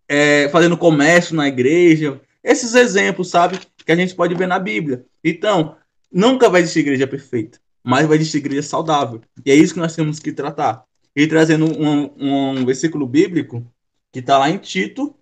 é, 0.08 0.48
fazendo 0.50 0.76
comércio 0.76 1.34
na 1.34 1.48
igreja. 1.48 2.20
Esses 2.44 2.74
exemplos, 2.74 3.30
sabe, 3.30 3.58
que 3.84 3.90
a 3.90 3.96
gente 3.96 4.14
pode 4.14 4.34
ver 4.34 4.46
na 4.46 4.58
Bíblia. 4.58 5.06
Então, 5.24 5.76
nunca 6.12 6.50
vai 6.50 6.60
existir 6.60 6.80
igreja 6.80 7.06
perfeita, 7.06 7.58
mas 7.82 8.06
vai 8.06 8.18
existir 8.18 8.36
igreja 8.36 8.62
saudável. 8.62 9.22
E 9.44 9.50
é 9.50 9.54
isso 9.54 9.72
que 9.72 9.80
nós 9.80 9.96
temos 9.96 10.18
que 10.18 10.30
tratar. 10.30 10.84
E 11.16 11.26
trazendo 11.26 11.64
um, 11.64 12.10
um 12.18 12.66
versículo 12.66 13.06
bíblico 13.06 13.66
que 14.12 14.18
está 14.18 14.36
lá 14.36 14.50
em 14.50 14.58
Tito, 14.58 15.14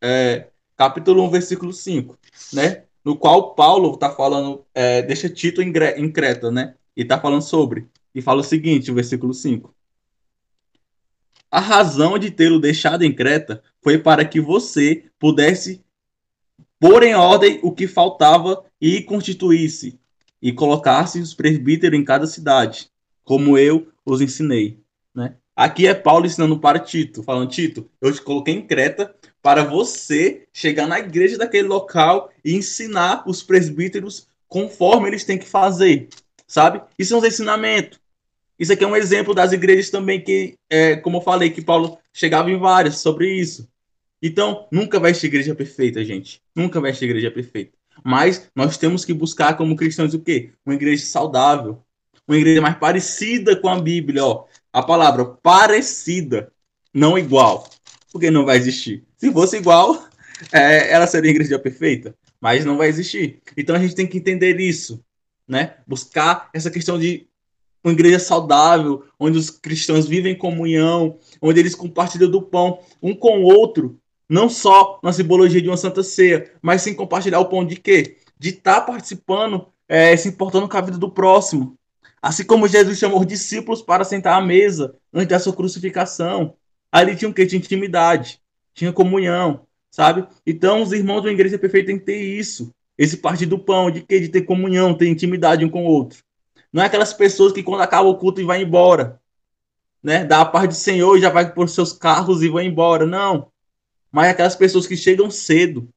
é, 0.00 0.46
capítulo 0.76 1.24
1, 1.24 1.30
versículo 1.30 1.72
5, 1.72 2.16
né? 2.52 2.84
No 3.04 3.16
qual 3.16 3.54
Paulo 3.54 3.94
está 3.94 4.10
falando, 4.10 4.64
é, 4.72 5.02
deixa 5.02 5.28
Tito 5.28 5.60
em, 5.60 5.72
em 5.96 6.12
Creta, 6.12 6.50
né? 6.50 6.74
E 6.96 7.02
está 7.02 7.18
falando 7.18 7.42
sobre. 7.42 7.88
E 8.14 8.22
fala 8.22 8.40
o 8.40 8.44
seguinte, 8.44 8.90
o 8.90 8.94
versículo 8.94 9.34
5. 9.34 9.74
A 11.50 11.60
razão 11.60 12.18
de 12.18 12.30
tê-lo 12.30 12.60
deixado 12.60 13.02
em 13.02 13.12
Creta 13.12 13.62
foi 13.82 13.98
para 13.98 14.24
que 14.24 14.40
você 14.40 15.04
pudesse 15.18 15.82
pôr 16.80 17.02
em 17.02 17.14
ordem 17.14 17.58
o 17.62 17.72
que 17.72 17.86
faltava 17.86 18.64
e 18.80 19.02
constituísse, 19.02 19.98
e 20.40 20.52
colocasse 20.52 21.20
os 21.20 21.34
presbíteros 21.34 21.98
em 21.98 22.04
cada 22.04 22.26
cidade, 22.26 22.88
como 23.24 23.58
eu 23.58 23.88
os 24.06 24.20
ensinei. 24.20 24.78
Né? 25.14 25.34
Aqui 25.54 25.86
é 25.86 25.94
Paulo 25.94 26.26
ensinando 26.26 26.58
para 26.58 26.78
Tito, 26.78 27.22
falando, 27.22 27.50
Tito, 27.50 27.90
eu 28.00 28.12
te 28.12 28.22
coloquei 28.22 28.54
em 28.54 28.66
Creta 28.66 29.14
para 29.42 29.64
você 29.64 30.46
chegar 30.52 30.86
na 30.86 30.98
igreja 30.98 31.36
daquele 31.36 31.66
local 31.66 32.30
e 32.44 32.54
ensinar 32.54 33.24
os 33.26 33.42
presbíteros 33.42 34.28
conforme 34.46 35.08
eles 35.08 35.24
têm 35.24 35.38
que 35.38 35.46
fazer, 35.46 36.08
sabe? 36.46 36.80
Isso 36.98 37.14
é 37.14 37.18
um 37.18 37.26
ensinamento. 37.26 38.00
Isso 38.58 38.72
aqui 38.72 38.82
é 38.82 38.86
um 38.86 38.96
exemplo 38.96 39.34
das 39.34 39.52
igrejas 39.52 39.90
também 39.90 40.20
que, 40.20 40.54
é, 40.68 40.96
como 40.96 41.18
eu 41.18 41.22
falei, 41.22 41.50
que 41.50 41.62
Paulo 41.62 41.98
chegava 42.12 42.50
em 42.50 42.58
várias 42.58 42.98
sobre 42.98 43.32
isso. 43.32 43.68
Então, 44.22 44.66
nunca 44.70 44.98
vai 44.98 45.14
ser 45.14 45.28
igreja 45.28 45.54
perfeita, 45.54 46.04
gente. 46.04 46.42
Nunca 46.54 46.80
vai 46.80 46.92
ser 46.92 47.04
igreja 47.04 47.30
perfeita. 47.30 47.72
Mas 48.04 48.50
nós 48.54 48.76
temos 48.76 49.04
que 49.04 49.12
buscar 49.12 49.56
como 49.56 49.76
cristãos 49.76 50.14
o 50.14 50.20
quê? 50.20 50.50
Uma 50.64 50.74
igreja 50.74 51.04
saudável. 51.06 51.82
Uma 52.26 52.36
igreja 52.36 52.60
mais 52.60 52.76
parecida 52.76 53.56
com 53.56 53.68
a 53.68 53.80
Bíblia, 53.80 54.24
ó. 54.24 54.46
A 54.72 54.82
palavra 54.82 55.24
parecida, 55.24 56.52
não 56.92 57.18
igual. 57.18 57.68
Porque 58.12 58.30
não 58.30 58.44
vai 58.44 58.56
existir. 58.56 59.04
Se 59.16 59.32
fosse 59.32 59.56
igual, 59.56 60.08
é, 60.52 60.92
ela 60.92 61.06
seria 61.06 61.30
igreja 61.30 61.58
perfeita. 61.58 62.14
Mas 62.40 62.64
não 62.64 62.76
vai 62.76 62.88
existir. 62.88 63.40
Então 63.56 63.74
a 63.74 63.78
gente 63.78 63.94
tem 63.94 64.06
que 64.06 64.18
entender 64.18 64.60
isso, 64.60 65.02
né? 65.46 65.76
Buscar 65.86 66.50
essa 66.52 66.70
questão 66.70 66.98
de 66.98 67.26
uma 67.82 67.92
igreja 67.92 68.18
saudável, 68.18 69.04
onde 69.18 69.38
os 69.38 69.50
cristãos 69.50 70.06
vivem 70.06 70.32
em 70.32 70.38
comunhão, 70.38 71.18
onde 71.40 71.60
eles 71.60 71.74
compartilham 71.74 72.30
do 72.30 72.42
pão 72.42 72.80
um 73.02 73.14
com 73.14 73.40
o 73.40 73.44
outro, 73.44 73.98
não 74.28 74.48
só 74.48 75.00
na 75.02 75.12
simbologia 75.12 75.62
de 75.62 75.68
uma 75.68 75.76
santa 75.76 76.02
ceia, 76.02 76.52
mas 76.60 76.82
sim 76.82 76.94
compartilhar 76.94 77.40
o 77.40 77.46
pão 77.48 77.64
de 77.64 77.76
quê? 77.76 78.18
De 78.38 78.50
estar 78.50 78.80
tá 78.80 78.80
participando, 78.82 79.66
é, 79.88 80.16
se 80.16 80.28
importando 80.28 80.68
com 80.68 80.76
a 80.76 80.80
vida 80.80 80.98
do 80.98 81.10
próximo. 81.10 81.76
Assim 82.20 82.44
como 82.44 82.68
Jesus 82.68 82.98
chamou 82.98 83.20
os 83.20 83.26
discípulos 83.26 83.80
para 83.80 84.04
sentar 84.04 84.36
à 84.36 84.44
mesa 84.44 84.94
antes 85.12 85.28
da 85.28 85.38
sua 85.38 85.52
crucificação. 85.52 86.54
Ali 86.90 87.16
tinha 87.16 87.30
o 87.30 87.34
quê? 87.34 87.46
Tinha 87.46 87.58
intimidade, 87.58 88.40
tinha 88.74 88.92
comunhão, 88.92 89.66
sabe? 89.90 90.26
Então 90.46 90.82
os 90.82 90.92
irmãos 90.92 91.22
da 91.22 91.30
igreja 91.30 91.58
perfeita 91.58 91.86
têm 91.88 91.98
que 91.98 92.04
ter 92.04 92.20
isso. 92.20 92.72
Esse 92.96 93.16
partir 93.16 93.46
do 93.46 93.58
pão, 93.58 93.90
de 93.90 94.02
quê? 94.02 94.20
De 94.20 94.28
ter 94.28 94.42
comunhão, 94.42 94.94
ter 94.94 95.08
intimidade 95.08 95.64
um 95.64 95.70
com 95.70 95.86
o 95.86 95.88
outro. 95.88 96.18
Não 96.72 96.82
é 96.82 96.86
aquelas 96.86 97.12
pessoas 97.14 97.52
que 97.52 97.62
quando 97.62 97.80
acaba 97.80 98.08
o 98.08 98.16
culto 98.16 98.40
e 98.40 98.44
vai 98.44 98.60
embora, 98.62 99.20
né? 100.02 100.24
Dá 100.24 100.40
a 100.40 100.44
paz 100.44 100.68
do 100.68 100.74
Senhor 100.74 101.16
e 101.16 101.20
já 101.20 101.30
vai 101.30 101.52
por 101.52 101.68
seus 101.68 101.92
carros 101.92 102.42
e 102.42 102.48
vai 102.48 102.64
embora. 102.64 103.06
Não. 103.06 103.50
Mas 104.10 104.28
é 104.28 104.30
aquelas 104.30 104.56
pessoas 104.56 104.86
que 104.86 104.96
chegam 104.96 105.30
cedo, 105.30 105.88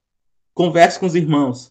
conversam 0.54 1.00
com 1.00 1.06
os 1.06 1.16
irmãos. 1.16 1.70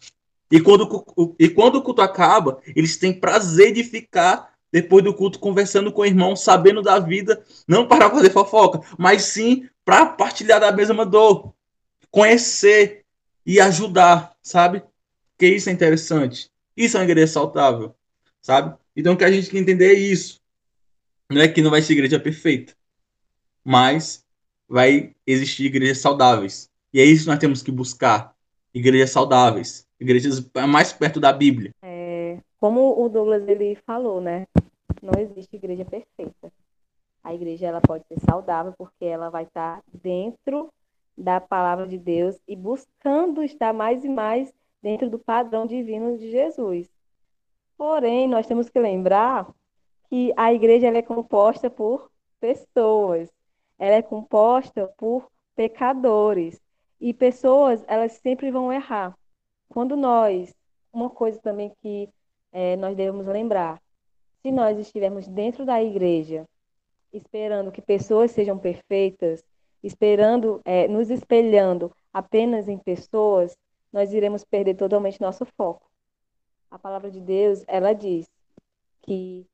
E 0.50 0.60
quando, 0.60 1.04
e 1.38 1.48
quando 1.48 1.76
o 1.76 1.82
culto 1.82 2.02
acaba, 2.02 2.60
eles 2.74 2.96
têm 2.96 3.12
prazer 3.12 3.72
de 3.72 3.84
ficar 3.84 4.50
depois 4.72 5.04
do 5.04 5.14
culto 5.14 5.38
conversando 5.38 5.92
com 5.92 6.02
o 6.02 6.06
irmão, 6.06 6.36
sabendo 6.36 6.82
da 6.82 6.98
vida, 6.98 7.42
não 7.66 7.86
para 7.86 8.10
fazer 8.10 8.30
fofoca, 8.30 8.80
mas 8.98 9.22
sim 9.22 9.68
para 9.84 10.06
partilhar 10.06 10.60
da 10.60 10.70
mesma 10.70 11.04
dor, 11.04 11.52
conhecer 12.10 13.04
e 13.44 13.60
ajudar, 13.60 14.36
sabe? 14.42 14.82
Que 15.36 15.46
isso 15.46 15.68
é 15.68 15.72
interessante. 15.72 16.50
Isso 16.76 16.96
é 16.96 17.00
uma 17.00 17.04
igreja 17.04 17.32
saudável, 17.32 17.94
sabe? 18.40 18.76
Então, 18.94 19.16
que 19.16 19.24
a 19.24 19.30
gente 19.30 19.50
tem 19.50 19.64
que 19.64 19.70
entender 19.72 19.94
é 19.94 19.98
isso. 19.98 20.40
Não 21.28 21.40
é 21.40 21.48
que 21.48 21.62
não 21.62 21.70
vai 21.70 21.82
ser 21.82 21.92
igreja 21.92 22.18
perfeita, 22.18 22.74
mas 23.64 24.24
vai 24.70 25.14
existir 25.26 25.66
igrejas 25.66 25.98
saudáveis. 25.98 26.70
E 26.94 27.00
é 27.00 27.04
isso 27.04 27.24
que 27.24 27.30
nós 27.30 27.38
temos 27.38 27.62
que 27.62 27.72
buscar. 27.72 28.34
Igrejas 28.72 29.10
saudáveis, 29.10 29.86
igrejas 29.98 30.48
mais 30.68 30.92
perto 30.92 31.18
da 31.18 31.32
Bíblia. 31.32 31.72
É, 31.82 32.38
como 32.60 33.04
o 33.04 33.08
Douglas 33.08 33.46
ele 33.48 33.76
falou, 33.84 34.20
né? 34.20 34.46
não 35.02 35.20
existe 35.20 35.56
igreja 35.56 35.84
perfeita. 35.84 36.52
A 37.22 37.34
igreja 37.34 37.66
ela 37.66 37.80
pode 37.80 38.04
ser 38.06 38.18
saudável 38.20 38.72
porque 38.76 39.04
ela 39.04 39.28
vai 39.28 39.44
estar 39.44 39.82
dentro 39.92 40.72
da 41.16 41.40
palavra 41.40 41.86
de 41.86 41.98
Deus 41.98 42.38
e 42.46 42.56
buscando 42.56 43.42
estar 43.42 43.72
mais 43.72 44.04
e 44.04 44.08
mais 44.08 44.52
dentro 44.82 45.10
do 45.10 45.18
padrão 45.18 45.66
divino 45.66 46.16
de 46.16 46.30
Jesus. 46.30 46.88
Porém, 47.76 48.28
nós 48.28 48.46
temos 48.46 48.70
que 48.70 48.78
lembrar 48.78 49.52
que 50.08 50.32
a 50.36 50.52
igreja 50.52 50.88
é 50.88 51.02
composta 51.02 51.68
por 51.68 52.10
pessoas. 52.40 53.30
Ela 53.80 53.96
é 53.96 54.02
composta 54.02 54.92
por 54.98 55.26
pecadores. 55.56 56.60
E 57.00 57.14
pessoas, 57.14 57.82
elas 57.88 58.12
sempre 58.12 58.50
vão 58.50 58.70
errar. 58.70 59.16
Quando 59.70 59.96
nós, 59.96 60.54
uma 60.92 61.08
coisa 61.08 61.40
também 61.40 61.72
que 61.80 62.06
é, 62.52 62.76
nós 62.76 62.94
devemos 62.94 63.26
lembrar, 63.26 63.80
se 64.42 64.52
nós 64.52 64.78
estivermos 64.78 65.26
dentro 65.26 65.64
da 65.64 65.82
igreja, 65.82 66.46
esperando 67.10 67.72
que 67.72 67.80
pessoas 67.80 68.32
sejam 68.32 68.58
perfeitas, 68.58 69.42
esperando, 69.82 70.60
é, 70.62 70.86
nos 70.86 71.08
espelhando 71.08 71.90
apenas 72.12 72.68
em 72.68 72.76
pessoas, 72.76 73.56
nós 73.90 74.12
iremos 74.12 74.44
perder 74.44 74.74
totalmente 74.74 75.22
nosso 75.22 75.46
foco. 75.56 75.90
A 76.70 76.78
palavra 76.78 77.10
de 77.10 77.20
Deus, 77.20 77.64
ela 77.66 77.94
diz 77.94 78.30
que 79.00 79.46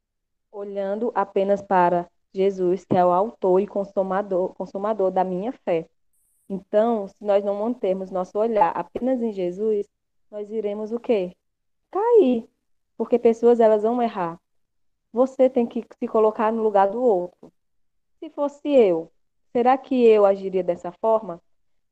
olhando 0.51 1.13
apenas 1.15 1.63
para 1.63 2.11
Jesus, 2.35 2.85
que 2.85 2.97
é 2.97 3.05
o 3.05 3.11
autor 3.11 3.61
e 3.61 3.67
consumador, 3.67 4.55
consumador 4.55 5.11
da 5.11 5.25
minha 5.25 5.53
fé. 5.53 5.89
Então, 6.49 7.09
se 7.09 7.25
nós 7.25 7.45
não 7.45 7.57
mantermos 7.57 8.11
nosso 8.11 8.39
olhar 8.39 8.71
apenas 8.71 9.21
em 9.21 9.33
Jesus, 9.33 9.87
nós 10.31 10.51
iremos 10.51 10.93
o 10.93 11.01
quê? 11.01 11.35
Cair. 11.91 12.49
Porque 12.97 13.19
pessoas 13.19 13.61
elas 13.61 13.83
vão 13.83 14.01
errar. 14.01 14.41
Você 15.13 15.49
tem 15.49 15.67
que 15.67 15.85
se 15.99 16.07
colocar 16.07 16.53
no 16.53 16.63
lugar 16.63 16.91
do 16.91 17.03
outro. 17.03 17.53
Se 18.19 18.31
fosse 18.31 18.69
eu, 18.69 19.11
será 19.53 19.77
que 19.79 20.07
eu 20.07 20.27
agiria 20.27 20.63
dessa 20.63 20.93
forma? 20.93 21.41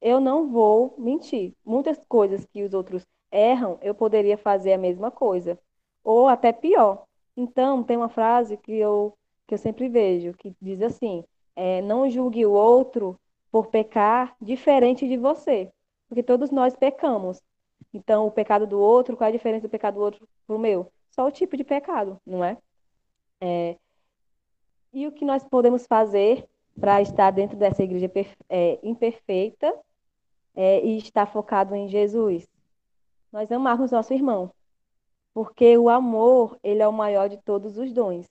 Eu 0.00 0.20
não 0.20 0.50
vou 0.50 0.94
mentir. 0.98 1.54
Muitas 1.64 2.04
coisas 2.06 2.44
que 2.44 2.62
os 2.62 2.74
outros 2.74 3.06
erram, 3.32 3.78
eu 3.82 3.94
poderia 3.94 4.38
fazer 4.38 4.74
a 4.74 4.78
mesma 4.78 5.10
coisa, 5.10 5.58
ou 6.04 6.28
até 6.28 6.52
pior. 6.52 7.04
Então, 7.36 7.82
tem 7.82 7.96
uma 7.96 8.08
frase 8.08 8.56
que 8.56 8.72
eu, 8.72 9.16
que 9.46 9.54
eu 9.54 9.58
sempre 9.58 9.88
vejo, 9.88 10.34
que 10.34 10.54
diz 10.60 10.80
assim: 10.82 11.24
é, 11.56 11.82
não 11.82 12.08
julgue 12.08 12.44
o 12.46 12.52
outro 12.52 13.18
por 13.50 13.68
pecar 13.68 14.34
diferente 14.40 15.06
de 15.06 15.16
você, 15.16 15.70
porque 16.08 16.22
todos 16.22 16.50
nós 16.50 16.76
pecamos. 16.76 17.40
Então, 17.92 18.26
o 18.26 18.30
pecado 18.30 18.66
do 18.66 18.78
outro, 18.78 19.16
qual 19.16 19.26
é 19.26 19.28
a 19.28 19.36
diferença 19.36 19.68
do 19.68 19.70
pecado 19.70 19.94
do 19.94 20.00
outro 20.00 20.28
para 20.46 20.56
o 20.56 20.58
meu? 20.58 20.90
Só 21.10 21.26
o 21.26 21.30
tipo 21.30 21.56
de 21.56 21.62
pecado, 21.62 22.20
não 22.26 22.42
é? 22.42 22.58
é 23.40 23.76
e 24.92 25.06
o 25.06 25.12
que 25.12 25.24
nós 25.24 25.44
podemos 25.44 25.86
fazer 25.86 26.48
para 26.78 27.02
estar 27.02 27.30
dentro 27.30 27.56
dessa 27.56 27.82
igreja 27.82 28.10
é, 28.48 28.78
imperfeita 28.82 29.72
é, 30.54 30.84
e 30.84 30.98
estar 30.98 31.26
focado 31.26 31.74
em 31.74 31.88
Jesus? 31.88 32.48
Nós 33.32 33.50
amarmos 33.50 33.90
nosso 33.90 34.12
irmão, 34.12 34.52
porque 35.32 35.76
o 35.76 35.88
amor, 35.88 36.58
ele 36.62 36.82
é 36.82 36.88
o 36.88 36.92
maior 36.92 37.28
de 37.28 37.36
todos 37.38 37.76
os 37.76 37.92
dons. 37.92 38.28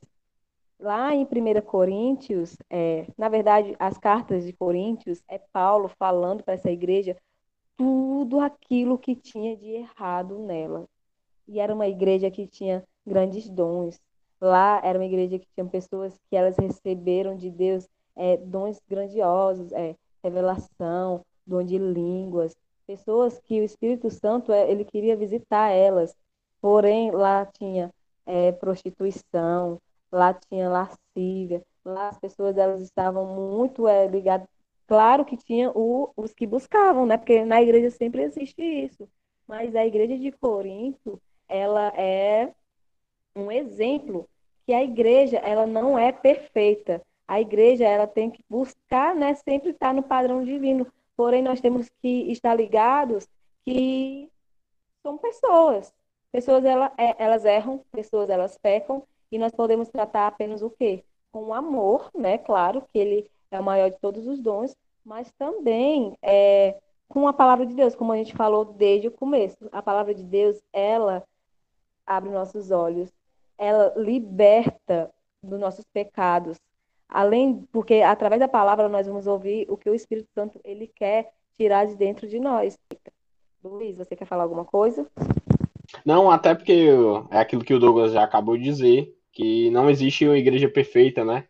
Lá 0.83 1.15
em 1.15 1.23
1 1.23 1.61
Coríntios, 1.61 2.57
é, 2.69 3.07
na 3.17 3.29
verdade, 3.29 3.73
as 3.79 3.97
cartas 3.97 4.43
de 4.43 4.51
Coríntios, 4.51 5.23
é 5.29 5.37
Paulo 5.37 5.89
falando 5.97 6.43
para 6.43 6.55
essa 6.55 6.69
igreja 6.69 7.15
tudo 7.77 8.41
aquilo 8.41 8.97
que 8.97 9.15
tinha 9.15 9.55
de 9.55 9.69
errado 9.69 10.37
nela. 10.39 10.85
E 11.47 11.61
era 11.61 11.73
uma 11.73 11.87
igreja 11.87 12.29
que 12.29 12.45
tinha 12.45 12.83
grandes 13.07 13.49
dons. 13.49 13.97
Lá 14.41 14.81
era 14.83 14.99
uma 14.99 15.05
igreja 15.05 15.39
que 15.39 15.47
tinha 15.55 15.65
pessoas 15.65 16.19
que 16.29 16.35
elas 16.35 16.57
receberam 16.57 17.37
de 17.37 17.49
Deus 17.49 17.87
é, 18.13 18.35
dons 18.35 18.77
grandiosos, 18.85 19.71
é, 19.71 19.95
revelação, 20.21 21.25
dom 21.47 21.63
de 21.63 21.77
línguas, 21.77 22.57
pessoas 22.85 23.39
que 23.39 23.61
o 23.61 23.63
Espírito 23.63 24.09
Santo 24.09 24.51
é, 24.51 24.69
ele 24.69 24.83
queria 24.83 25.15
visitar 25.15 25.69
elas, 25.69 26.13
porém 26.59 27.09
lá 27.09 27.45
tinha 27.45 27.89
é, 28.25 28.51
prostituição, 28.51 29.79
lá 30.13 30.33
tinha 30.33 30.69
lascívia, 30.69 31.65
lá 31.83 32.09
as 32.09 32.19
pessoas 32.19 32.55
elas 32.57 32.81
estavam 32.81 33.25
muito 33.25 33.87
é, 33.87 34.07
ligadas. 34.07 34.47
Claro 34.87 35.25
que 35.25 35.35
tinha 35.35 35.71
o, 35.71 36.11
os 36.15 36.33
que 36.33 36.45
buscavam, 36.45 37.05
né? 37.05 37.17
Porque 37.17 37.43
na 37.43 37.61
igreja 37.61 37.89
sempre 37.89 38.21
existe 38.21 38.61
isso. 38.61 39.09
Mas 39.47 39.75
a 39.75 39.85
igreja 39.85 40.17
de 40.17 40.31
Corinto, 40.31 41.21
ela 41.47 41.87
é 41.97 42.53
um 43.35 43.51
exemplo 43.51 44.29
que 44.65 44.73
a 44.73 44.83
igreja 44.83 45.37
ela 45.37 45.65
não 45.65 45.97
é 45.97 46.11
perfeita. 46.11 47.01
A 47.27 47.41
igreja 47.41 47.85
ela 47.85 48.05
tem 48.05 48.29
que 48.29 48.43
buscar, 48.49 49.15
né, 49.15 49.33
sempre 49.33 49.71
estar 49.71 49.93
no 49.93 50.03
padrão 50.03 50.43
divino. 50.43 50.85
Porém, 51.15 51.41
nós 51.41 51.59
temos 51.59 51.89
que 52.01 52.31
estar 52.31 52.53
ligados 52.55 53.27
que 53.65 54.29
são 55.01 55.17
pessoas. 55.17 55.93
Pessoas 56.31 56.65
ela, 56.65 56.91
é, 56.97 57.15
elas 57.23 57.45
erram, 57.45 57.83
pessoas 57.91 58.29
elas 58.29 58.57
pecam, 58.57 59.03
e 59.33 59.39
nós 59.39 59.51
podemos 59.51 59.89
tratar 59.89 60.27
apenas 60.27 60.61
o 60.61 60.69
quê? 60.69 61.03
Com 61.31 61.55
amor, 61.55 62.11
né? 62.13 62.37
Claro 62.37 62.83
que 62.93 62.99
ele 62.99 63.27
é 63.49 63.59
o 63.59 63.63
maior 63.63 63.89
de 63.89 63.97
todos 63.97 64.27
os 64.27 64.39
dons, 64.39 64.75
mas 65.03 65.31
também 65.31 66.15
é, 66.21 66.77
com 67.07 67.27
a 67.27 67.33
palavra 67.33 67.65
de 67.65 67.73
Deus, 67.73 67.95
como 67.95 68.11
a 68.11 68.17
gente 68.17 68.35
falou 68.35 68.63
desde 68.63 69.07
o 69.07 69.11
começo. 69.11 69.67
A 69.71 69.81
palavra 69.81 70.13
de 70.13 70.23
Deus, 70.23 70.61
ela 70.71 71.23
abre 72.05 72.29
nossos 72.29 72.69
olhos, 72.69 73.11
ela 73.57 73.91
liberta 73.97 75.11
dos 75.41 75.59
nossos 75.59 75.83
pecados, 75.91 76.59
além, 77.09 77.67
porque 77.71 78.03
através 78.03 78.39
da 78.39 78.47
palavra 78.47 78.87
nós 78.87 79.07
vamos 79.07 79.25
ouvir 79.25 79.65
o 79.67 79.75
que 79.75 79.89
o 79.89 79.95
Espírito 79.95 80.29
Santo 80.35 80.61
ele 80.63 80.85
quer 80.85 81.33
tirar 81.57 81.87
de 81.87 81.95
dentro 81.95 82.27
de 82.27 82.39
nós. 82.39 82.77
Luiz, 83.63 83.97
você 83.97 84.15
quer 84.15 84.25
falar 84.25 84.43
alguma 84.43 84.63
coisa? 84.63 85.09
Não, 86.05 86.29
até 86.29 86.53
porque 86.53 86.87
é 87.31 87.39
aquilo 87.39 87.63
que 87.63 87.73
o 87.73 87.79
Douglas 87.79 88.11
já 88.11 88.23
acabou 88.23 88.55
de 88.57 88.63
dizer, 88.63 89.15
que 89.33 89.69
não 89.71 89.89
existe 89.89 90.25
uma 90.25 90.37
igreja 90.37 90.69
perfeita, 90.69 91.25
né? 91.25 91.45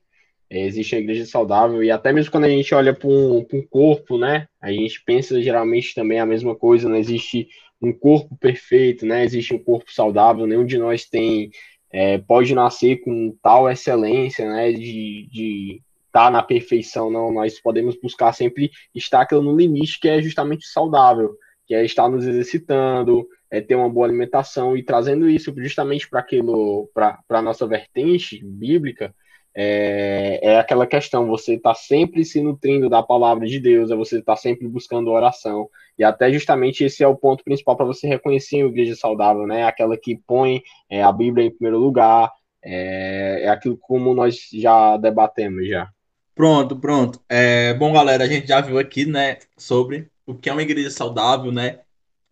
É, 0.49 0.65
existe 0.65 0.95
a 0.95 0.99
igreja 0.99 1.25
saudável, 1.25 1.84
e 1.84 1.91
até 1.91 2.11
mesmo 2.11 2.31
quando 2.31 2.45
a 2.45 2.49
gente 2.49 2.73
olha 2.73 2.93
para 2.93 3.07
um, 3.07 3.39
um, 3.39 3.61
corpo, 3.69 4.17
né? 4.17 4.47
A 4.61 4.71
gente 4.71 5.03
pensa 5.03 5.41
geralmente 5.41 5.93
também 5.93 6.19
a 6.19 6.25
mesma 6.25 6.55
coisa, 6.55 6.89
não 6.89 6.95
existe 6.95 7.47
um 7.81 7.91
corpo 7.91 8.36
perfeito, 8.38 9.05
né? 9.05 9.23
Existe 9.23 9.53
um 9.53 9.59
corpo 9.59 9.91
saudável, 9.91 10.47
nenhum 10.47 10.65
de 10.65 10.77
nós 10.77 11.05
tem 11.05 11.51
é, 11.93 12.17
pode 12.17 12.55
nascer 12.55 13.01
com 13.01 13.38
tal 13.41 13.69
excelência, 13.69 14.49
né, 14.49 14.71
de, 14.71 15.29
de 15.31 15.81
estar 16.07 16.25
tá 16.25 16.31
na 16.31 16.41
perfeição, 16.41 17.11
não, 17.11 17.31
nós 17.31 17.59
podemos 17.61 17.95
buscar 18.01 18.34
sempre 18.34 18.71
estar 18.95 19.27
no 19.31 19.55
limite 19.55 19.99
que 19.99 20.09
é 20.09 20.19
justamente 20.19 20.65
saudável, 20.65 21.36
que 21.67 21.75
é 21.75 21.86
estar 21.86 22.09
nos 22.09 22.25
exercitando, 22.25 23.27
é 23.53 23.61
ter 23.61 23.75
uma 23.75 23.87
boa 23.87 24.07
alimentação 24.07 24.75
e 24.75 24.81
trazendo 24.81 25.29
isso 25.29 25.53
justamente 25.57 26.09
para 26.09 26.19
aquilo, 26.19 26.89
para 26.91 27.19
a 27.29 27.41
nossa 27.41 27.67
vertente 27.67 28.43
bíblica, 28.43 29.13
é, 29.55 30.39
é 30.41 30.59
aquela 30.59 30.87
questão, 30.87 31.27
você 31.27 31.53
está 31.53 31.75
sempre 31.75 32.25
se 32.25 32.41
nutrindo 32.41 32.89
da 32.89 33.03
palavra 33.03 33.45
de 33.45 33.59
Deus, 33.59 33.91
é 33.91 33.95
você 33.95 34.17
está 34.17 34.35
sempre 34.35 34.67
buscando 34.67 35.11
oração, 35.11 35.69
e 35.99 36.03
até 36.03 36.33
justamente 36.33 36.83
esse 36.83 37.03
é 37.03 37.07
o 37.07 37.15
ponto 37.15 37.43
principal 37.43 37.77
para 37.77 37.85
você 37.85 38.07
reconhecer 38.07 38.63
uma 38.63 38.71
igreja 38.71 38.95
saudável, 38.95 39.45
né? 39.45 39.65
Aquela 39.65 39.95
que 39.95 40.19
põe 40.25 40.63
é, 40.89 41.03
a 41.03 41.11
Bíblia 41.11 41.45
em 41.45 41.51
primeiro 41.51 41.77
lugar, 41.77 42.31
é, 42.63 43.43
é 43.43 43.49
aquilo 43.49 43.77
como 43.77 44.15
nós 44.15 44.49
já 44.51 44.97
debatemos 44.97 45.67
já. 45.67 45.87
Pronto, 46.33 46.75
pronto. 46.75 47.21
É, 47.29 47.75
bom, 47.75 47.93
galera, 47.93 48.23
a 48.23 48.27
gente 48.27 48.47
já 48.47 48.59
viu 48.61 48.79
aqui, 48.79 49.05
né, 49.05 49.37
sobre 49.55 50.07
o 50.25 50.33
que 50.33 50.49
é 50.49 50.51
uma 50.53 50.63
igreja 50.63 50.89
saudável, 50.89 51.51
né? 51.51 51.81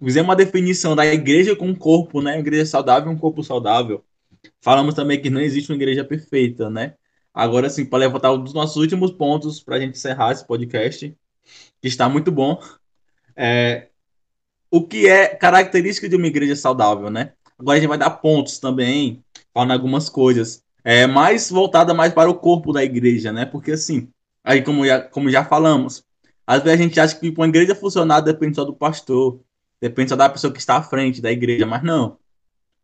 Fizemos 0.03 0.29
uma 0.29 0.35
definição 0.35 0.95
da 0.95 1.05
igreja 1.05 1.55
com 1.55 1.75
corpo, 1.75 2.21
né? 2.21 2.39
Igreja 2.39 2.65
saudável 2.65 3.11
um 3.11 3.17
corpo 3.17 3.43
saudável. 3.43 4.03
Falamos 4.59 4.95
também 4.95 5.21
que 5.21 5.29
não 5.29 5.39
existe 5.39 5.71
uma 5.71 5.75
igreja 5.75 6.03
perfeita, 6.03 6.69
né? 6.69 6.95
Agora 7.33 7.69
sim, 7.69 7.85
para 7.85 7.99
levantar 7.99 8.33
um 8.33 8.43
dos 8.43 8.53
nossos 8.53 8.77
últimos 8.77 9.11
pontos 9.11 9.61
para 9.61 9.75
a 9.75 9.79
gente 9.79 9.97
encerrar 9.97 10.31
esse 10.31 10.45
podcast, 10.45 11.15
que 11.81 11.87
está 11.87 12.09
muito 12.09 12.31
bom. 12.31 12.59
É, 13.35 13.87
o 14.71 14.85
que 14.85 15.07
é 15.07 15.27
característica 15.27 16.09
de 16.09 16.15
uma 16.15 16.27
igreja 16.27 16.55
saudável, 16.55 17.09
né? 17.09 17.33
Agora 17.57 17.77
a 17.77 17.79
gente 17.79 17.89
vai 17.89 17.97
dar 17.97 18.09
pontos 18.09 18.57
também, 18.57 19.23
falando 19.53 19.71
algumas 19.71 20.09
coisas. 20.09 20.63
É 20.83 21.05
mais 21.05 21.49
voltada 21.51 21.93
mais 21.93 22.11
para 22.11 22.29
o 22.29 22.35
corpo 22.35 22.73
da 22.73 22.83
igreja, 22.83 23.31
né? 23.31 23.45
Porque 23.45 23.73
assim, 23.73 24.09
aí 24.43 24.63
como 24.63 24.85
já, 24.85 24.99
como 24.99 25.29
já 25.29 25.45
falamos, 25.45 26.03
às 26.45 26.63
vezes 26.63 26.79
a 26.79 26.83
gente 26.83 26.99
acha 26.99 27.15
que 27.15 27.29
uma 27.29 27.47
igreja 27.47 27.75
funcionar 27.75 28.21
depende 28.21 28.55
só 28.55 28.65
do 28.65 28.73
pastor, 28.73 29.39
depende 29.81 30.09
só 30.09 30.15
da 30.15 30.29
pessoa 30.29 30.53
que 30.53 30.59
está 30.59 30.77
à 30.77 30.83
frente 30.83 31.21
da 31.21 31.31
igreja, 31.31 31.65
mas 31.65 31.83
não. 31.83 32.17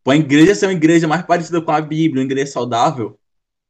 Para 0.03 0.13
a 0.13 0.17
igreja 0.17 0.55
ser 0.55 0.65
uma 0.65 0.73
igreja 0.73 1.07
mais 1.07 1.21
parecida 1.23 1.61
com 1.61 1.71
a 1.71 1.79
Bíblia, 1.79 2.21
uma 2.21 2.27
igreja 2.27 2.51
saudável, 2.51 3.19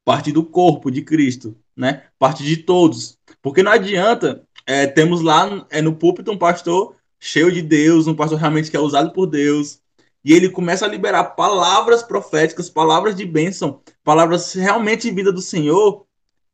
parte 0.05 0.31
do 0.31 0.43
corpo 0.43 0.89
de 0.89 1.01
Cristo, 1.01 1.57
né? 1.75 2.03
Parte 2.17 2.43
de 2.43 2.57
todos. 2.57 3.17
Porque 3.41 3.61
não 3.61 3.71
adianta 3.71 4.47
é, 4.65 4.85
temos 4.85 5.21
lá 5.21 5.65
é, 5.69 5.81
no 5.81 5.95
púlpito 5.95 6.31
um 6.31 6.37
pastor 6.37 6.95
cheio 7.19 7.51
de 7.51 7.61
Deus, 7.61 8.07
um 8.07 8.15
pastor 8.15 8.37
realmente 8.37 8.69
que 8.69 8.77
é 8.77 8.79
usado 8.79 9.11
por 9.11 9.25
Deus, 9.25 9.79
e 10.23 10.33
ele 10.33 10.49
começa 10.49 10.85
a 10.85 10.89
liberar 10.89 11.23
palavras 11.35 12.03
proféticas, 12.03 12.69
palavras 12.69 13.15
de 13.15 13.25
bênção, 13.25 13.81
palavras 14.03 14.53
realmente 14.53 15.09
vida 15.09 15.31
do 15.31 15.41
Senhor, 15.41 16.05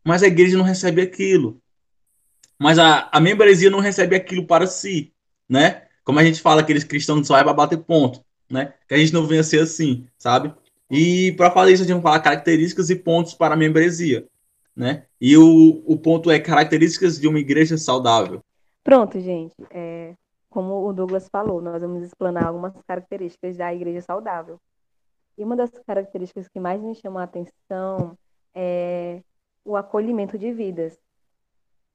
mas 0.04 0.22
a 0.22 0.28
igreja 0.28 0.58
não 0.58 0.64
recebe 0.64 1.02
aquilo. 1.02 1.60
Mas 2.60 2.78
a, 2.78 3.10
a 3.12 3.20
membresia 3.20 3.70
não 3.70 3.80
recebe 3.80 4.16
aquilo 4.16 4.46
para 4.46 4.68
si, 4.68 5.12
né? 5.50 5.83
Como 6.04 6.20
a 6.20 6.24
gente 6.24 6.42
fala, 6.42 6.62
aqueles 6.62 6.84
cristãos 6.84 7.26
só 7.26 7.38
é 7.38 7.44
para 7.44 7.54
bater 7.54 7.78
ponto, 7.78 8.24
né? 8.50 8.74
Que 8.88 8.96
a 8.96 8.98
gente 8.98 9.14
não 9.14 9.26
venha 9.26 9.44
ser 9.44 9.62
assim, 9.62 10.08
sabe? 10.18 10.54
E 10.90 11.32
para 11.34 11.50
falar 11.50 11.72
isso, 11.72 11.84
a 11.84 11.86
gente 11.86 11.96
vai 11.96 12.04
falar 12.04 12.20
características 12.20 12.90
e 12.90 12.96
pontos 12.96 13.34
para 13.34 13.54
a 13.54 13.58
membresia, 13.58 14.28
né? 14.76 15.06
E 15.20 15.38
o, 15.38 15.84
o 15.86 15.98
ponto 15.98 16.30
é 16.30 16.40
características 16.40 17.20
de 17.20 17.28
uma 17.28 17.40
igreja 17.40 17.78
saudável. 17.78 18.42
Pronto, 18.84 19.20
gente. 19.20 19.56
É, 19.72 20.14
como 20.50 20.88
o 20.88 20.94
Douglas 20.94 21.30
falou, 21.30 21.62
nós 21.62 21.82
vamos 21.82 22.04
explanar 22.04 22.46
algumas 22.46 22.74
características 22.86 23.58
da 23.58 23.74
igreja 23.74 24.02
saudável. 24.02 24.60
E 25.38 25.44
uma 25.44 25.56
das 25.56 25.72
características 25.88 26.48
que 26.48 26.60
mais 26.60 26.82
me 26.82 26.94
chamou 26.94 27.20
a 27.20 27.24
atenção 27.24 28.18
é 28.54 29.22
o 29.66 29.76
acolhimento 29.76 30.38
de 30.38 30.52
vidas. 30.52 30.96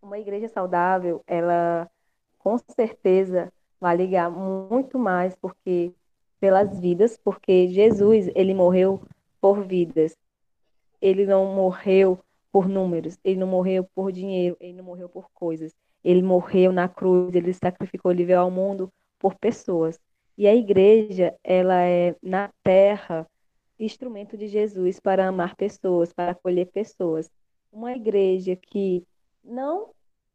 Uma 0.02 0.18
igreja 0.18 0.48
saudável, 0.48 1.22
ela 1.26 1.88
com 2.38 2.56
certeza 2.74 3.52
vai 3.80 3.96
ligar 3.96 4.30
muito 4.30 4.98
mais 4.98 5.34
porque 5.36 5.92
pelas 6.40 6.78
vidas, 6.78 7.18
porque 7.22 7.68
Jesus, 7.68 8.30
ele 8.34 8.54
morreu 8.54 9.00
por 9.40 9.64
vidas. 9.64 10.16
Ele 11.00 11.26
não 11.26 11.54
morreu 11.54 12.18
por 12.50 12.68
números, 12.68 13.18
ele 13.24 13.38
não 13.38 13.46
morreu 13.46 13.84
por 13.94 14.10
dinheiro, 14.10 14.56
ele 14.60 14.72
não 14.72 14.84
morreu 14.84 15.08
por 15.08 15.30
coisas. 15.32 15.72
Ele 16.02 16.22
morreu 16.22 16.72
na 16.72 16.88
cruz, 16.88 17.34
ele 17.34 17.52
sacrificou, 17.52 18.10
ele 18.10 18.24
veio 18.24 18.40
ao 18.40 18.50
mundo 18.50 18.92
por 19.18 19.34
pessoas. 19.34 19.98
E 20.36 20.46
a 20.46 20.54
igreja, 20.54 21.34
ela 21.42 21.82
é 21.82 22.14
na 22.22 22.50
terra 22.62 23.26
instrumento 23.78 24.36
de 24.36 24.48
Jesus 24.48 24.98
para 24.98 25.26
amar 25.26 25.54
pessoas, 25.56 26.12
para 26.12 26.32
acolher 26.32 26.66
pessoas. 26.66 27.30
Uma 27.72 27.92
igreja 27.92 28.56
que 28.56 29.04
não 29.44 29.90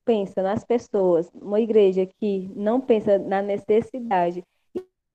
pensa 0.05 0.41
nas 0.41 0.63
pessoas, 0.63 1.29
uma 1.33 1.59
igreja 1.59 2.05
que 2.05 2.49
não 2.55 2.79
pensa 2.79 3.17
na 3.17 3.41
necessidade 3.41 4.43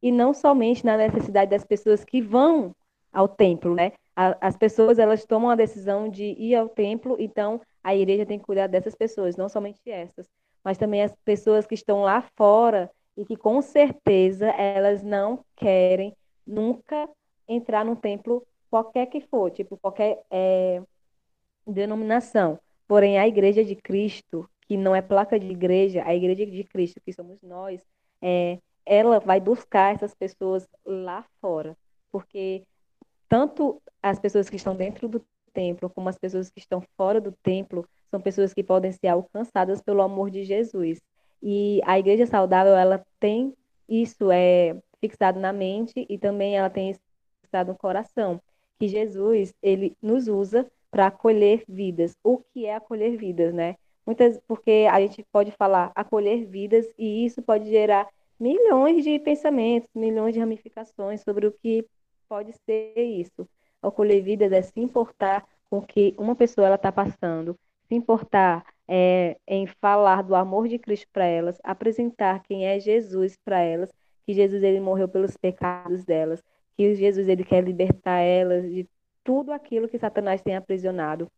e 0.03 0.13
não 0.13 0.33
somente 0.33 0.85
na 0.85 0.97
necessidade 0.97 1.51
das 1.51 1.65
pessoas 1.65 2.05
que 2.05 2.21
vão 2.21 2.75
ao 3.13 3.29
templo, 3.29 3.75
né? 3.75 3.93
As 4.41 4.57
pessoas 4.57 4.99
elas 4.99 5.25
tomam 5.25 5.51
a 5.51 5.55
decisão 5.55 6.09
de 6.09 6.25
ir 6.25 6.55
ao 6.55 6.69
templo, 6.69 7.17
então 7.19 7.61
a 7.83 7.95
igreja 7.95 8.27
tem 8.27 8.39
que 8.39 8.45
cuidar 8.45 8.67
dessas 8.67 8.95
pessoas, 8.95 9.37
não 9.37 9.49
somente 9.49 9.81
essas, 9.87 10.29
mas 10.65 10.77
também 10.77 11.03
as 11.03 11.15
pessoas 11.25 11.67
que 11.67 11.75
estão 11.75 12.03
lá 12.03 12.23
fora 12.37 12.91
e 13.17 13.25
que 13.25 13.37
com 13.37 13.63
certeza 13.63 14.49
elas 14.49 15.03
não 15.03 15.45
querem 15.57 16.15
nunca 16.47 17.09
entrar 17.47 17.85
no 17.85 17.97
templo 17.97 18.45
qualquer 18.71 19.07
que 19.07 19.21
for, 19.21 19.51
tipo 19.51 19.77
qualquer 19.77 20.23
é, 20.31 20.83
denominação. 21.67 22.59
Porém, 22.87 23.19
a 23.19 23.27
igreja 23.27 23.65
de 23.65 23.77
Cristo, 23.77 24.49
que 24.69 24.77
não 24.77 24.95
é 24.95 25.01
placa 25.01 25.41
de 25.41 25.49
igreja, 25.49 26.03
a 26.05 26.15
igreja 26.15 26.45
de 26.45 26.63
Cristo, 26.63 27.01
que 27.01 27.13
somos 27.13 27.41
nós, 27.43 27.81
é, 28.23 28.59
ela 28.85 29.19
vai 29.19 29.41
buscar 29.41 29.95
essas 29.95 30.15
pessoas 30.15 30.69
lá 30.85 31.25
fora, 31.41 31.77
porque 32.13 32.63
tanto 33.29 33.83
as 34.03 34.19
pessoas 34.19 34.49
que 34.49 34.57
estão 34.57 34.77
dentro 34.77 35.09
do 35.09 35.25
templo 35.53 35.91
como 35.91 36.09
as 36.09 36.19
pessoas 36.19 36.51
que 36.51 36.61
estão 36.61 36.83
fora 36.97 37.21
do 37.21 37.33
templo 37.33 37.89
são 38.11 38.21
pessoas 38.21 38.55
que 38.55 38.63
podem 38.63 38.93
ser 38.93 39.09
alcançadas 39.09 39.83
pelo 39.83 40.03
amor 40.03 40.31
de 40.31 40.45
Jesus. 40.45 41.01
E 41.43 41.81
a 41.85 41.99
igreja 41.99 42.27
saudável, 42.27 42.75
ela 42.75 43.05
tem 43.19 43.55
isso 43.89 44.31
é 44.31 44.77
fixado 45.01 45.41
na 45.41 45.53
mente 45.53 46.07
e 46.09 46.19
também 46.19 46.57
ela 46.57 46.69
tem 46.69 46.91
isso 46.91 47.01
fixado 47.41 47.73
no 47.73 47.79
coração, 47.79 48.41
que 48.79 48.87
Jesus, 48.87 49.55
ele 49.63 49.97
nos 50.03 50.29
usa 50.29 50.71
para 50.91 51.07
acolher 51.07 51.65
vidas. 51.69 52.17
O 52.23 52.39
que 52.39 52.67
é 52.67 52.75
acolher 52.75 53.17
vidas, 53.17 53.53
né? 53.55 53.77
Muitas, 54.09 54.41
porque 54.49 54.89
a 54.91 54.99
gente 55.03 55.23
pode 55.31 55.51
falar 55.51 55.93
acolher 55.95 56.47
vidas 56.47 56.87
e 56.97 57.27
isso 57.27 57.43
pode 57.43 57.69
gerar 57.69 58.09
milhões 58.41 59.05
de 59.05 59.19
pensamentos, 59.19 59.91
milhões 59.95 60.33
de 60.33 60.41
ramificações 60.41 61.21
sobre 61.21 61.47
o 61.47 61.53
que 61.53 61.87
pode 62.27 62.55
ser 62.65 62.95
isso. 62.97 63.47
Acolher 63.83 64.23
vidas 64.23 64.51
é 64.51 64.63
se 64.63 64.81
importar 64.81 65.47
com 65.69 65.81
o 65.81 65.87
que 65.87 66.15
uma 66.17 66.35
pessoa 66.35 66.75
está 66.75 66.91
passando, 66.91 67.55
se 67.87 67.95
importar 67.95 68.65
é, 68.89 69.37
em 69.47 69.67
falar 69.67 70.23
do 70.23 70.35
amor 70.35 70.69
de 70.69 70.79
Cristo 70.79 71.07
para 71.13 71.27
elas, 71.27 71.61
apresentar 71.63 72.43
quem 72.45 72.65
é 72.67 72.81
Jesus 72.81 73.37
para 73.45 73.61
elas, 73.61 73.93
que 74.25 74.33
Jesus 74.33 74.63
ele 74.63 74.81
morreu 74.81 75.07
pelos 75.07 75.37
pecados 75.37 76.07
delas, 76.07 76.43
que 76.79 76.95
Jesus 76.95 77.29
ele 77.29 77.45
quer 77.45 77.63
libertar 77.63 78.21
elas 78.21 78.73
de 78.73 78.89
tudo 79.23 79.53
aquilo 79.53 79.87
que 79.87 79.99
Satanás 79.99 80.41
tem 80.41 80.57
aprisionado. 80.57 81.31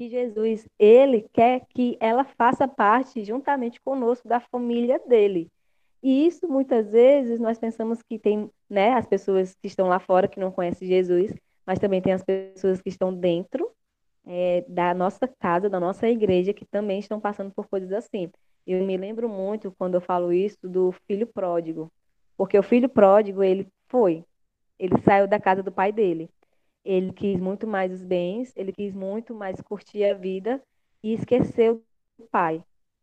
Que 0.00 0.08
Jesus 0.08 0.66
ele 0.78 1.28
quer 1.30 1.66
que 1.68 1.98
ela 2.00 2.24
faça 2.24 2.66
parte 2.66 3.22
juntamente 3.22 3.78
conosco 3.82 4.26
da 4.26 4.40
família 4.40 4.98
dele. 4.98 5.52
E 6.02 6.26
isso 6.26 6.48
muitas 6.48 6.90
vezes 6.90 7.38
nós 7.38 7.58
pensamos 7.58 8.00
que 8.00 8.18
tem, 8.18 8.50
né, 8.66 8.94
as 8.94 9.06
pessoas 9.06 9.54
que 9.60 9.66
estão 9.66 9.88
lá 9.88 9.98
fora 9.98 10.26
que 10.26 10.40
não 10.40 10.50
conhecem 10.50 10.88
Jesus, 10.88 11.34
mas 11.66 11.78
também 11.78 12.00
tem 12.00 12.14
as 12.14 12.24
pessoas 12.24 12.80
que 12.80 12.88
estão 12.88 13.12
dentro 13.12 13.70
é, 14.26 14.64
da 14.66 14.94
nossa 14.94 15.28
casa, 15.28 15.68
da 15.68 15.78
nossa 15.78 16.08
igreja, 16.08 16.54
que 16.54 16.64
também 16.64 17.00
estão 17.00 17.20
passando 17.20 17.50
por 17.50 17.68
coisas 17.68 17.92
assim. 17.92 18.30
Eu 18.66 18.82
me 18.86 18.96
lembro 18.96 19.28
muito 19.28 19.70
quando 19.76 19.96
eu 19.96 20.00
falo 20.00 20.32
isso 20.32 20.66
do 20.66 20.92
filho 21.06 21.26
pródigo, 21.26 21.92
porque 22.38 22.58
o 22.58 22.62
filho 22.62 22.88
pródigo 22.88 23.42
ele 23.42 23.68
foi, 23.86 24.24
ele 24.78 24.98
saiu 25.02 25.28
da 25.28 25.38
casa 25.38 25.62
do 25.62 25.70
pai 25.70 25.92
dele, 25.92 26.30
ele 26.84 27.12
quis 27.12 27.38
muito 27.40 27.66
mais 27.66 27.92
os 27.92 28.02
bens, 28.02 28.52
ele 28.56 28.72
quis 28.72 28.94
muito 28.94 29.34
mais 29.34 29.60
curtir 29.60 30.04
a 30.04 30.14
vida 30.14 30.62
e 31.02 31.12
esqueceu 31.12 31.82
do 32.18 32.26
pai. 32.26 32.62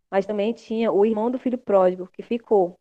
Mas 0.10 0.26
também 0.26 0.54
tinha 0.54 0.92
o 0.92 1.06
irmão 1.06 1.30
do 1.30 1.40
filho 1.40 1.58
pródigo 1.58 2.10
que 2.12 2.24
ficou 2.24 2.78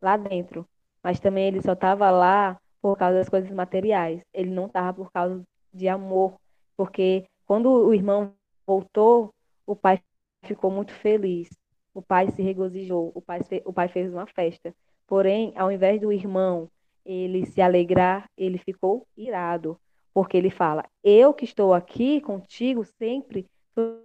lá 0.00 0.16
dentro. 0.16 0.66
Mas 1.02 1.20
também 1.20 1.46
ele 1.46 1.62
só 1.62 1.72
estava 1.72 2.10
lá 2.10 2.58
por 2.80 2.96
causa 2.96 3.18
das 3.18 3.28
coisas 3.28 3.50
materiais. 3.50 4.22
Ele 4.32 4.50
não 4.50 4.66
estava 4.66 4.94
por 4.94 5.12
causa 5.12 5.42
de 5.72 5.88
amor. 5.88 6.34
Porque 6.76 7.26
quando 7.46 7.70
o 7.70 7.92
irmão 7.92 8.32
voltou, 8.66 9.32
o 9.66 9.76
pai 9.76 10.00
ficou 10.42 10.70
muito 10.70 10.92
feliz. 10.92 11.50
O 11.92 12.00
pai 12.00 12.30
se 12.30 12.42
regozijou. 12.42 13.12
O 13.14 13.20
pai, 13.20 13.40
o 13.64 13.72
pai 13.72 13.88
fez 13.88 14.12
uma 14.12 14.26
festa. 14.26 14.74
Porém, 15.06 15.52
ao 15.56 15.70
invés 15.70 16.00
do 16.00 16.12
irmão 16.12 16.70
ele 17.04 17.44
se 17.46 17.60
alegrar, 17.60 18.30
ele 18.36 18.58
ficou 18.58 19.06
irado. 19.16 19.78
Porque 20.12 20.36
ele 20.36 20.50
fala: 20.50 20.84
Eu 21.02 21.32
que 21.32 21.44
estou 21.44 21.72
aqui 21.72 22.20
contigo 22.20 22.84
sempre, 22.84 23.46
tu 23.74 24.02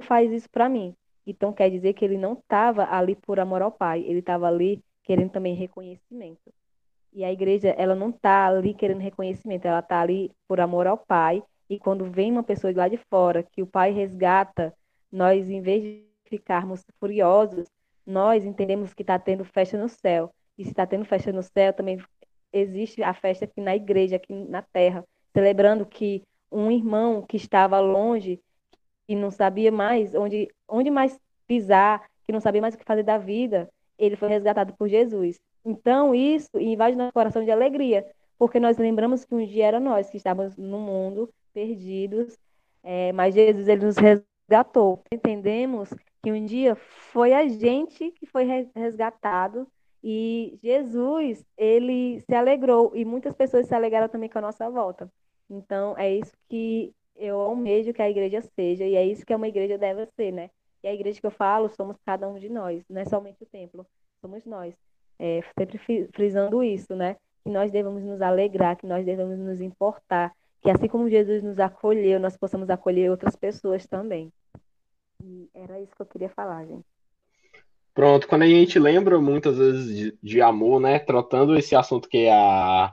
faz 0.00 0.30
isso 0.32 0.48
para 0.50 0.68
mim. 0.68 0.94
Então 1.26 1.52
quer 1.52 1.70
dizer 1.70 1.92
que 1.92 2.04
ele 2.04 2.16
não 2.16 2.32
estava 2.32 2.84
ali 2.90 3.14
por 3.14 3.38
amor 3.38 3.62
ao 3.62 3.70
pai, 3.70 4.00
ele 4.00 4.18
estava 4.18 4.48
ali 4.48 4.82
querendo 5.02 5.30
também 5.30 5.54
reconhecimento. 5.54 6.52
E 7.12 7.24
a 7.24 7.32
igreja, 7.32 7.68
ela 7.76 7.94
não 7.94 8.08
está 8.08 8.46
ali 8.46 8.72
querendo 8.72 9.00
reconhecimento, 9.00 9.66
ela 9.66 9.80
está 9.80 10.00
ali 10.00 10.32
por 10.48 10.60
amor 10.60 10.86
ao 10.86 10.96
Pai. 10.96 11.42
E 11.68 11.78
quando 11.78 12.10
vem 12.10 12.32
uma 12.32 12.42
pessoa 12.42 12.72
de 12.72 12.78
lá 12.78 12.88
de 12.88 12.96
fora, 12.96 13.42
que 13.42 13.62
o 13.62 13.66
Pai 13.66 13.92
resgata, 13.92 14.74
nós, 15.10 15.50
em 15.50 15.60
vez 15.60 15.82
de 15.82 16.06
ficarmos 16.24 16.82
furiosos, 16.98 17.68
nós 18.06 18.46
entendemos 18.46 18.94
que 18.94 19.02
está 19.02 19.18
tendo 19.18 19.44
festa 19.44 19.76
no 19.76 19.90
céu. 19.90 20.32
E 20.56 20.64
se 20.64 20.70
está 20.70 20.86
tendo 20.86 21.04
festa 21.04 21.30
no 21.32 21.42
céu, 21.42 21.72
também 21.74 22.02
existe 22.50 23.02
a 23.02 23.12
festa 23.12 23.44
aqui 23.44 23.60
na 23.60 23.76
igreja, 23.76 24.16
aqui 24.16 24.32
na 24.32 24.62
terra, 24.62 25.04
celebrando 25.32 25.86
que 25.86 26.22
um 26.50 26.70
irmão 26.70 27.22
que 27.22 27.36
estava 27.36 27.80
longe, 27.80 28.40
e 29.08 29.16
não 29.16 29.30
sabia 29.30 29.70
mais 29.70 30.14
onde, 30.14 30.48
onde 30.68 30.90
mais 30.90 31.18
pisar, 31.46 32.08
que 32.24 32.32
não 32.32 32.40
sabia 32.40 32.60
mais 32.60 32.74
o 32.74 32.78
que 32.78 32.84
fazer 32.84 33.02
da 33.02 33.18
vida, 33.18 33.68
ele 33.98 34.16
foi 34.16 34.28
resgatado 34.28 34.74
por 34.74 34.88
Jesus. 34.88 35.38
Então, 35.64 36.14
isso 36.14 36.50
invade 36.58 36.96
nosso 36.96 37.12
coração 37.12 37.44
de 37.44 37.50
alegria, 37.50 38.06
porque 38.38 38.58
nós 38.58 38.78
lembramos 38.78 39.24
que 39.24 39.34
um 39.34 39.44
dia 39.44 39.66
era 39.66 39.80
nós 39.80 40.10
que 40.10 40.16
estávamos 40.16 40.56
no 40.56 40.78
mundo 40.78 41.28
perdidos, 41.52 42.38
é, 42.82 43.12
mas 43.12 43.34
Jesus 43.34 43.68
ele 43.68 43.84
nos 43.84 43.96
resgatou. 43.96 45.02
Entendemos 45.12 45.90
que 46.22 46.32
um 46.32 46.44
dia 46.44 46.74
foi 46.74 47.32
a 47.32 47.46
gente 47.46 48.10
que 48.12 48.26
foi 48.26 48.44
resgatado 48.74 49.66
e 50.02 50.58
Jesus 50.62 51.44
ele 51.56 52.20
se 52.20 52.34
alegrou 52.34 52.92
e 52.94 53.04
muitas 53.04 53.34
pessoas 53.34 53.66
se 53.66 53.74
alegraram 53.74 54.08
também 54.08 54.28
com 54.28 54.38
a 54.38 54.42
nossa 54.42 54.68
volta. 54.68 55.10
Então, 55.52 55.94
é 55.98 56.10
isso 56.16 56.32
que 56.48 56.94
eu 57.14 57.38
almejo 57.38 57.92
que 57.92 58.00
a 58.00 58.08
igreja 58.08 58.40
seja 58.56 58.84
e 58.84 58.94
é 58.96 59.04
isso 59.04 59.24
que 59.26 59.34
uma 59.34 59.46
igreja 59.46 59.76
deve 59.76 60.06
ser, 60.16 60.32
né? 60.32 60.48
E 60.82 60.88
a 60.88 60.94
igreja 60.94 61.20
que 61.20 61.26
eu 61.26 61.30
falo 61.30 61.68
somos 61.68 61.96
cada 62.06 62.26
um 62.26 62.38
de 62.38 62.48
nós, 62.48 62.82
não 62.88 63.02
é 63.02 63.04
somente 63.04 63.42
o 63.42 63.46
templo, 63.46 63.86
somos 64.22 64.44
nós. 64.46 64.74
É, 65.18 65.40
sempre 65.56 65.78
frisando 66.12 66.64
isso, 66.64 66.96
né? 66.96 67.16
Que 67.44 67.50
nós 67.50 67.70
devemos 67.70 68.02
nos 68.02 68.22
alegrar, 68.22 68.76
que 68.76 68.86
nós 68.86 69.04
devemos 69.04 69.38
nos 69.38 69.60
importar, 69.60 70.32
que 70.62 70.70
assim 70.70 70.88
como 70.88 71.10
Jesus 71.10 71.42
nos 71.42 71.58
acolheu, 71.58 72.18
nós 72.18 72.36
possamos 72.36 72.70
acolher 72.70 73.10
outras 73.10 73.36
pessoas 73.36 73.86
também. 73.86 74.32
E 75.22 75.50
era 75.54 75.78
isso 75.80 75.94
que 75.94 76.00
eu 76.00 76.06
queria 76.06 76.30
falar, 76.30 76.64
gente. 76.64 76.86
Pronto, 77.94 78.26
quando 78.26 78.42
a 78.42 78.46
gente 78.46 78.78
lembra 78.78 79.20
muitas 79.20 79.58
vezes 79.58 79.94
de, 79.94 80.18
de 80.22 80.40
amor, 80.40 80.80
né? 80.80 80.98
Tratando 80.98 81.54
esse 81.56 81.76
assunto 81.76 82.08
que 82.08 82.26
a, 82.26 82.92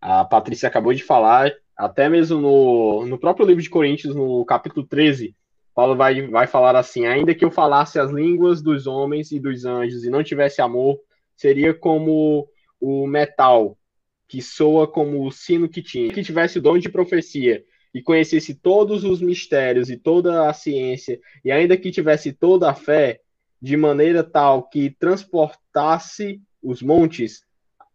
a 0.00 0.24
Patrícia 0.24 0.68
acabou 0.68 0.92
de 0.92 1.04
falar, 1.04 1.52
até 1.76 2.08
mesmo 2.08 2.40
no, 2.40 3.06
no 3.06 3.18
próprio 3.18 3.46
livro 3.46 3.62
de 3.62 3.68
Coríntios, 3.68 4.14
no 4.14 4.44
capítulo 4.44 4.86
13, 4.86 5.36
Paulo 5.74 5.94
vai, 5.94 6.26
vai 6.28 6.46
falar 6.46 6.74
assim: 6.74 7.06
ainda 7.06 7.34
que 7.34 7.44
eu 7.44 7.50
falasse 7.50 7.98
as 7.98 8.10
línguas 8.10 8.62
dos 8.62 8.86
homens 8.86 9.30
e 9.30 9.38
dos 9.38 9.64
anjos 9.66 10.04
e 10.04 10.10
não 10.10 10.24
tivesse 10.24 10.62
amor, 10.62 10.98
seria 11.36 11.74
como 11.74 12.48
o 12.80 13.06
metal 13.06 13.76
que 14.26 14.40
soa 14.42 14.88
como 14.88 15.24
o 15.24 15.30
sino 15.30 15.68
que 15.68 15.82
tinha, 15.82 16.12
que 16.12 16.22
tivesse 16.22 16.58
o 16.58 16.62
dom 16.62 16.78
de 16.78 16.88
profecia 16.88 17.62
e 17.94 18.02
conhecesse 18.02 18.54
todos 18.54 19.04
os 19.04 19.20
mistérios 19.20 19.88
e 19.88 19.96
toda 19.96 20.48
a 20.48 20.52
ciência, 20.52 21.20
e 21.44 21.52
ainda 21.52 21.76
que 21.76 21.90
tivesse 21.90 22.32
toda 22.32 22.70
a 22.70 22.74
fé, 22.74 23.20
de 23.60 23.76
maneira 23.76 24.22
tal 24.22 24.68
que 24.68 24.90
transportasse 24.90 26.40
os 26.62 26.82
montes 26.82 27.45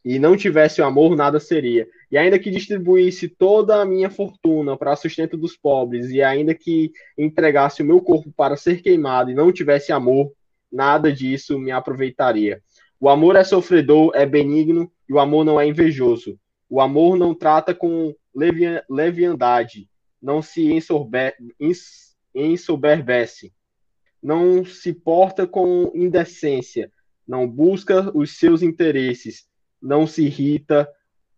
e 0.04 0.18
não 0.18 0.36
tivesse 0.36 0.82
o 0.82 0.86
amor, 0.86 1.16
nada 1.16 1.40
seria. 1.40 1.88
E 2.12 2.18
ainda 2.18 2.40
que 2.40 2.50
distribuísse 2.50 3.28
toda 3.28 3.82
a 3.82 3.86
minha 3.86 4.10
fortuna 4.10 4.76
para 4.76 4.96
sustento 4.96 5.38
dos 5.38 5.56
pobres, 5.56 6.10
e 6.10 6.22
ainda 6.22 6.56
que 6.56 6.92
entregasse 7.18 7.82
o 7.82 7.86
meu 7.86 8.02
corpo 8.02 8.32
para 8.36 8.58
ser 8.58 8.82
queimado 8.82 9.30
e 9.30 9.36
não 9.36 9.52
tivesse 9.52 9.92
amor, 9.92 10.32
nada 10.72 11.12
disso 11.12 11.60
me 11.60 11.72
aproveitaria. 11.72 12.62
O 13.00 13.10
amor 13.10 13.36
é 13.36 13.44
sofredor, 13.44 14.12
é 14.16 14.26
benigno, 14.26 14.92
e 15.08 15.14
o 15.14 15.20
amor 15.20 15.44
não 15.44 15.60
é 15.60 15.68
invejoso. 15.68 16.40
O 16.70 16.80
amor 16.80 17.18
não 17.18 17.36
trata 17.36 17.74
com 17.74 18.16
leviandade, 18.90 19.90
não 20.22 20.42
se 20.42 20.72
ensoberbece, 22.34 23.52
não 24.22 24.64
se 24.64 24.94
porta 24.94 25.46
com 25.46 25.92
indecência, 25.94 26.92
não 27.28 27.48
busca 27.48 28.16
os 28.16 28.38
seus 28.38 28.62
interesses, 28.62 29.46
não 29.82 30.06
se 30.06 30.26
irrita, 30.26 30.88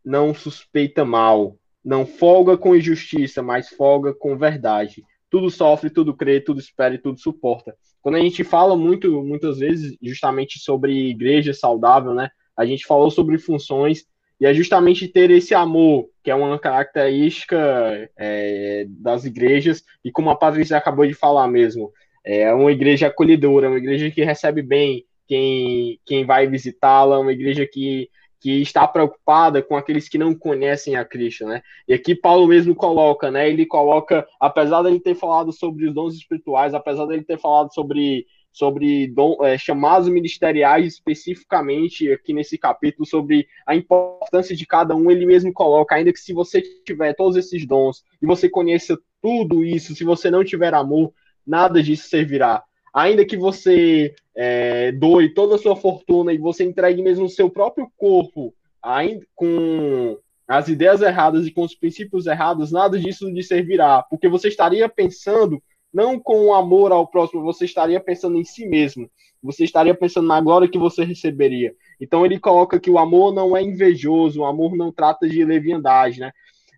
não 0.03 0.33
suspeita 0.33 1.05
mal, 1.05 1.57
não 1.83 2.05
folga 2.05 2.57
com 2.57 2.75
injustiça, 2.75 3.41
mas 3.41 3.69
folga 3.69 4.13
com 4.13 4.37
verdade. 4.37 5.03
Tudo 5.29 5.49
sofre, 5.49 5.89
tudo 5.89 6.15
crê, 6.15 6.39
tudo 6.39 6.59
espera 6.59 6.93
e 6.95 6.99
tudo 6.99 7.19
suporta. 7.19 7.75
Quando 8.01 8.15
a 8.15 8.19
gente 8.19 8.43
fala 8.43 8.75
muito, 8.75 9.23
muitas 9.23 9.59
vezes, 9.59 9.97
justamente 10.01 10.59
sobre 10.59 11.09
igreja 11.09 11.53
saudável, 11.53 12.13
né? 12.13 12.29
A 12.55 12.65
gente 12.65 12.85
falou 12.85 13.09
sobre 13.09 13.37
funções 13.37 14.05
e 14.39 14.45
é 14.45 14.53
justamente 14.53 15.07
ter 15.07 15.31
esse 15.31 15.55
amor, 15.55 16.09
que 16.23 16.29
é 16.29 16.35
uma 16.35 16.59
característica 16.59 18.09
é, 18.17 18.85
das 18.89 19.23
igrejas, 19.25 19.83
e 20.03 20.11
como 20.11 20.29
a 20.29 20.35
Patrícia 20.35 20.77
acabou 20.77 21.07
de 21.07 21.13
falar 21.13 21.47
mesmo, 21.47 21.91
é 22.25 22.53
uma 22.53 22.71
igreja 22.71 23.07
acolhedora, 23.07 23.69
uma 23.69 23.77
igreja 23.77 24.11
que 24.11 24.23
recebe 24.23 24.61
bem 24.61 25.05
quem, 25.27 25.99
quem 26.05 26.25
vai 26.25 26.47
visitá-la, 26.47 27.19
uma 27.19 27.31
igreja 27.31 27.65
que, 27.65 28.09
que 28.43 28.61
está 28.61 28.85
preocupada 28.85 29.63
com 29.63 29.77
aqueles 29.77 30.09
que 30.09 30.17
não 30.17 30.35
conhecem 30.35 30.97
a 30.97 31.05
Cristo, 31.05 31.45
né? 31.45 31.61
E 31.87 31.93
aqui 31.93 32.13
Paulo 32.13 32.45
mesmo 32.45 32.75
coloca, 32.75 33.31
né? 33.31 33.47
Ele 33.47 33.65
coloca, 33.65 34.27
apesar 34.37 34.83
dele 34.83 34.99
ter 34.99 35.15
falado 35.15 35.53
sobre 35.53 35.87
os 35.87 35.93
dons 35.93 36.13
espirituais, 36.13 36.73
apesar 36.73 37.05
dele 37.05 37.23
ter 37.23 37.39
falado 37.39 37.73
sobre 37.73 38.27
sobre 38.51 39.07
dom, 39.07 39.37
é, 39.43 39.57
chamados 39.57 40.09
ministeriais 40.09 40.93
especificamente 40.93 42.11
aqui 42.11 42.33
nesse 42.33 42.55
capítulo 42.57 43.03
sobre 43.03 43.47
a 43.65 43.75
importância 43.75 44.55
de 44.55 44.65
cada 44.67 44.93
um, 44.93 45.09
ele 45.09 45.25
mesmo 45.25 45.51
coloca, 45.51 45.95
ainda 45.95 46.11
que 46.11 46.19
se 46.19 46.33
você 46.33 46.61
tiver 46.85 47.15
todos 47.15 47.37
esses 47.37 47.65
dons 47.65 48.03
e 48.21 48.27
você 48.27 48.47
conheça 48.49 48.99
tudo 49.21 49.63
isso, 49.63 49.95
se 49.95 50.03
você 50.03 50.29
não 50.29 50.43
tiver 50.43 50.73
amor, 50.73 51.13
nada 51.47 51.81
disso 51.81 52.09
servirá. 52.09 52.61
Ainda 52.93 53.25
que 53.25 53.37
você 53.37 54.13
é, 54.35 54.91
doe 54.91 55.33
toda 55.33 55.55
a 55.55 55.59
sua 55.59 55.75
fortuna 55.75 56.33
e 56.33 56.37
você 56.37 56.63
entregue 56.63 57.01
mesmo 57.01 57.25
o 57.25 57.29
seu 57.29 57.49
próprio 57.49 57.91
corpo 57.97 58.53
ainda 58.81 59.25
com 59.35 60.17
as 60.47 60.67
ideias 60.67 61.01
erradas 61.01 61.47
e 61.47 61.51
com 61.51 61.63
os 61.63 61.75
princípios 61.75 62.25
errados, 62.25 62.71
nada 62.71 62.99
disso 62.99 63.29
lhe 63.29 63.41
servirá, 63.41 64.03
porque 64.03 64.27
você 64.27 64.49
estaria 64.49 64.89
pensando 64.89 65.61
não 65.93 66.19
com 66.19 66.53
amor 66.53 66.91
ao 66.91 67.07
próximo, 67.07 67.43
você 67.43 67.65
estaria 67.65 67.99
pensando 67.99 68.37
em 68.37 68.43
si 68.43 68.65
mesmo. 68.67 69.09
Você 69.43 69.63
estaria 69.63 69.93
pensando 69.93 70.27
na 70.27 70.41
glória 70.41 70.67
que 70.67 70.79
você 70.79 71.03
receberia. 71.03 71.75
Então 71.99 72.25
ele 72.25 72.39
coloca 72.39 72.79
que 72.79 72.89
o 72.89 72.97
amor 72.97 73.33
não 73.33 73.55
é 73.55 73.61
invejoso, 73.61 74.39
o 74.41 74.45
amor 74.45 74.75
não 74.75 74.91
trata 74.91 75.27
de 75.27 75.43
leviandade, 75.45 76.21
né? 76.21 76.31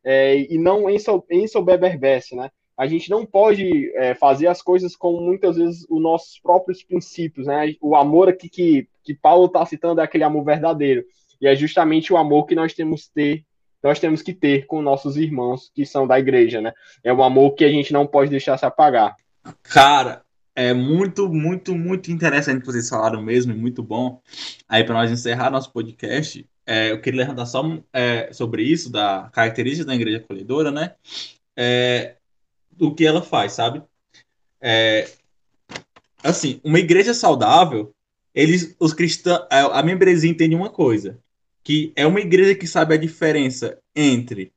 É, 0.03 0.37
e 0.51 0.57
não 0.57 0.85
ensoberbece, 1.31 2.35
né? 2.35 2.49
A 2.77 2.87
gente 2.87 3.09
não 3.09 3.25
pode 3.25 3.91
é, 3.95 4.13
fazer 4.15 4.47
as 4.47 4.61
coisas 4.61 4.95
como 4.95 5.21
muitas 5.21 5.55
vezes 5.55 5.85
os 5.89 6.01
nossos 6.01 6.39
próprios 6.39 6.83
princípios, 6.83 7.47
né? 7.47 7.73
O 7.81 7.95
amor 7.95 8.29
aqui 8.29 8.49
que, 8.49 8.87
que 9.03 9.13
Paulo 9.13 9.45
está 9.45 9.65
citando 9.65 10.01
é 10.01 10.03
aquele 10.03 10.23
amor 10.23 10.43
verdadeiro. 10.43 11.03
E 11.39 11.47
é 11.47 11.55
justamente 11.55 12.11
o 12.11 12.17
amor 12.17 12.45
que 12.45 12.55
nós 12.55 12.73
temos 12.73 13.07
ter 13.07 13.43
nós 13.85 13.99
temos 13.99 14.23
que 14.23 14.33
ter 14.33 14.65
com 14.65 14.81
nossos 14.81 15.15
irmãos 15.15 15.71
que 15.73 15.85
são 15.85 16.07
da 16.07 16.19
igreja, 16.19 16.59
né? 16.59 16.73
É 17.03 17.13
um 17.13 17.21
amor 17.21 17.51
que 17.51 17.63
a 17.63 17.69
gente 17.69 17.93
não 17.93 18.07
pode 18.07 18.31
deixar 18.31 18.57
se 18.57 18.65
apagar. 18.65 19.15
Cara, 19.61 20.23
é 20.55 20.73
muito, 20.73 21.29
muito, 21.29 21.75
muito 21.75 22.11
interessante 22.11 22.61
que 22.61 22.65
vocês 22.65 22.89
falaram 22.89 23.21
mesmo, 23.21 23.51
e 23.51 23.55
muito 23.55 23.83
bom. 23.83 24.21
Aí, 24.67 24.83
para 24.83 24.95
nós 24.95 25.11
encerrar 25.11 25.51
nosso 25.51 25.71
podcast, 25.71 26.47
é, 26.65 26.91
eu 26.91 26.99
queria 26.99 27.21
levantar 27.21 27.45
só 27.45 27.63
é, 27.93 28.33
sobre 28.33 28.63
isso, 28.63 28.91
da 28.91 29.29
característica 29.31 29.85
da 29.85 29.93
igreja 29.93 30.17
acolhedora, 30.17 30.71
né? 30.71 30.95
É, 31.55 32.15
do 32.75 32.93
que 32.93 33.05
ela 33.05 33.21
faz, 33.21 33.53
sabe? 33.53 33.81
É, 34.61 35.09
assim, 36.23 36.59
uma 36.63 36.79
igreja 36.79 37.13
saudável, 37.13 37.93
eles, 38.33 38.75
os 38.79 38.93
cristãos, 38.93 39.45
a 39.49 39.81
membresia 39.81 40.29
entende 40.29 40.55
uma 40.55 40.69
coisa 40.69 41.19
que 41.63 41.91
é 41.95 42.05
uma 42.05 42.19
igreja 42.19 42.53
que 42.53 42.67
sabe 42.67 42.93
a 42.93 42.97
diferença 42.97 43.79
entre 43.95 44.53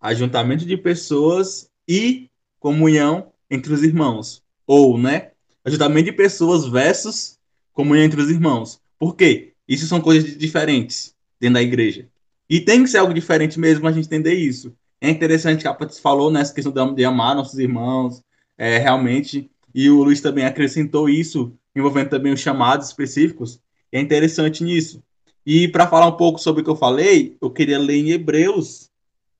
ajuntamento 0.00 0.64
de 0.64 0.76
pessoas 0.76 1.68
e 1.88 2.30
comunhão 2.60 3.32
entre 3.50 3.72
os 3.72 3.82
irmãos. 3.82 4.44
Ou, 4.64 4.96
né? 4.96 5.32
Ajuntamento 5.64 6.04
de 6.04 6.12
pessoas 6.12 6.68
versus 6.68 7.36
comunhão 7.72 8.04
entre 8.04 8.20
os 8.20 8.30
irmãos. 8.30 8.80
Por 8.96 9.16
quê? 9.16 9.54
Isso 9.66 9.88
são 9.88 10.00
coisas 10.00 10.38
diferentes 10.38 11.16
dentro 11.40 11.54
da 11.54 11.62
igreja. 11.62 12.08
E 12.48 12.60
tem 12.60 12.84
que 12.84 12.90
ser 12.90 12.98
algo 12.98 13.12
diferente 13.12 13.58
mesmo 13.58 13.88
a 13.88 13.92
gente 13.92 14.06
entender 14.06 14.34
isso. 14.34 14.72
É 15.02 15.10
interessante 15.10 15.62
que 15.62 15.68
a 15.68 15.74
Patrícia 15.74 16.00
falou 16.00 16.30
nessa 16.30 16.52
né, 16.52 16.54
questão 16.54 16.94
de 16.94 17.04
amar 17.04 17.34
nossos 17.34 17.58
irmãos, 17.58 18.22
é, 18.56 18.78
realmente, 18.78 19.50
e 19.74 19.90
o 19.90 20.04
Luiz 20.04 20.20
também 20.20 20.44
acrescentou 20.44 21.08
isso, 21.08 21.52
envolvendo 21.74 22.10
também 22.10 22.32
os 22.32 22.38
chamados 22.38 22.86
específicos. 22.86 23.60
É 23.90 24.00
interessante 24.00 24.62
nisso. 24.62 25.02
E 25.44 25.66
para 25.66 25.88
falar 25.88 26.06
um 26.06 26.16
pouco 26.16 26.38
sobre 26.38 26.62
o 26.62 26.64
que 26.64 26.70
eu 26.70 26.76
falei, 26.76 27.36
eu 27.42 27.50
queria 27.50 27.80
ler 27.80 27.96
em 27.96 28.10
Hebreus, 28.12 28.90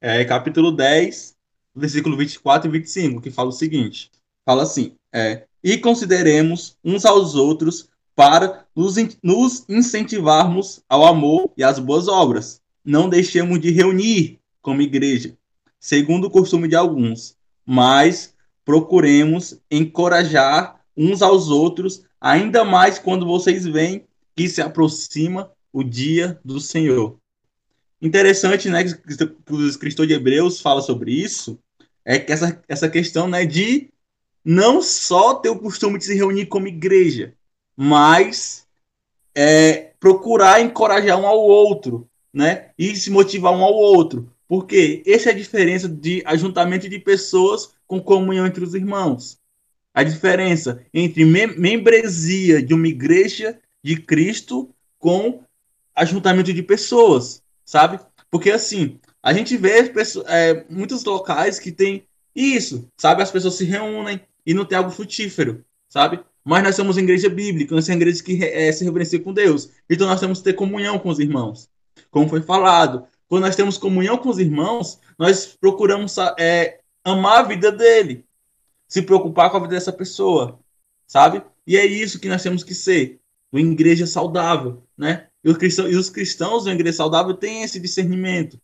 é, 0.01 0.25
capítulo 0.25 0.73
10, 0.73 1.37
versículo 1.77 2.17
24 2.17 2.69
e 2.69 2.73
25, 2.73 3.21
que 3.21 3.31
fala 3.31 3.51
o 3.51 3.53
seguinte: 3.53 4.11
fala 4.45 4.65
assim, 4.65 4.97
é, 5.15 5.45
e 5.63 5.79
consideremos 5.79 6.77
uns 6.85 7.05
aos 7.05 7.37
outros 7.37 7.89
para 8.17 8.67
nos, 8.75 8.97
nos 9.23 9.65
incentivarmos 9.69 10.83
ao 10.89 11.07
amor 11.07 11.53
e 11.57 11.63
às 11.63 11.79
boas 11.79 12.09
obras. 12.09 12.61
Não 12.85 13.09
deixemos 13.09 13.61
de 13.61 13.71
reunir 13.71 14.41
como 14.61 14.83
igreja, 14.83 15.37
segundo 15.83 16.29
o 16.29 16.31
costume 16.31 16.69
de 16.69 16.77
alguns, 16.77 17.37
mas 17.67 18.33
procuremos 18.65 19.59
encorajar 19.69 20.81
uns 20.97 21.23
aos 21.23 21.49
outros, 21.49 22.05
ainda 22.21 22.65
mais 22.65 23.01
quando 23.01 23.27
vocês 23.27 23.67
veem 23.67 24.07
que 24.37 24.49
se 24.49 24.63
aproxima 24.63 25.51
o 25.73 25.83
dia 25.83 26.39
do 26.45 26.61
Senhor. 26.61 27.19
Interessante, 28.01 28.69
né, 28.69 28.85
que 28.85 28.91
os 29.51 29.71
escritores 29.71 30.09
de 30.09 30.15
Hebreus 30.15 30.61
fala 30.61 30.81
sobre 30.81 31.11
isso, 31.11 31.59
é 32.05 32.17
que 32.17 32.33
essa, 32.33 32.63
essa 32.69 32.89
questão, 32.89 33.27
né, 33.27 33.45
de 33.45 33.91
não 34.45 34.81
só 34.81 35.35
ter 35.35 35.49
o 35.49 35.59
costume 35.59 35.99
de 35.99 36.05
se 36.05 36.15
reunir 36.15 36.47
como 36.47 36.69
igreja, 36.69 37.35
mas 37.77 38.69
é, 39.35 39.93
procurar 39.99 40.61
encorajar 40.61 41.19
um 41.19 41.27
ao 41.27 41.41
outro, 41.41 42.09
né, 42.33 42.71
e 42.79 42.95
se 42.95 43.11
motivar 43.11 43.53
um 43.53 43.65
ao 43.65 43.75
outro. 43.75 44.32
Porque 44.53 45.03
essa 45.07 45.31
é 45.31 45.33
a 45.33 45.35
diferença 45.35 45.89
de 45.89 46.23
ajuntamento 46.27 46.87
de 46.87 46.99
pessoas 46.99 47.71
com 47.87 47.99
comunhão 47.99 48.47
entre 48.47 48.63
os 48.63 48.75
irmãos. 48.75 49.39
A 49.95 50.03
diferença 50.03 50.85
entre 50.93 51.25
membresia 51.25 52.63
de 52.63 52.75
uma 52.75 52.87
igreja 52.87 53.59
de 53.83 53.97
Cristo 53.97 54.69
com 54.99 55.43
ajuntamento 55.97 56.53
de 56.53 56.63
pessoas, 56.63 57.43
sabe? 57.65 57.99
Porque 58.31 58.51
assim, 58.51 59.01
a 59.23 59.33
gente 59.33 59.57
vê 59.57 59.91
é, 60.27 60.67
muitos 60.69 61.03
locais 61.03 61.59
que 61.59 61.73
tem 61.73 62.05
isso, 62.37 62.87
sabe? 62.99 63.23
As 63.23 63.31
pessoas 63.31 63.55
se 63.55 63.65
reúnem 63.65 64.21
e 64.45 64.53
não 64.53 64.67
tem 64.67 64.77
algo 64.77 64.91
frutífero, 64.91 65.65
sabe? 65.89 66.21
Mas 66.45 66.63
nós 66.63 66.77
somos 66.77 66.99
igreja 66.99 67.31
bíblica, 67.31 67.75
nós 67.75 67.87
somos 67.87 68.03
igreja 68.03 68.23
que 68.23 68.45
é, 68.45 68.71
se 68.71 68.85
reverencia 68.85 69.19
com 69.19 69.33
Deus. 69.33 69.71
Então 69.89 70.07
nós 70.07 70.21
temos 70.21 70.41
que 70.41 70.45
ter 70.45 70.53
comunhão 70.53 70.99
com 70.99 71.09
os 71.09 71.19
irmãos. 71.19 71.71
Como 72.11 72.29
foi 72.29 72.43
falado, 72.43 73.07
quando 73.33 73.45
nós 73.45 73.57
temos 73.57 73.79
comunhão 73.79 74.19
com 74.19 74.29
os 74.29 74.39
irmãos, 74.39 75.01
nós 75.19 75.47
procuramos 75.47 76.15
é, 76.39 76.81
amar 77.03 77.39
a 77.39 77.49
vida 77.49 77.73
dele, 77.73 78.27
se 78.87 79.01
preocupar 79.01 79.51
com 79.51 79.57
a 79.57 79.61
vida 79.61 79.73
dessa 79.73 79.91
pessoa, 79.91 80.61
sabe? 81.07 81.43
E 81.67 81.79
é 81.79 81.87
isso 81.87 82.21
que 82.21 82.29
nós 82.29 82.43
temos 82.43 82.63
que 82.63 82.75
ser 82.75 83.21
uma 83.51 83.63
igreja 83.63 84.07
saudável, 84.07 84.83
né? 84.99 85.29
E 85.43 85.49
os 85.49 85.57
cristãos, 85.57 85.91
e 85.91 85.97
os 85.97 86.11
cristãos 86.11 86.65
da 86.65 86.73
igreja 86.73 86.99
saudável 86.99 87.33
têm 87.33 87.63
esse 87.63 87.81
discernimento, 87.81 88.61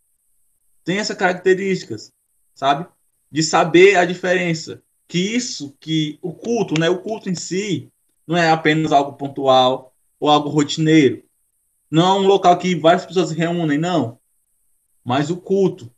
têm 0.84 0.98
essas 0.98 1.16
características, 1.16 2.12
sabe? 2.54 2.86
De 3.32 3.42
saber 3.42 3.96
a 3.96 4.04
diferença. 4.04 4.82
Que 5.08 5.34
isso, 5.34 5.74
que 5.80 6.18
o 6.20 6.30
culto, 6.30 6.78
né? 6.78 6.90
O 6.90 6.98
culto 6.98 7.30
em 7.30 7.34
si 7.34 7.90
não 8.26 8.36
é 8.36 8.50
apenas 8.50 8.92
algo 8.92 9.14
pontual 9.14 9.94
ou 10.20 10.28
algo 10.28 10.50
rotineiro. 10.50 11.22
Não 11.90 12.06
é 12.06 12.20
um 12.20 12.26
local 12.26 12.58
que 12.58 12.74
várias 12.74 13.06
pessoas 13.06 13.30
se 13.30 13.34
reúnem, 13.34 13.78
não. 13.78 14.18
Mas 15.08 15.30
o 15.30 15.38
culto 15.38 15.90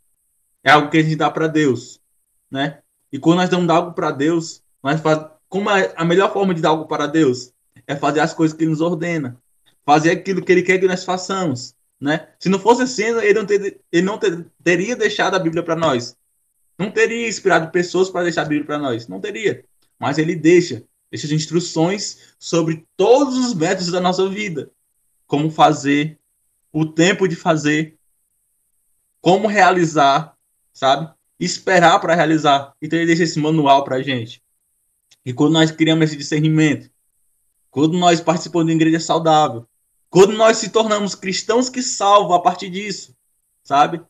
é 0.63 0.71
algo 0.71 0.89
que 0.89 0.97
a 0.97 1.03
gente 1.03 1.17
dá 1.17 1.29
para 1.29 1.49
Deus, 1.49 2.01
né? 2.49 2.79
E 3.11 3.19
quando 3.19 3.39
nós 3.39 3.51
damos 3.51 3.69
algo 3.69 3.93
para 3.93 4.13
Deus, 4.13 4.63
nós 4.81 5.01
faz... 5.01 5.27
como 5.49 5.69
é 5.69 5.93
a 5.97 6.05
melhor 6.05 6.33
forma 6.33 6.55
de 6.55 6.63
dar 6.63 6.69
algo 6.69 6.87
para 6.87 7.09
Deus 7.09 7.53
é 7.89 7.97
fazer 7.97 8.21
as 8.21 8.33
coisas 8.33 8.57
que 8.57 8.63
Ele 8.63 8.71
nos 8.71 8.81
ordena, 8.81 9.37
fazer 9.85 10.13
aquilo 10.13 10.45
que 10.45 10.53
Ele 10.53 10.63
quer 10.63 10.79
que 10.79 10.87
nós 10.87 11.05
façamos, 11.05 11.75
né? 12.01 12.29
Se 12.39 12.49
não 12.49 12.61
fosse 12.61 12.83
assim, 12.83 13.03
Ele 13.03 13.35
não, 13.35 13.45
ter... 13.45 13.81
ele 13.91 14.07
não 14.07 14.17
ter... 14.17 14.47
teria 14.63 14.95
deixado 14.95 15.35
a 15.35 15.41
Bíblia 15.41 15.65
para 15.65 15.75
nós, 15.75 16.17
não 16.79 16.89
teria 16.89 17.27
inspirado 17.27 17.73
pessoas 17.73 18.11
para 18.11 18.23
deixar 18.23 18.43
a 18.43 18.45
Bíblia 18.45 18.65
para 18.65 18.79
nós, 18.79 19.09
não 19.09 19.21
teria. 19.21 19.65
Mas 19.99 20.19
Ele 20.19 20.37
deixa, 20.37 20.85
deixa 21.11 21.27
as 21.27 21.33
instruções 21.33 22.33
sobre 22.39 22.87
todos 22.97 23.37
os 23.37 23.55
métodos 23.55 23.91
da 23.91 24.01
nossa 24.01 24.29
vida, 24.29 24.71
como 25.27 25.51
fazer, 25.51 26.17
o 26.73 26.87
tempo 26.87 27.27
de 27.27 27.35
fazer, 27.35 27.99
como 29.21 29.47
realizar, 29.49 30.37
sabe? 30.73 31.13
Esperar 31.39 31.99
para 32.01 32.15
realizar. 32.15 32.75
Então 32.81 32.99
ele 32.99 33.07
deixa 33.07 33.25
esse 33.25 33.39
manual 33.39 33.85
para 33.85 33.97
a 33.97 34.03
gente. 34.03 34.43
E 35.25 35.33
quando 35.33 35.53
nós 35.53 35.71
criamos 35.71 36.05
esse 36.05 36.17
discernimento, 36.17 36.91
quando 37.71 37.97
nós 37.99 38.21
participamos 38.21 38.67
de 38.67 38.73
uma 38.73 38.79
igreja 38.79 39.01
saudável, 39.01 39.67
quando 40.09 40.33
nós 40.33 40.57
se 40.57 40.71
tornamos 40.71 41.15
cristãos 41.15 41.69
que 41.69 41.83
salvam 41.83 42.35
a 42.35 42.41
partir 42.41 42.69
disso, 42.69 43.15
sabe? 43.63 44.03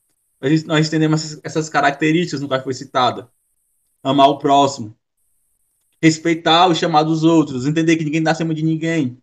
Gente, 0.43 0.67
nós 0.67 0.87
entendemos 0.87 1.23
essas, 1.23 1.41
essas 1.45 1.69
características 1.69 2.41
no 2.41 2.49
qual 2.49 2.63
foi 2.63 2.73
citada. 2.73 3.31
Amar 4.03 4.29
o 4.29 4.39
próximo, 4.39 4.97
respeitar 6.01 6.67
o 6.69 6.75
chamado 6.75 7.11
dos 7.11 7.23
outros, 7.23 7.67
entender 7.67 7.97
que 7.97 8.05
ninguém 8.05 8.21
está 8.21 8.31
acima 8.31 8.55
de 8.55 8.63
ninguém, 8.63 9.19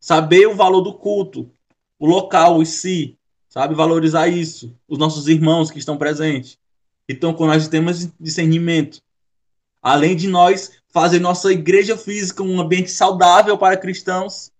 saber 0.00 0.46
o 0.46 0.54
valor 0.54 0.80
do 0.80 0.94
culto, 0.94 1.50
o 1.98 2.06
local 2.06 2.62
em 2.62 2.64
si, 2.64 3.18
sabe? 3.52 3.74
Valorizar 3.74 4.28
isso, 4.28 4.74
os 4.88 4.98
nossos 4.98 5.28
irmãos 5.28 5.70
que 5.70 5.78
estão 5.78 5.98
presentes. 5.98 6.58
Então, 7.06 7.34
quando 7.34 7.50
nós 7.50 7.68
temos 7.68 8.08
discernimento, 8.18 8.98
além 9.82 10.16
de 10.16 10.26
nós 10.26 10.72
fazer 10.88 11.18
nossa 11.18 11.52
igreja 11.52 11.94
física 11.94 12.42
um 12.42 12.58
ambiente 12.58 12.90
saudável 12.90 13.58
para 13.58 13.76
cristãos, 13.76 14.50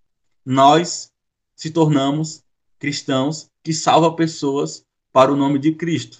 nós 0.45 1.11
se 1.57 1.70
tornamos 1.70 2.45
cristãos 2.78 3.49
que 3.62 3.72
salvam 3.72 4.14
pessoas 4.14 4.84
para 5.11 5.32
o 5.32 5.36
nome 5.36 5.59
de 5.59 5.72
Cristo. 5.72 6.18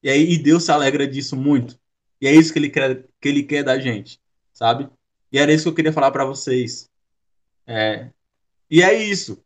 E 0.00 0.08
aí 0.08 0.30
e 0.30 0.38
Deus 0.38 0.62
se 0.62 0.70
alegra 0.70 1.08
disso 1.08 1.34
muito. 1.34 1.76
E 2.20 2.28
é 2.28 2.32
isso 2.32 2.52
que 2.52 2.60
ele 2.60 2.70
quer, 2.70 3.04
que 3.20 3.28
ele 3.28 3.42
quer 3.42 3.64
da 3.64 3.80
gente, 3.80 4.20
sabe? 4.52 4.88
E 5.32 5.40
era 5.40 5.52
isso 5.52 5.64
que 5.64 5.70
eu 5.70 5.74
queria 5.74 5.92
falar 5.92 6.12
para 6.12 6.24
vocês. 6.24 6.88
É, 7.66 8.10
e 8.70 8.80
é 8.80 8.94
isso. 8.94 9.42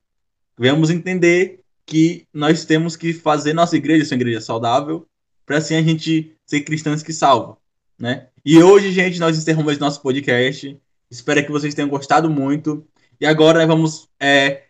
Vamos 0.59 0.91
entender 0.91 1.60
que 1.91 2.24
nós 2.32 2.64
temos 2.64 2.95
que 2.95 3.12
fazer 3.12 3.53
nossa 3.53 3.76
igreja 3.76 4.05
ser 4.05 4.14
uma 4.14 4.20
igreja 4.20 4.41
saudável, 4.41 5.09
para 5.45 5.59
assim 5.59 5.74
a 5.74 5.82
gente 5.82 6.36
ser 6.47 6.61
cristãos 6.61 7.03
que 7.03 7.12
salvam, 7.12 7.57
né? 7.99 8.28
E 8.45 8.62
hoje, 8.62 8.93
gente, 8.93 9.18
nós 9.18 9.36
encerramos 9.36 9.76
nosso 9.76 10.01
podcast. 10.01 10.78
Espero 11.11 11.45
que 11.45 11.51
vocês 11.51 11.74
tenham 11.74 11.88
gostado 11.88 12.30
muito. 12.30 12.86
E 13.20 13.26
agora 13.26 13.59
nós 13.59 13.66
vamos 13.66 14.09
é, 14.20 14.62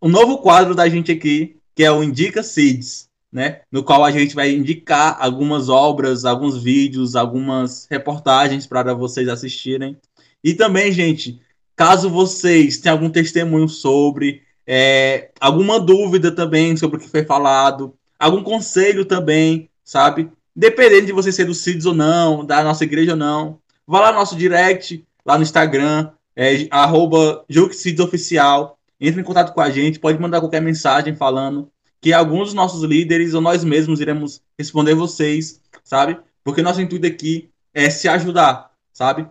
um 0.00 0.08
novo 0.08 0.38
quadro 0.38 0.74
da 0.74 0.88
gente 0.88 1.12
aqui, 1.12 1.56
que 1.74 1.84
é 1.84 1.92
o 1.92 2.02
Indica 2.02 2.42
Seeds, 2.42 3.06
né? 3.30 3.60
No 3.70 3.84
qual 3.84 4.02
a 4.02 4.10
gente 4.10 4.34
vai 4.34 4.50
indicar 4.54 5.18
algumas 5.20 5.68
obras, 5.68 6.24
alguns 6.24 6.62
vídeos, 6.62 7.14
algumas 7.14 7.86
reportagens 7.90 8.66
para 8.66 8.94
vocês 8.94 9.28
assistirem. 9.28 9.98
E 10.42 10.54
também, 10.54 10.90
gente, 10.90 11.38
caso 11.76 12.08
vocês 12.08 12.78
tenham 12.78 12.96
algum 12.96 13.10
testemunho 13.10 13.68
sobre, 13.68 14.40
é, 14.66 15.30
alguma 15.40 15.80
dúvida 15.80 16.30
também 16.30 16.76
sobre 16.76 16.96
o 16.96 17.00
que 17.00 17.08
foi 17.08 17.24
falado, 17.24 17.94
algum 18.18 18.42
conselho 18.42 19.04
também, 19.04 19.68
sabe? 19.84 20.30
Dependendo 20.54 21.06
de 21.06 21.12
você 21.12 21.32
ser 21.32 21.44
do 21.44 21.54
CIDS 21.54 21.86
ou 21.86 21.94
não, 21.94 22.44
da 22.44 22.62
nossa 22.62 22.84
igreja 22.84 23.12
ou 23.12 23.16
não, 23.16 23.58
vá 23.86 24.00
lá 24.00 24.12
no 24.12 24.18
nosso 24.18 24.36
direct, 24.36 25.04
lá 25.24 25.36
no 25.36 25.42
Instagram, 25.42 26.10
é, 26.36 26.66
arroba 26.70 27.44
Oficial, 28.02 28.78
entre 29.00 29.20
em 29.20 29.24
contato 29.24 29.52
com 29.52 29.60
a 29.60 29.70
gente, 29.70 29.98
pode 29.98 30.20
mandar 30.20 30.40
qualquer 30.40 30.62
mensagem 30.62 31.14
falando 31.14 31.70
que 32.00 32.12
alguns 32.12 32.46
dos 32.46 32.54
nossos 32.54 32.82
líderes 32.82 33.32
ou 33.34 33.40
nós 33.40 33.62
mesmos 33.64 34.00
iremos 34.00 34.40
responder 34.58 34.94
vocês, 34.94 35.60
sabe? 35.84 36.18
Porque 36.42 36.62
nosso 36.62 36.80
intuito 36.80 37.06
aqui 37.06 37.48
é 37.72 37.88
se 37.90 38.08
ajudar, 38.08 38.70
sabe? 38.92 39.26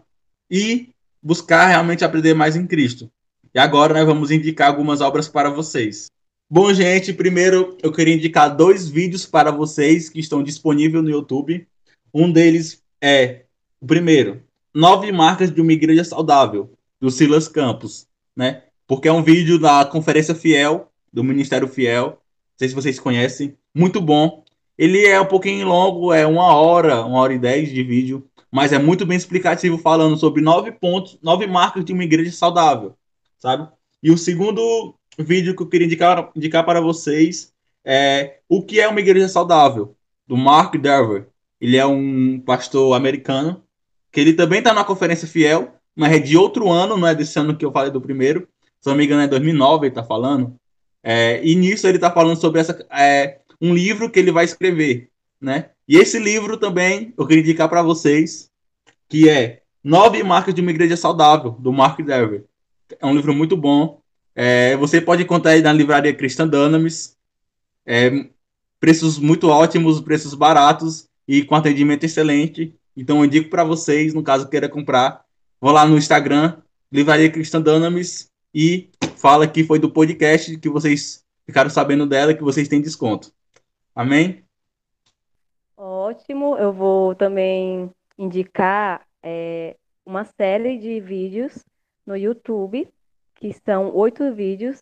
E 0.50 0.90
buscar 1.22 1.68
realmente 1.68 2.04
aprender 2.04 2.34
mais 2.34 2.56
em 2.56 2.66
Cristo. 2.66 3.12
E 3.54 3.60
agora 3.60 3.94
nós 3.94 4.06
vamos 4.06 4.32
indicar 4.32 4.70
algumas 4.70 5.02
obras 5.02 5.28
para 5.28 5.50
vocês. 5.50 6.10
Bom, 6.50 6.74
gente, 6.74 7.12
primeiro 7.12 7.78
eu 7.84 7.92
queria 7.92 8.16
indicar 8.16 8.56
dois 8.56 8.88
vídeos 8.88 9.26
para 9.26 9.52
vocês 9.52 10.08
que 10.08 10.22
estão 10.22 10.42
disponíveis 10.42 11.04
no 11.04 11.10
YouTube. 11.10 11.68
Um 12.14 12.32
deles 12.32 12.82
é 13.02 13.44
o 13.82 13.86
primeiro, 13.86 14.42
nove 14.74 15.12
marcas 15.12 15.54
de 15.54 15.60
uma 15.60 15.74
igreja 15.74 16.06
saudável, 16.06 16.72
do 17.00 17.12
Silas 17.12 17.50
Campos, 17.50 18.08
né? 18.34 18.64
Porque 18.88 19.10
é 19.10 19.12
um 19.12 19.24
vídeo 19.24 19.60
da 19.60 19.84
Conferência 19.84 20.34
Fiel, 20.34 20.90
do 21.12 21.22
Ministério 21.22 21.68
Fiel. 21.68 22.06
Não 22.06 22.18
sei 22.58 22.70
se 22.70 22.76
vocês 22.76 23.00
conhecem. 23.00 23.58
Muito 23.76 24.00
bom. 24.00 24.46
Ele 24.78 25.06
é 25.06 25.20
um 25.20 25.26
pouquinho 25.26 25.68
longo, 25.68 26.14
é 26.14 26.26
uma 26.26 26.56
hora, 26.56 27.06
uma 27.06 27.20
hora 27.20 27.34
e 27.34 27.40
dez 27.40 27.70
de 27.70 27.84
vídeo, 27.84 28.26
mas 28.50 28.72
é 28.72 28.80
muito 28.80 29.06
bem 29.06 29.18
explicativo, 29.18 29.78
falando 29.78 30.16
sobre 30.16 30.42
nove 30.42 30.72
pontos, 30.72 31.20
nove 31.22 31.48
marcas 31.48 31.84
de 31.84 31.92
uma 31.92 32.04
igreja 32.06 32.32
saudável 32.32 32.96
sabe? 33.42 33.68
E 34.02 34.12
o 34.12 34.18
segundo 34.18 34.96
vídeo 35.18 35.56
que 35.56 35.62
eu 35.62 35.68
queria 35.68 35.88
indicar, 35.88 36.32
indicar 36.36 36.64
para 36.64 36.80
vocês 36.80 37.52
é 37.84 38.40
o 38.48 38.64
que 38.64 38.80
é 38.80 38.88
uma 38.88 39.00
igreja 39.00 39.28
saudável, 39.28 39.96
do 40.28 40.38
Mark 40.38 40.76
Dever. 40.76 41.28
Ele 41.60 41.78
é 41.78 41.86
um 41.86 42.40
pastor 42.40 42.96
americano, 42.96 43.64
que 44.12 44.20
ele 44.20 44.34
também 44.34 44.60
está 44.60 44.74
na 44.74 44.84
conferência 44.84 45.28
fiel, 45.28 45.76
mas 45.96 46.14
é 46.14 46.20
de 46.20 46.38
outro 46.38 46.70
ano, 46.70 46.98
não 46.98 47.08
é 47.08 47.16
desse 47.16 47.38
ano 47.40 47.56
que 47.56 47.66
eu 47.66 47.72
falei 47.72 47.92
do 47.92 48.02
primeiro. 48.02 48.48
Se 48.80 48.90
não 48.90 48.96
me 48.96 49.06
engano, 49.06 49.22
é 49.22 49.28
2009 49.28 49.86
ele 49.86 49.92
está 49.92 50.04
falando. 50.04 50.56
É, 51.04 51.44
e 51.44 51.56
nisso 51.56 51.88
ele 51.88 51.98
está 51.98 52.12
falando 52.12 52.40
sobre 52.40 52.62
essa, 52.62 52.86
é, 52.92 53.40
um 53.60 53.74
livro 53.74 54.10
que 54.10 54.20
ele 54.20 54.32
vai 54.32 54.46
escrever, 54.46 55.10
né? 55.40 55.72
E 55.88 55.98
esse 55.98 56.20
livro 56.20 56.58
também 56.58 57.14
eu 57.18 57.28
queria 57.28 57.44
indicar 57.44 57.68
para 57.68 57.82
vocês, 57.82 58.50
que 59.10 59.30
é 59.30 59.62
Nove 59.84 60.24
Marcas 60.24 60.54
de 60.54 60.62
uma 60.62 60.72
Igreja 60.72 60.96
Saudável, 60.96 61.52
do 61.52 61.74
Mark 61.74 62.00
Dever. 62.00 62.46
É 63.00 63.06
um 63.06 63.16
livro 63.16 63.34
muito 63.34 63.56
bom. 63.56 64.02
É, 64.36 64.76
você 64.78 65.02
pode 65.02 65.24
encontrar 65.24 65.52
aí 65.52 65.62
na 65.62 65.74
livraria 65.74 66.16
Dunamis. 66.50 67.18
É, 67.86 68.10
preços 68.80 69.20
muito 69.20 69.48
ótimos, 69.50 70.02
preços 70.02 70.34
baratos 70.34 71.08
e 71.28 71.44
com 71.44 71.56
atendimento 71.56 72.04
excelente. 72.04 72.76
Então 72.96 73.20
eu 73.20 73.26
indico 73.26 73.50
para 73.50 73.64
vocês, 73.64 74.14
no 74.14 74.24
caso 74.24 74.50
queira 74.50 74.68
comprar, 74.68 75.24
vou 75.60 75.72
lá 75.72 75.86
no 75.86 75.98
Instagram, 75.98 76.58
Livraria 76.92 77.32
Cristã 77.32 77.64
e 78.54 78.90
fala 79.16 79.48
que 79.48 79.64
foi 79.64 79.80
do 79.80 79.90
podcast 79.90 80.58
que 80.58 80.70
vocês 80.70 81.24
ficaram 81.46 81.70
sabendo 81.70 82.06
dela 82.06 82.34
que 82.34 82.44
vocês 82.44 82.68
têm 82.68 82.82
desconto. 82.82 83.32
Amém? 83.96 84.44
Ótimo. 85.78 86.58
Eu 86.58 86.74
vou 86.74 87.16
também 87.16 87.90
indicar 88.18 89.06
é, 89.24 89.76
uma 90.06 90.26
série 90.26 90.78
de 90.78 91.00
vídeos 91.00 91.64
no 92.06 92.16
YouTube, 92.16 92.88
que 93.36 93.54
são 93.66 93.96
oito 93.96 94.34
vídeos 94.34 94.82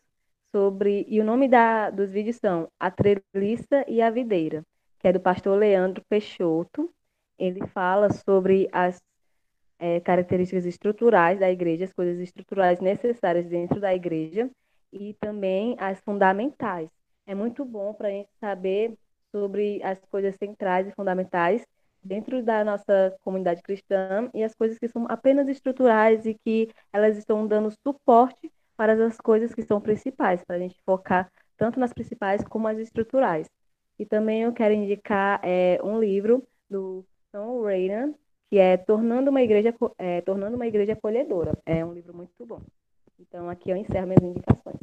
sobre. 0.52 1.06
E 1.08 1.20
o 1.20 1.24
nome 1.24 1.48
da, 1.48 1.90
dos 1.90 2.10
vídeos 2.12 2.38
são 2.38 2.70
A 2.80 2.92
Treliça 2.92 3.86
e 3.88 4.02
a 4.02 4.10
Videira, 4.10 4.64
que 5.00 5.08
é 5.08 5.14
do 5.14 5.20
pastor 5.20 5.58
Leandro 5.58 6.04
Peixoto. 6.10 6.90
Ele 7.38 7.66
fala 7.68 8.12
sobre 8.12 8.68
as 8.72 9.02
é, 9.80 10.00
características 10.02 10.66
estruturais 10.66 11.40
da 11.40 11.50
igreja, 11.50 11.86
as 11.86 11.94
coisas 11.94 12.20
estruturais 12.20 12.80
necessárias 12.80 13.46
dentro 13.46 13.80
da 13.80 13.96
igreja 13.96 14.50
e 14.92 15.14
também 15.22 15.76
as 15.80 16.00
fundamentais. 16.02 16.90
É 17.26 17.34
muito 17.34 17.64
bom 17.64 17.94
para 17.94 18.10
a 18.10 18.12
gente 18.12 18.30
saber 18.40 18.98
sobre 19.32 19.82
as 19.84 20.00
coisas 20.12 20.36
centrais 20.36 20.88
e 20.88 20.92
fundamentais 20.92 21.66
dentro 22.04 22.43
da 22.43 22.64
nossa 22.64 23.16
comunidade 23.22 23.62
cristã 23.62 24.30
e 24.34 24.43
as 24.43 24.56
coisas 24.56 24.78
que 24.78 24.88
são 24.88 25.06
apenas 25.10 25.47
estruturais 25.47 26.26
e 26.26 26.34
que 26.34 26.70
elas 26.93 27.18
estão 27.18 27.45
dando 27.45 27.72
suporte 27.86 28.52
para 28.78 28.93
as 29.06 29.18
coisas 29.18 29.54
que 29.54 29.62
são 29.62 29.82
principais, 29.82 30.43
para 30.43 30.56
a 30.56 30.60
gente 30.60 30.82
focar 30.86 31.30
tanto 31.58 31.80
nas 31.80 31.91
principais 31.91 32.43
como 32.43 32.68
as 32.68 32.78
estruturais. 32.78 33.50
E 34.00 34.06
também 34.06 34.43
eu 34.43 34.54
quero 34.54 34.74
indicar 34.74 35.41
é, 35.43 35.78
um 35.84 36.00
livro 36.00 36.47
do 36.70 37.06
Tom 37.34 37.62
Rayner, 37.64 38.14
que 38.50 38.58
é 38.58 38.78
Tornando 38.78 39.30
uma 39.30 39.41
Igreja, 39.41 39.76
é, 39.97 40.22
Tornando 40.22 40.56
uma 40.56 40.66
Igreja 40.66 40.93
Acolhedora. 40.93 41.58
É 41.66 41.84
um 41.84 41.93
livro 41.93 42.16
muito 42.16 42.45
bom. 42.45 42.62
Então, 43.20 43.50
aqui 43.50 43.70
eu 43.70 43.76
encerro 43.76 44.08
minhas 44.08 44.24
indicações. 44.24 44.78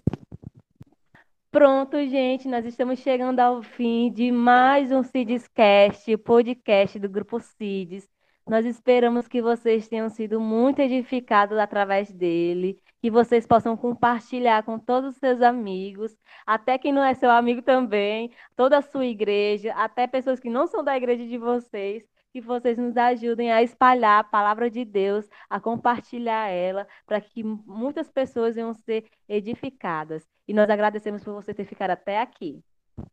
Pronto, 1.57 1.97
gente, 2.07 2.47
nós 2.49 2.67
estamos 2.67 2.99
chegando 2.99 3.41
ao 3.41 3.63
fim 3.63 4.13
de 4.13 4.31
mais 4.31 4.93
um 4.93 5.03
CIDScast, 5.03 6.15
podcast 6.19 6.99
do 6.99 7.09
Grupo 7.09 7.41
CIDS. 7.41 8.07
Nós 8.47 8.67
esperamos 8.67 9.27
que 9.27 9.41
vocês 9.41 9.89
tenham 9.89 10.11
sido 10.11 10.39
muito 10.39 10.81
edificados 10.81 11.57
através 11.57 12.13
dele, 12.13 12.79
que 13.01 13.11
vocês 13.11 13.47
possam 13.47 13.75
compartilhar 13.75 14.65
com 14.65 14.79
todos 14.79 15.15
os 15.15 15.17
seus 15.17 15.41
amigos, 15.41 16.15
até 16.47 16.77
quem 16.77 16.93
não 16.93 17.03
é 17.03 17.15
seu 17.15 17.31
amigo 17.31 17.63
também, 17.63 18.31
toda 18.55 18.77
a 18.77 18.83
sua 18.83 19.07
igreja, 19.07 19.73
até 19.77 20.07
pessoas 20.07 20.39
que 20.39 20.51
não 20.51 20.67
são 20.67 20.85
da 20.85 20.95
igreja 20.95 21.27
de 21.27 21.39
vocês, 21.39 22.05
que 22.37 22.41
vocês 22.43 22.77
nos 22.77 22.95
ajudem 22.99 23.51
a 23.51 23.63
espalhar 23.63 24.21
a 24.21 24.25
palavra 24.25 24.71
de 24.71 24.85
Deus, 24.85 25.27
a 25.49 25.59
compartilhar 25.59 26.51
ela, 26.51 26.87
para 27.07 27.19
que 27.19 27.43
muitas 27.43 28.11
pessoas 28.11 28.57
venham 28.57 28.75
ser 28.75 29.05
edificadas. 29.27 30.23
E 30.47 30.53
nós 30.53 30.69
agradecemos 30.69 31.25
por 31.25 31.33
você 31.33 31.55
ter 31.55 31.65
ficado 31.65 31.93
até 31.93 32.21
aqui. 32.21 32.61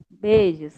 Beijos. 0.10 0.74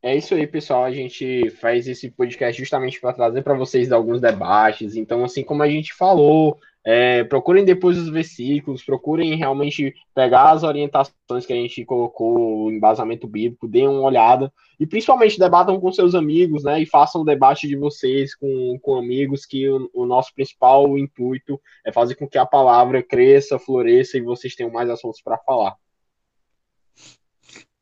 É 0.00 0.14
isso 0.14 0.36
aí, 0.36 0.46
pessoal. 0.46 0.84
A 0.84 0.92
gente 0.92 1.50
faz 1.50 1.88
esse 1.88 2.08
podcast 2.08 2.56
justamente 2.56 3.00
para 3.00 3.12
trazer 3.12 3.42
para 3.42 3.54
vocês 3.54 3.90
alguns 3.90 4.20
debates. 4.20 4.94
Então, 4.94 5.24
assim 5.24 5.42
como 5.42 5.64
a 5.64 5.68
gente 5.68 5.92
falou, 5.92 6.60
é, 6.88 7.24
procurem 7.24 7.64
depois 7.64 7.98
os 7.98 8.08
versículos, 8.08 8.84
procurem 8.84 9.34
realmente 9.34 9.92
pegar 10.14 10.52
as 10.52 10.62
orientações 10.62 11.44
que 11.44 11.52
a 11.52 11.56
gente 11.56 11.84
colocou, 11.84 12.62
o 12.62 12.70
embasamento 12.70 13.26
bíblico, 13.26 13.66
deem 13.66 13.88
uma 13.88 14.02
olhada 14.02 14.52
e 14.78 14.86
principalmente 14.86 15.36
debatam 15.36 15.80
com 15.80 15.90
seus 15.90 16.14
amigos, 16.14 16.62
né? 16.62 16.80
E 16.80 16.86
façam 16.86 17.22
o 17.22 17.24
debate 17.24 17.66
de 17.66 17.74
vocês 17.74 18.36
com, 18.36 18.78
com 18.80 18.94
amigos, 18.94 19.44
que 19.44 19.68
o, 19.68 19.90
o 19.92 20.06
nosso 20.06 20.32
principal 20.32 20.96
intuito 20.96 21.60
é 21.84 21.90
fazer 21.90 22.14
com 22.14 22.28
que 22.28 22.38
a 22.38 22.46
palavra 22.46 23.02
cresça, 23.02 23.58
floresça 23.58 24.16
e 24.16 24.22
vocês 24.22 24.54
tenham 24.54 24.70
mais 24.70 24.88
assuntos 24.88 25.20
para 25.20 25.38
falar. 25.38 25.74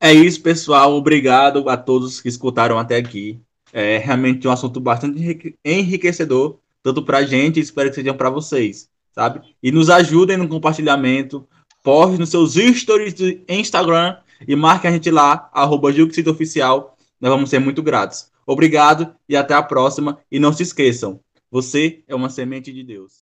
É 0.00 0.14
isso, 0.14 0.42
pessoal. 0.42 0.94
Obrigado 0.94 1.68
a 1.68 1.76
todos 1.76 2.22
que 2.22 2.28
escutaram 2.30 2.78
até 2.78 2.96
aqui. 2.96 3.38
É 3.70 3.98
realmente 3.98 4.48
um 4.48 4.50
assunto 4.50 4.80
bastante 4.80 5.58
enriquecedor, 5.62 6.58
tanto 6.82 7.04
para 7.04 7.18
a 7.18 7.24
gente, 7.26 7.60
espero 7.60 7.90
que 7.90 7.96
sejam 7.96 8.16
para 8.16 8.30
vocês, 8.30 8.88
sabe? 9.14 9.40
E 9.62 9.70
nos 9.70 9.88
ajudem 9.88 10.36
no 10.36 10.48
compartilhamento, 10.48 11.46
poste 11.82 12.18
nos 12.18 12.30
seus 12.30 12.54
stories 12.54 13.14
do 13.14 13.40
Instagram 13.48 14.16
e 14.46 14.56
marque 14.56 14.86
a 14.86 14.90
gente 14.90 15.10
lá, 15.10 15.48
arroba 15.52 15.90
Oficial. 16.28 16.96
Nós 17.20 17.30
vamos 17.30 17.50
ser 17.50 17.60
muito 17.60 17.82
gratos. 17.82 18.30
Obrigado 18.46 19.14
e 19.28 19.36
até 19.36 19.54
a 19.54 19.62
próxima. 19.62 20.18
E 20.30 20.38
não 20.38 20.52
se 20.52 20.62
esqueçam, 20.62 21.20
você 21.50 22.02
é 22.08 22.14
uma 22.14 22.28
semente 22.28 22.72
de 22.72 22.82
Deus. 22.82 23.22